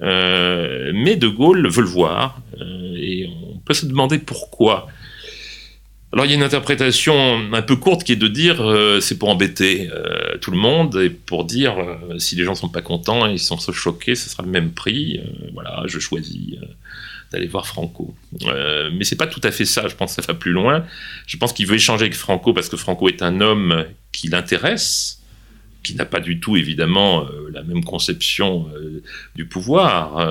Euh, 0.00 0.90
mais 0.94 1.16
De 1.16 1.28
Gaulle 1.28 1.68
veut 1.68 1.82
le 1.82 1.88
voir. 1.88 2.40
et 2.96 3.28
on 3.52 3.58
peut 3.58 3.74
se 3.74 3.86
demander 3.86 4.18
pourquoi 4.18 4.88
alors 6.12 6.26
il 6.26 6.28
y 6.28 6.32
a 6.32 6.36
une 6.36 6.42
interprétation 6.42 7.14
un 7.52 7.62
peu 7.62 7.76
courte 7.76 8.04
qui 8.04 8.12
est 8.12 8.16
de 8.16 8.28
dire 8.28 8.60
euh, 8.60 9.00
c'est 9.00 9.16
pour 9.16 9.30
embêter 9.30 9.88
euh, 9.90 10.36
tout 10.42 10.50
le 10.50 10.58
monde 10.58 10.96
et 10.96 11.08
pour 11.08 11.44
dire 11.44 11.78
euh, 11.78 12.18
si 12.18 12.36
les 12.36 12.44
gens 12.44 12.54
sont 12.54 12.68
pas 12.68 12.82
contents 12.82 13.26
et 13.26 13.32
ils 13.32 13.38
sont 13.38 13.56
choqués, 13.56 14.14
ce 14.14 14.28
sera 14.28 14.42
le 14.42 14.50
même 14.50 14.72
prix. 14.72 15.20
voilà, 15.54 15.84
je 15.86 15.98
choisis 15.98 16.56
d'aller 17.32 17.48
voir 17.48 17.66
Franco. 17.66 18.14
mais 18.42 19.04
c'est 19.04 19.16
pas 19.16 19.26
tout 19.26 19.40
à 19.42 19.50
fait 19.50 19.64
ça. 19.64 19.88
Je 19.88 19.96
pense 19.96 20.14
que 20.14 20.22
ça 20.22 20.32
va 20.32 20.38
plus 20.38 20.52
loin. 20.52 20.84
Je 21.26 21.36
pense 21.36 21.52
qu'il 21.52 21.66
veut 21.66 21.76
échanger 21.76 22.02
avec 22.02 22.14
Franco 22.14 22.52
parce 22.52 22.68
que 22.68 22.76
Franco 22.76 23.08
est 23.08 23.22
un 23.22 23.40
homme 23.40 23.84
qui 24.12 24.28
l'intéresse 24.28 25.18
qui 25.82 25.96
n'a 25.96 26.04
pas 26.04 26.20
du 26.20 26.38
tout 26.38 26.56
évidemment 26.56 27.26
la 27.52 27.62
même 27.64 27.82
conception 27.82 28.68
du 29.34 29.46
pouvoir, 29.46 30.24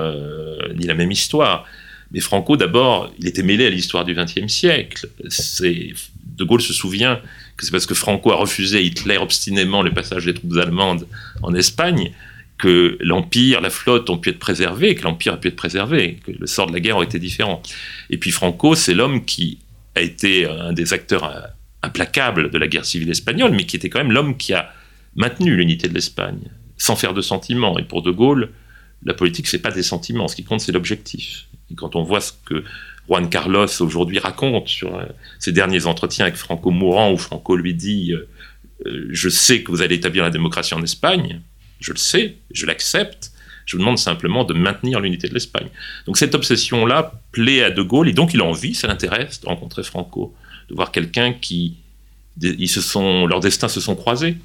ni 0.74 0.86
la 0.86 0.94
même 0.94 1.10
histoire. 1.10 1.66
Mais 2.12 2.20
Franco, 2.20 2.56
d'abord, 2.56 3.12
il 3.18 3.26
était 3.26 3.42
mêlé 3.42 3.66
à 3.66 3.70
l'histoire 3.70 4.04
du 4.04 4.14
XXe 4.14 4.46
siècle. 4.46 5.08
De 5.18 6.44
Gaulle 6.44 6.62
se 6.62 6.72
souvient 6.72 7.20
que 7.56 7.64
c'est 7.64 7.70
parce 7.70 7.86
que 7.86 7.94
Franco 7.94 8.32
a 8.32 8.36
refusé 8.36 8.78
à 8.78 8.80
Hitler 8.80 9.18
obstinément 9.18 9.82
le 9.82 9.92
passage 9.92 10.24
des 10.24 10.34
troupes 10.34 10.56
allemandes 10.56 11.06
en 11.42 11.54
Espagne 11.54 12.12
que 12.62 12.96
l'Empire, 13.00 13.60
la 13.60 13.70
flotte 13.70 14.08
ont 14.08 14.18
pu 14.18 14.30
être 14.30 14.38
préservés, 14.38 14.94
que 14.94 15.02
l'Empire 15.02 15.32
a 15.32 15.36
pu 15.36 15.48
être 15.48 15.56
préservé, 15.56 16.20
que 16.24 16.30
le 16.30 16.46
sort 16.46 16.68
de 16.68 16.72
la 16.72 16.78
guerre 16.78 16.94
aurait 16.94 17.06
été 17.06 17.18
différent. 17.18 17.60
Et 18.08 18.18
puis 18.18 18.30
Franco, 18.30 18.76
c'est 18.76 18.94
l'homme 18.94 19.24
qui 19.24 19.58
a 19.96 20.00
été 20.00 20.46
un 20.46 20.72
des 20.72 20.92
acteurs 20.92 21.52
implacables 21.82 22.52
de 22.52 22.58
la 22.58 22.68
guerre 22.68 22.84
civile 22.84 23.10
espagnole, 23.10 23.50
mais 23.50 23.66
qui 23.66 23.74
était 23.74 23.88
quand 23.88 23.98
même 23.98 24.12
l'homme 24.12 24.36
qui 24.36 24.52
a 24.52 24.72
maintenu 25.16 25.56
l'unité 25.56 25.88
de 25.88 25.94
l'Espagne, 25.94 26.52
sans 26.76 26.94
faire 26.94 27.14
de 27.14 27.20
sentiments. 27.20 27.76
Et 27.80 27.82
pour 27.82 28.00
De 28.00 28.12
Gaulle, 28.12 28.50
la 29.04 29.12
politique, 29.12 29.48
c'est 29.48 29.58
pas 29.58 29.72
des 29.72 29.82
sentiments. 29.82 30.28
Ce 30.28 30.36
qui 30.36 30.44
compte, 30.44 30.60
c'est 30.60 30.70
l'objectif. 30.70 31.48
Et 31.68 31.74
quand 31.74 31.96
on 31.96 32.04
voit 32.04 32.20
ce 32.20 32.30
que 32.44 32.62
Juan 33.08 33.28
Carlos 33.28 33.66
aujourd'hui 33.80 34.20
raconte 34.20 34.68
sur 34.68 34.96
euh, 34.96 35.04
ses 35.40 35.50
derniers 35.50 35.86
entretiens 35.86 36.26
avec 36.26 36.36
Franco 36.36 36.70
mourant, 36.70 37.12
où 37.12 37.16
Franco 37.16 37.56
lui 37.56 37.74
dit 37.74 38.12
euh, 38.12 38.28
euh, 38.86 39.08
Je 39.10 39.28
sais 39.28 39.64
que 39.64 39.72
vous 39.72 39.82
allez 39.82 39.96
établir 39.96 40.22
la 40.22 40.30
démocratie 40.30 40.74
en 40.74 40.82
Espagne, 40.84 41.40
je 41.82 41.92
le 41.92 41.98
sais, 41.98 42.36
je 42.52 42.66
l'accepte, 42.66 43.32
je 43.66 43.76
vous 43.76 43.80
demande 43.80 43.98
simplement 43.98 44.44
de 44.44 44.54
maintenir 44.54 45.00
l'unité 45.00 45.28
de 45.28 45.34
l'Espagne. 45.34 45.68
Donc 46.06 46.16
cette 46.16 46.34
obsession-là 46.34 47.20
plaît 47.32 47.62
à 47.62 47.70
De 47.70 47.82
Gaulle, 47.82 48.08
et 48.08 48.12
donc 48.12 48.34
il 48.34 48.40
a 48.40 48.44
envie, 48.44 48.74
ça 48.74 48.88
l'intéresse, 48.88 49.40
de 49.40 49.46
rencontrer 49.46 49.82
Franco, 49.82 50.34
de 50.68 50.74
voir 50.74 50.92
quelqu'un 50.92 51.32
qui 51.32 51.76
ils 52.40 52.68
se 52.68 52.80
sont, 52.80 53.26
leurs 53.26 53.40
destins 53.40 53.68
se 53.68 53.80
sont 53.80 53.94
croisés. 53.94 54.36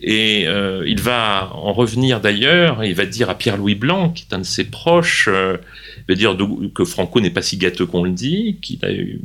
Et 0.00 0.46
euh, 0.46 0.84
il 0.86 1.00
va 1.00 1.50
en 1.54 1.72
revenir 1.72 2.20
d'ailleurs, 2.20 2.84
il 2.84 2.94
va 2.94 3.04
dire 3.04 3.30
à 3.30 3.36
Pierre-Louis 3.36 3.74
Blanc, 3.74 4.10
qui 4.10 4.26
est 4.30 4.34
un 4.34 4.38
de 4.38 4.44
ses 4.44 4.64
proches, 4.64 5.28
euh, 5.28 5.56
il 5.98 6.04
va 6.08 6.14
dire 6.14 6.36
que 6.74 6.84
Franco 6.84 7.20
n'est 7.20 7.30
pas 7.30 7.42
si 7.42 7.56
gâteux 7.56 7.86
qu'on 7.86 8.04
le 8.04 8.10
dit, 8.10 8.58
qu'il 8.62 8.84
a, 8.84 8.90
il 8.90 9.20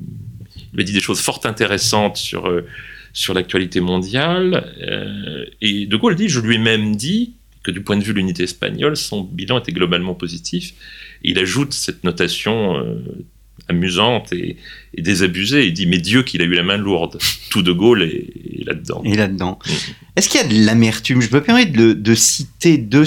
va 0.74 0.84
dire 0.84 0.96
des 0.96 1.02
choses 1.02 1.22
fort 1.22 1.42
intéressantes 1.44 2.18
sur, 2.18 2.48
euh, 2.48 2.66
sur 3.14 3.34
l'actualité 3.34 3.82
mondiale. 3.82 4.74
et 5.62 5.86
De 5.86 5.96
Gaulle 5.96 6.16
dit, 6.16 6.30
je 6.30 6.40
lui 6.40 6.56
ai 6.56 6.60
même 6.60 6.96
dit 6.96 7.34
du 7.72 7.82
point 7.82 7.98
de 7.98 8.04
vue 8.04 8.14
de 8.14 8.18
l'unité 8.18 8.44
espagnole, 8.44 8.98
son 8.98 9.24
bilan 9.24 9.60
était 9.60 9.72
globalement 9.72 10.16
positif. 10.16 10.74
il 11.24 11.40
ajoute 11.40 11.74
cette 11.74 12.04
notation 12.04 12.76
amusante 13.68 14.34
et, 14.34 14.58
désabusée. 15.02 15.68
Il 15.68 15.74
dit 15.74 15.86
Mais 15.86 16.00
Dieu 16.00 16.24
qu'il 16.24 16.42
a 16.42 16.46
eu 16.46 16.54
la 16.54 16.64
main 16.64 16.78
lourde. 16.78 17.18
Tout 17.50 17.62
de 17.62 17.72
Gaulle 17.72 18.04
est, 18.04 18.66
là-dedans. 18.66 19.02
Et 19.04 19.16
là-dedans. 19.16 19.60
Mm. 19.66 19.72
Est-ce 20.18 20.30
qu'il 20.30 20.42
y 20.42 20.44
a 20.44 20.48
de 20.48 20.66
l'amertume? 20.66 21.22
Je 21.22 21.30
me 21.32 21.42
permets 21.42 21.68
de, 21.68 22.16
citer 22.16 22.80
deux, 22.80 23.04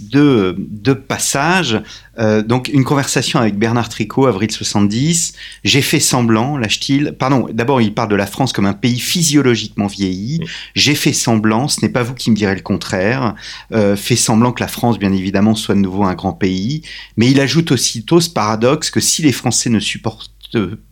deux, 0.00 0.56
deux 0.58 0.96
passages. 0.96 1.80
Euh, 2.18 2.42
donc, 2.42 2.68
une 2.68 2.82
conversation 2.82 3.38
avec 3.38 3.56
Bernard 3.56 3.88
Tricot, 3.88 4.26
avril 4.26 4.50
70. 4.50 5.34
J'ai 5.62 5.82
fait 5.82 6.00
semblant, 6.00 6.56
lâche-t-il. 6.56 7.12
Pardon, 7.12 7.46
d'abord, 7.52 7.80
il 7.80 7.94
parle 7.94 8.08
de 8.08 8.16
la 8.16 8.26
France 8.26 8.52
comme 8.52 8.66
un 8.66 8.72
pays 8.72 8.98
physiologiquement 8.98 9.86
vieilli. 9.86 10.40
Mm. 10.40 10.44
J'ai 10.74 10.94
fait 10.96 11.12
semblant, 11.12 11.68
ce 11.68 11.80
n'est 11.80 11.92
pas 11.92 12.02
vous 12.02 12.14
qui 12.14 12.32
me 12.32 12.36
direz 12.36 12.56
le 12.56 12.62
contraire. 12.62 13.36
Euh, 13.72 13.94
fait 13.94 14.16
semblant 14.16 14.50
que 14.50 14.60
la 14.60 14.68
France, 14.68 14.98
bien 14.98 15.12
évidemment, 15.12 15.54
soit 15.54 15.76
de 15.76 15.80
nouveau 15.80 16.02
un 16.02 16.14
grand 16.14 16.32
pays. 16.32 16.82
Mais 17.16 17.30
il 17.30 17.40
ajoute 17.40 17.70
aussitôt 17.70 18.20
ce 18.20 18.30
paradoxe 18.30 18.90
que 18.90 18.98
si 18.98 19.22
les 19.22 19.32
Français 19.32 19.70
ne 19.70 19.78
supportent 19.78 20.32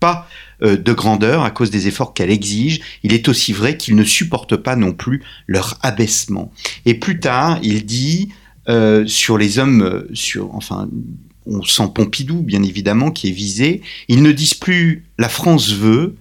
pas 0.00 0.28
euh, 0.62 0.76
de 0.76 0.92
grandeur 0.92 1.42
à 1.42 1.50
cause 1.50 1.70
des 1.70 1.88
efforts 1.88 2.14
qu'elle 2.14 2.30
exige, 2.30 2.80
il 3.02 3.12
est 3.12 3.28
aussi 3.28 3.52
vrai 3.52 3.76
qu'ils 3.76 3.94
ne 3.94 4.04
supportent 4.04 4.56
pas 4.56 4.76
non 4.76 4.92
plus 4.92 5.22
leur 5.46 5.78
abaissement. 5.82 6.52
Et 6.84 6.94
plus 6.94 7.20
tard, 7.20 7.58
il 7.62 7.84
dit 7.84 8.30
euh, 8.68 9.06
sur 9.06 9.38
les 9.38 9.58
hommes, 9.58 9.82
euh, 9.82 10.08
sur, 10.14 10.54
enfin, 10.54 10.88
on 11.46 11.62
sent 11.62 11.88
Pompidou, 11.94 12.42
bien 12.42 12.62
évidemment, 12.62 13.10
qui 13.10 13.28
est 13.28 13.32
visé, 13.32 13.82
ils 14.08 14.22
ne 14.22 14.32
disent 14.32 14.54
plus 14.54 15.04
la 15.18 15.28
France 15.28 15.72
veut, 15.72 16.16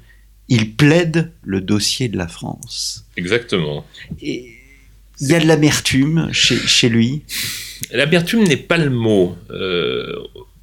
ils 0.47 0.75
plaident 0.75 1.31
le 1.43 1.61
dossier 1.61 2.07
de 2.07 2.17
la 2.17 2.27
France. 2.27 3.05
Exactement. 3.17 3.85
Et 4.21 4.51
il 5.21 5.29
y 5.29 5.33
a 5.33 5.39
de 5.39 5.47
l'amertume 5.47 6.29
chez, 6.31 6.57
chez 6.57 6.89
lui? 6.89 7.23
L'amertume 7.91 8.43
n'est 8.43 8.57
pas 8.57 8.77
le 8.77 8.89
mot 8.89 9.35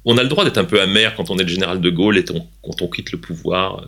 on 0.05 0.17
a 0.17 0.23
le 0.23 0.29
droit 0.29 0.43
d'être 0.43 0.57
un 0.57 0.65
peu 0.65 0.81
amer 0.81 1.15
quand 1.15 1.29
on 1.29 1.37
est 1.37 1.43
le 1.43 1.49
général 1.49 1.79
de 1.79 1.89
Gaulle 1.89 2.17
et 2.17 2.25
quand 2.25 2.81
on 2.81 2.87
quitte 2.87 3.11
le 3.11 3.19
pouvoir 3.19 3.79
euh, 3.79 3.85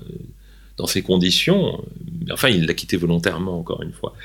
dans 0.78 0.88
ces 0.88 1.02
conditions. 1.02 1.84
Enfin, 2.32 2.50
il 2.50 2.66
l'a 2.66 2.74
quitté 2.74 2.98
volontairement, 2.98 3.60
encore 3.60 3.82
une 3.82 3.92
fois. 3.92 4.16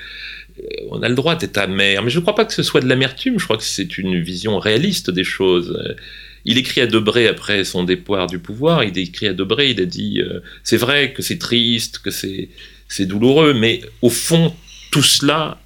Euh, 0.59 0.63
on 0.89 1.01
a 1.01 1.09
le 1.09 1.15
droit 1.15 1.35
d'être 1.35 1.57
amer, 1.57 2.01
mais 2.01 2.09
je 2.09 2.17
ne 2.17 2.21
crois 2.21 2.35
pas 2.35 2.45
que 2.45 2.53
ce 2.53 2.63
soit 2.63 2.81
de 2.81 2.87
l'amertume, 2.87 3.39
je 3.39 3.43
crois 3.43 3.57
que 3.57 3.63
c'est 3.63 3.97
une 3.97 4.19
vision 4.19 4.57
réaliste 4.59 5.09
des 5.09 5.23
choses. 5.23 5.77
Euh, 5.85 5.95
il 6.45 6.57
écrit 6.57 6.81
à 6.81 6.87
Debré 6.87 7.27
après 7.27 7.63
son 7.63 7.83
départ 7.83 8.27
du 8.27 8.39
pouvoir, 8.39 8.83
il 8.83 8.97
écrit 8.97 9.27
à 9.27 9.33
Debré, 9.33 9.69
il 9.71 9.79
a 9.79 9.85
dit 9.85 10.21
c'est 10.63 10.77
vrai 10.77 11.13
que 11.13 11.21
c'est 11.21 11.37
triste, 11.37 11.99
que 11.99 12.09
c'est 12.09 13.05
douloureux, 13.05 13.53
mais 13.53 13.81
au 14.01 14.09
fond, 14.09 14.51
tout 14.89 15.03
cela, 15.03 15.61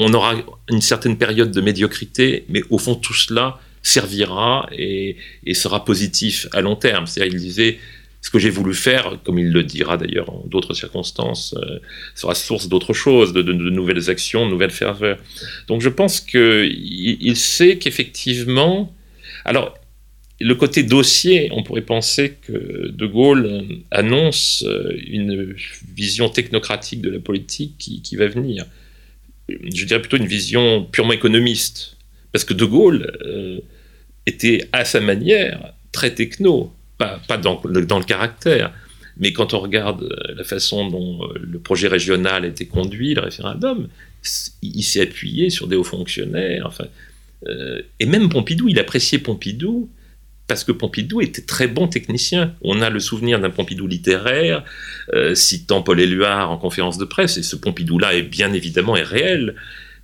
on 0.00 0.12
aura 0.12 0.34
une 0.68 0.80
certaine 0.80 1.16
période 1.18 1.52
de 1.52 1.60
médiocrité, 1.60 2.44
mais 2.48 2.62
au 2.68 2.78
fond, 2.78 2.96
tout 2.96 3.14
cela, 3.14 3.60
servira 3.82 4.68
et, 4.72 5.16
sera 5.54 5.84
positif 5.84 6.46
à 6.52 6.60
long 6.60 6.76
terme. 6.76 7.06
C'est-à-dire, 7.06 7.34
il 7.34 7.40
disait, 7.40 7.78
ce 8.20 8.30
que 8.30 8.38
j'ai 8.38 8.50
voulu 8.50 8.74
faire, 8.74 9.18
comme 9.24 9.38
il 9.38 9.50
le 9.50 9.62
dira 9.62 9.96
d'ailleurs 9.96 10.30
en 10.30 10.44
d'autres 10.46 10.74
circonstances, 10.74 11.54
euh, 11.56 11.78
sera 12.14 12.34
source 12.34 12.68
d'autres 12.68 12.92
choses, 12.92 13.32
de, 13.32 13.42
nouvelles 13.52 14.10
actions, 14.10 14.46
de 14.46 14.50
nouvelles 14.50 14.70
ferveurs. 14.70 15.18
Donc 15.68 15.80
je 15.80 15.88
pense 15.88 16.20
qu'il 16.20 17.18
il 17.20 17.36
sait 17.36 17.78
qu'effectivement, 17.78 18.92
alors 19.44 19.74
le 20.40 20.54
côté 20.54 20.82
dossier, 20.82 21.48
on 21.52 21.62
pourrait 21.62 21.82
penser 21.82 22.36
que 22.42 22.90
De 22.90 23.06
Gaulle 23.06 23.64
annonce 23.90 24.64
euh, 24.66 24.96
une 25.06 25.54
vision 25.96 26.28
technocratique 26.28 27.02
de 27.02 27.10
la 27.10 27.18
politique 27.18 27.74
qui, 27.78 28.02
qui 28.02 28.16
va 28.16 28.28
venir. 28.28 28.64
Je 29.48 29.84
dirais 29.84 30.00
plutôt 30.00 30.16
une 30.16 30.26
vision 30.26 30.84
purement 30.84 31.12
économiste. 31.12 31.96
Parce 32.38 32.44
que 32.44 32.54
De 32.54 32.66
Gaulle, 32.66 33.18
euh, 33.26 33.58
était 34.24 34.68
à 34.72 34.84
sa 34.84 35.00
manière 35.00 35.72
très 35.90 36.14
techno, 36.14 36.72
pas, 36.96 37.18
dans, 37.36 37.60
le 37.64 38.04
caractère, 38.04 38.72
mais 39.16 39.32
quand 39.32 39.54
on 39.54 39.58
regarde 39.58 40.04
euh, 40.04 40.34
la 40.36 40.44
façon 40.44 40.88
dont 40.88 41.24
euh, 41.24 41.34
le 41.42 41.58
projet 41.58 41.88
régional 41.88 42.44
été 42.44 42.66
conduit, 42.66 43.14
le 43.14 43.22
référendum, 43.22 43.88
il 44.62 44.84
s'est 44.84 45.00
appuyé 45.00 45.50
sur 45.50 45.66
des 45.66 45.74
hauts 45.74 45.82
fonctionnaires. 45.82 46.62
Enfin, 46.64 46.84
et 47.98 48.06
même 48.06 48.28
Pompidou, 48.28 48.68
il 48.68 48.78
appréciait 48.78 49.18
Pompidou 49.18 49.90
parce 50.46 50.62
que 50.62 50.70
Pompidou 50.70 51.20
était 51.20 51.42
très 51.42 51.66
bon 51.66 51.88
technicien. 51.88 52.54
On 52.62 52.82
a 52.82 52.88
le 52.88 53.00
souvenir 53.00 53.40
d'un 53.40 53.50
Pompidou 53.50 53.88
littéraire, 53.88 54.62
citant 55.34 55.82
Paul 55.82 55.98
Éluard 55.98 56.52
en 56.52 56.56
conférence 56.56 56.98
de 56.98 57.04
presse, 57.04 57.36
et 57.36 57.42
ce 57.42 57.56
Pompidou-là 57.56 58.14
est 58.14 58.22
bien 58.22 58.52
évidemment 58.52 58.96
est 58.96 59.02
réel. 59.02 59.56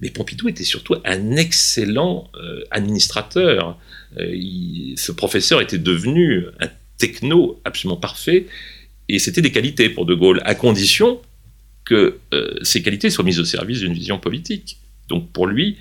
Mais 0.05 0.11
Pompidou 0.11 0.49
était 0.49 0.63
surtout 0.65 0.95
un 1.05 1.35
excellent 1.35 2.31
administrateur. 2.71 3.77
Euh, 4.19 4.95
ce 4.97 5.13
professeur 5.13 5.61
était 5.61 5.79
devenu 5.79 6.45
un 6.61 6.69
techno 6.99 7.61
absolument 7.65 7.97
parfait, 7.97 8.47
et 9.09 9.19
c'était 9.19 9.43
des 9.43 9.51
qualités 9.51 9.89
pour 9.89 10.07
De 10.07 10.15
Gaulle, 10.15 10.41
à 10.45 10.55
condition 10.55 11.21
que 11.85 12.19
euh, 12.33 12.55
ces 12.63 12.83
qualités 12.83 13.11
soient 13.11 13.25
mises 13.25 13.41
au 13.41 13.45
service 13.45 13.81
d'une 13.81 13.93
vision 13.93 14.19
politique. 14.19 14.79
Donc 15.09 15.31
pour 15.33 15.47
lui, 15.47 15.77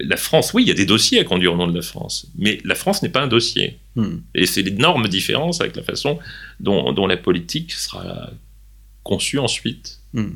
la 0.00 0.16
France, 0.16 0.52
oui, 0.54 0.64
il 0.64 0.68
y 0.68 0.70
a 0.70 0.74
des 0.74 0.86
dossiers 0.86 1.20
à 1.20 1.24
conduire 1.24 1.54
au 1.54 1.56
nom 1.56 1.66
de 1.66 1.74
la 1.74 1.82
France, 1.82 2.26
mais 2.36 2.60
la 2.64 2.74
France 2.74 3.02
n'est 3.02 3.08
pas 3.08 3.22
un 3.22 3.28
dossier. 3.28 3.78
Hmm. 3.94 4.18
Et 4.34 4.46
c'est 4.46 4.62
l'énorme 4.62 5.08
différence 5.08 5.60
avec 5.60 5.76
la 5.76 5.82
façon 5.82 6.18
dont, 6.60 7.06
la 7.06 7.16
politique 7.16 7.72
sera 7.72 8.30
conçue 9.04 9.38
ensuite. 9.38 10.00
Hmm. 10.12 10.32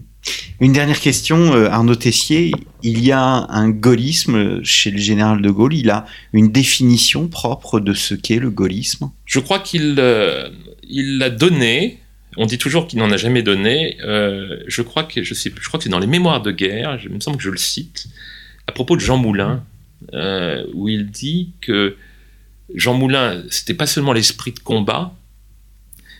Une 0.60 0.72
dernière 0.72 1.00
question, 1.00 1.54
euh, 1.54 1.68
Arnaud 1.68 1.96
Tessier. 1.96 2.52
Il 2.82 3.04
y 3.04 3.10
a 3.10 3.20
un 3.20 3.70
gaullisme 3.70 4.62
chez 4.62 4.92
le 4.92 4.98
général 4.98 5.42
de 5.42 5.50
Gaulle. 5.50 5.74
Il 5.74 5.90
a 5.90 6.06
une 6.32 6.52
définition 6.52 7.26
propre 7.26 7.80
de 7.80 7.94
ce 7.94 8.14
qu'est 8.14 8.38
le 8.38 8.50
gaullisme? 8.50 9.10
Je 9.24 9.40
crois 9.40 9.58
qu'il 9.58 9.96
euh, 9.98 10.50
l'a 10.88 11.30
donné. 11.30 11.98
On 12.36 12.46
dit 12.46 12.58
toujours 12.58 12.86
qu'il 12.86 13.00
n'en 13.00 13.10
a 13.10 13.16
jamais 13.16 13.42
donné. 13.42 13.96
Euh, 14.02 14.58
je 14.68 14.82
crois 14.82 15.02
que 15.02 15.22
je 15.24 15.34
sais, 15.34 15.52
je 15.60 15.66
crois 15.66 15.78
que 15.78 15.84
c'est 15.84 15.90
dans 15.90 15.98
les 15.98 16.06
Mémoires 16.06 16.42
de 16.42 16.52
guerre. 16.52 16.98
Il 17.02 17.10
me 17.10 17.20
semble 17.20 17.38
que 17.38 17.42
je 17.42 17.50
le 17.50 17.58
cite 17.58 18.06
à 18.68 18.72
propos 18.72 18.94
de 18.94 19.00
Jean 19.00 19.16
Moulin, 19.16 19.64
où 20.74 20.88
il 20.88 21.10
dit 21.10 21.50
que 21.60 21.96
Jean 22.74 22.94
Moulin, 22.94 23.42
c'était 23.50 23.74
pas 23.74 23.86
seulement 23.86 24.12
l'esprit 24.12 24.52
de 24.52 24.60
combat, 24.60 25.12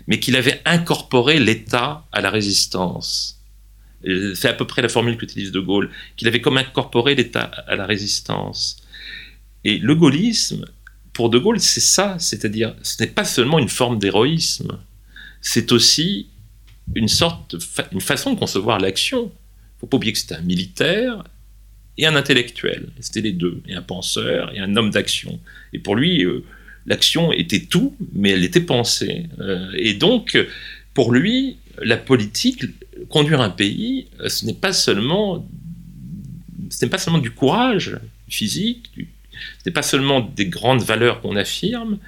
mais 0.08 0.18
qu'il 0.18 0.34
avait 0.34 0.60
incorporé 0.64 1.38
l'État 1.38 2.04
à 2.10 2.20
la 2.20 2.30
résistance 2.30 3.41
c'est 4.34 4.48
à 4.48 4.52
peu 4.52 4.66
près 4.66 4.82
la 4.82 4.88
formule 4.88 5.16
qu'utilise 5.16 5.52
De 5.52 5.60
Gaulle, 5.60 5.90
qu'il 6.16 6.28
avait 6.28 6.40
comme 6.40 6.56
incorporé 6.56 7.14
l'État 7.14 7.44
à 7.66 7.76
la 7.76 7.86
résistance. 7.86 8.82
Et 9.64 9.78
le 9.78 9.94
gaullisme, 9.94 10.64
pour 11.12 11.30
De 11.30 11.38
Gaulle, 11.38 11.60
c'est 11.60 11.80
ça, 11.80 12.16
c'est-à-dire, 12.18 12.74
ce 12.82 13.02
n'est 13.02 13.10
pas 13.10 13.24
seulement 13.24 13.58
une 13.58 13.68
forme 13.68 13.98
d'héroïsme, 13.98 14.78
c'est 15.40 15.72
aussi 15.72 16.28
une 16.94 17.08
sorte, 17.08 17.56
une 17.92 18.00
façon 18.00 18.34
de 18.34 18.38
concevoir 18.38 18.78
l'action. 18.78 19.30
Il 19.76 19.80
faut 19.80 19.86
pas 19.86 19.96
oublier 19.96 20.12
que 20.12 20.18
c'était 20.18 20.34
un 20.34 20.42
militaire 20.42 21.24
et 21.98 22.06
un 22.06 22.16
intellectuel. 22.16 22.88
C'était 23.00 23.20
les 23.20 23.32
deux, 23.32 23.62
et 23.68 23.74
un 23.74 23.82
penseur 23.82 24.54
et 24.54 24.60
un 24.60 24.76
homme 24.76 24.90
d'action. 24.90 25.38
Et 25.72 25.78
pour 25.78 25.96
lui, 25.96 26.24
euh, 26.24 26.44
l'action 26.86 27.32
était 27.32 27.60
tout, 27.60 27.96
mais 28.12 28.30
elle 28.30 28.44
était 28.44 28.60
pensée. 28.60 29.26
Euh, 29.40 29.70
et 29.76 29.94
donc, 29.94 30.38
pour 30.94 31.12
lui, 31.12 31.58
la 31.80 31.96
politique, 31.96 32.64
conduire 33.08 33.40
un 33.40 33.50
pays, 33.50 34.08
euh, 34.20 34.28
ce 34.28 34.44
n'est 34.46 34.54
pas 34.54 34.72
seulement, 34.72 35.46
ce 36.70 36.84
n'est 36.84 36.90
pas 36.90 36.98
seulement 36.98 37.18
du 37.18 37.30
courage 37.30 37.98
physique, 38.28 38.90
ce 38.94 39.02
n'est 39.66 39.72
pas 39.72 39.82
seulement 39.82 40.20
des 40.20 40.46
grandes 40.46 40.82
valeurs 40.82 41.20
qu'on 41.20 41.36
affirme. 41.36 41.98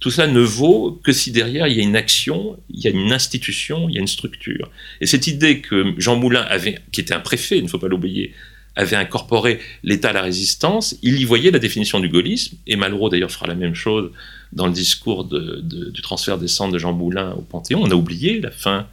Tout 0.00 0.10
ça 0.10 0.28
ne 0.28 0.40
vaut 0.40 1.00
que 1.02 1.10
si 1.10 1.32
derrière 1.32 1.66
il 1.66 1.76
y 1.76 1.80
a 1.80 1.82
une 1.82 1.96
action, 1.96 2.56
il 2.70 2.80
y 2.80 2.86
a 2.86 2.90
une 2.90 3.12
institution, 3.12 3.88
il 3.88 3.96
y 3.96 3.98
a 3.98 4.00
une 4.00 4.06
structure. 4.06 4.70
Et 5.00 5.06
cette 5.06 5.26
idée 5.26 5.60
que 5.60 5.94
Jean 5.98 6.16
Moulin 6.16 6.42
avait, 6.42 6.78
qui 6.92 7.00
était 7.00 7.14
un 7.14 7.20
préfet, 7.20 7.58
il 7.58 7.64
ne 7.64 7.68
faut 7.68 7.80
pas 7.80 7.88
l'oublier, 7.88 8.32
avait 8.76 8.96
incorporé 8.96 9.58
l'État 9.82 10.10
à 10.10 10.12
la 10.12 10.22
résistance, 10.22 10.96
il 11.02 11.20
y 11.20 11.24
voyait 11.24 11.50
la 11.50 11.58
définition 11.58 11.98
du 11.98 12.08
gaullisme, 12.08 12.56
et 12.68 12.76
Malraux 12.76 13.08
d'ailleurs 13.08 13.32
fera 13.32 13.48
la 13.48 13.56
même 13.56 13.74
chose 13.74 14.12
dans 14.52 14.66
le 14.66 14.72
discours 14.72 15.24
du 15.24 16.00
transfert 16.00 16.38
des 16.38 16.46
cendres 16.46 16.72
de 16.74 16.78
Jean 16.78 16.92
Moulin 16.92 17.32
au 17.32 17.42
Panthéon. 17.42 17.82
On 17.82 17.90
a 17.90 17.94
oublié 17.94 18.40
la 18.40 18.52
fin. 18.52 18.86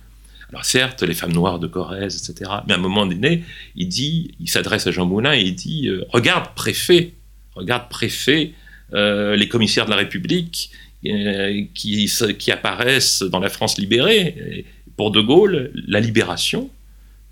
Alors 0.50 0.66
certes, 0.66 1.04
les 1.04 1.14
femmes 1.14 1.34
noires 1.34 1.60
de 1.60 1.68
Corrèze, 1.68 2.18
etc. 2.18 2.52
Mais 2.68 2.74
à 2.74 2.78
un 2.78 2.80
moment 2.80 3.06
donné, 3.06 3.43
il 3.76 3.88
dit, 3.88 4.36
il 4.39 4.50
s'adresse 4.50 4.88
à 4.88 4.91
Jean 4.91 5.06
Moulin 5.06 5.34
et 5.34 5.41
il 5.41 5.56
dit 5.56 5.88
euh, 5.88 6.06
Regarde, 6.10 6.54
préfet, 6.56 7.14
regarde, 7.56 7.89
préfet, 7.89 8.54
euh, 8.93 9.36
les 9.36 9.48
commissaires 9.48 9.86
de 9.86 9.89
la 9.89 9.98
République 9.98 10.70
euh, 11.06 11.64
qui, 11.74 12.12
qui 12.38 12.52
apparaissent 12.52 13.24
dans 13.24 13.39
la 13.39 13.50
France 13.50 13.78
libérée. 13.78 14.66
pour 14.98 15.12
De 15.12 15.22
Gaulle, 15.22 15.72
la 15.88 16.00
libération, 16.00 16.70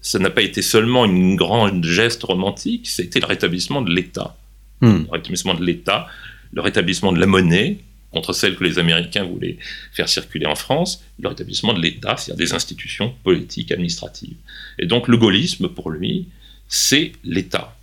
ça 0.01 0.19
n'a 0.19 0.29
pas 0.29 0.41
été 0.41 0.61
seulement 0.61 1.05
une 1.05 1.35
grande 1.35 1.85
geste 1.85 2.23
romantique, 2.23 2.87
c'était 2.87 3.19
le 3.19 3.25
rétablissement 3.25 3.81
de 3.81 3.91
l'État. 3.91 4.35
Hmm. 4.81 5.03
Le 5.05 5.11
rétablissement 5.11 5.53
de 5.53 5.63
l'État, 5.63 6.07
le 6.51 6.61
rétablissement 6.61 7.13
de 7.13 7.19
la 7.19 7.25
monnaie, 7.25 7.77
contre 8.13 8.31
celle 8.33 8.55
que 8.55 8.63
les 8.63 8.79
Américains 8.79 9.23
voulaient 9.23 9.57
faire 9.91 10.07
circuler 10.07 10.45
en 10.45 10.55
France, 10.55 11.03
le 11.19 11.27
rétablissement 11.29 11.73
de 11.73 11.81
l'État, 11.81 12.15
c'est-à-dire 12.15 12.45
des 12.45 12.53
institutions 12.53 13.13
politiques, 13.23 13.71
administratives. 13.71 14.37
Et 14.79 14.85
donc 14.85 15.07
le 15.07 15.17
gaullisme, 15.17 15.67
pour 15.67 15.89
lui, 15.89 16.27
c'est 16.67 17.11
l'État. 17.23 17.75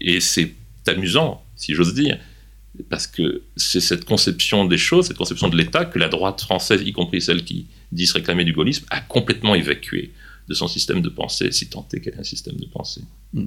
Et 0.00 0.20
c'est 0.20 0.54
amusant, 0.86 1.44
si 1.56 1.74
j'ose 1.74 1.94
dire, 1.94 2.18
parce 2.88 3.06
que 3.06 3.42
c'est 3.56 3.80
cette 3.80 4.04
conception 4.04 4.64
des 4.64 4.78
choses, 4.78 5.06
cette 5.06 5.16
conception 5.16 5.48
de 5.48 5.56
l'État 5.56 5.84
que 5.84 5.98
la 5.98 6.08
droite 6.08 6.40
française, 6.40 6.82
y 6.84 6.92
compris 6.92 7.20
celle 7.20 7.44
qui 7.44 7.66
dit 7.92 8.06
se 8.06 8.14
réclamer 8.14 8.44
du 8.44 8.52
gaullisme, 8.52 8.86
a 8.90 9.00
complètement 9.00 9.54
évacuée 9.54 10.12
de 10.48 10.54
son 10.54 10.68
système 10.68 11.02
de 11.02 11.08
pensée, 11.08 11.52
si 11.52 11.68
tant 11.68 11.86
est 11.92 12.00
qu'elle 12.00 12.14
est 12.14 12.20
un 12.20 12.24
système 12.24 12.56
de 12.56 12.66
pensée. 12.66 13.02
Hmm. 13.32 13.46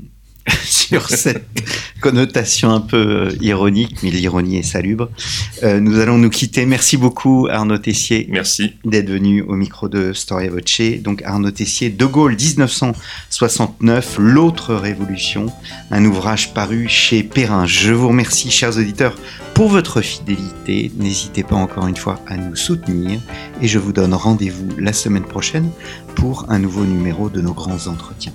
Sur 0.63 1.09
cette 1.09 1.45
connotation 2.01 2.71
un 2.71 2.81
peu 2.81 3.27
euh, 3.27 3.37
ironique, 3.41 3.97
mais 4.03 4.11
l'ironie 4.11 4.57
est 4.57 4.63
salubre, 4.63 5.09
euh, 5.63 5.79
nous 5.79 5.99
allons 5.99 6.17
nous 6.17 6.29
quitter. 6.29 6.65
Merci 6.65 6.97
beaucoup 6.97 7.47
Arnaud 7.49 7.77
Tessier. 7.77 8.27
Merci. 8.29 8.73
D'être 8.85 9.09
venu 9.09 9.41
au 9.41 9.55
micro 9.55 9.89
de 9.89 10.13
Storia 10.13 10.49
Voce. 10.49 10.81
Donc 11.01 11.21
Arnaud 11.23 11.51
Tessier, 11.51 11.89
De 11.89 12.05
Gaulle 12.05 12.35
1969, 12.35 14.17
L'autre 14.19 14.75
révolution, 14.75 15.47
un 15.91 16.05
ouvrage 16.05 16.53
paru 16.53 16.87
chez 16.87 17.23
Perrin. 17.23 17.65
Je 17.65 17.93
vous 17.93 18.07
remercie 18.07 18.51
chers 18.51 18.77
auditeurs 18.77 19.15
pour 19.53 19.69
votre 19.69 20.01
fidélité. 20.01 20.91
N'hésitez 20.97 21.43
pas 21.43 21.55
encore 21.55 21.87
une 21.87 21.97
fois 21.97 22.19
à 22.27 22.37
nous 22.37 22.55
soutenir 22.55 23.19
et 23.61 23.67
je 23.67 23.79
vous 23.79 23.91
donne 23.91 24.13
rendez-vous 24.13 24.69
la 24.77 24.93
semaine 24.93 25.25
prochaine 25.25 25.69
pour 26.15 26.45
un 26.49 26.59
nouveau 26.59 26.85
numéro 26.85 27.29
de 27.29 27.41
nos 27.41 27.53
grands 27.53 27.87
entretiens. 27.87 28.33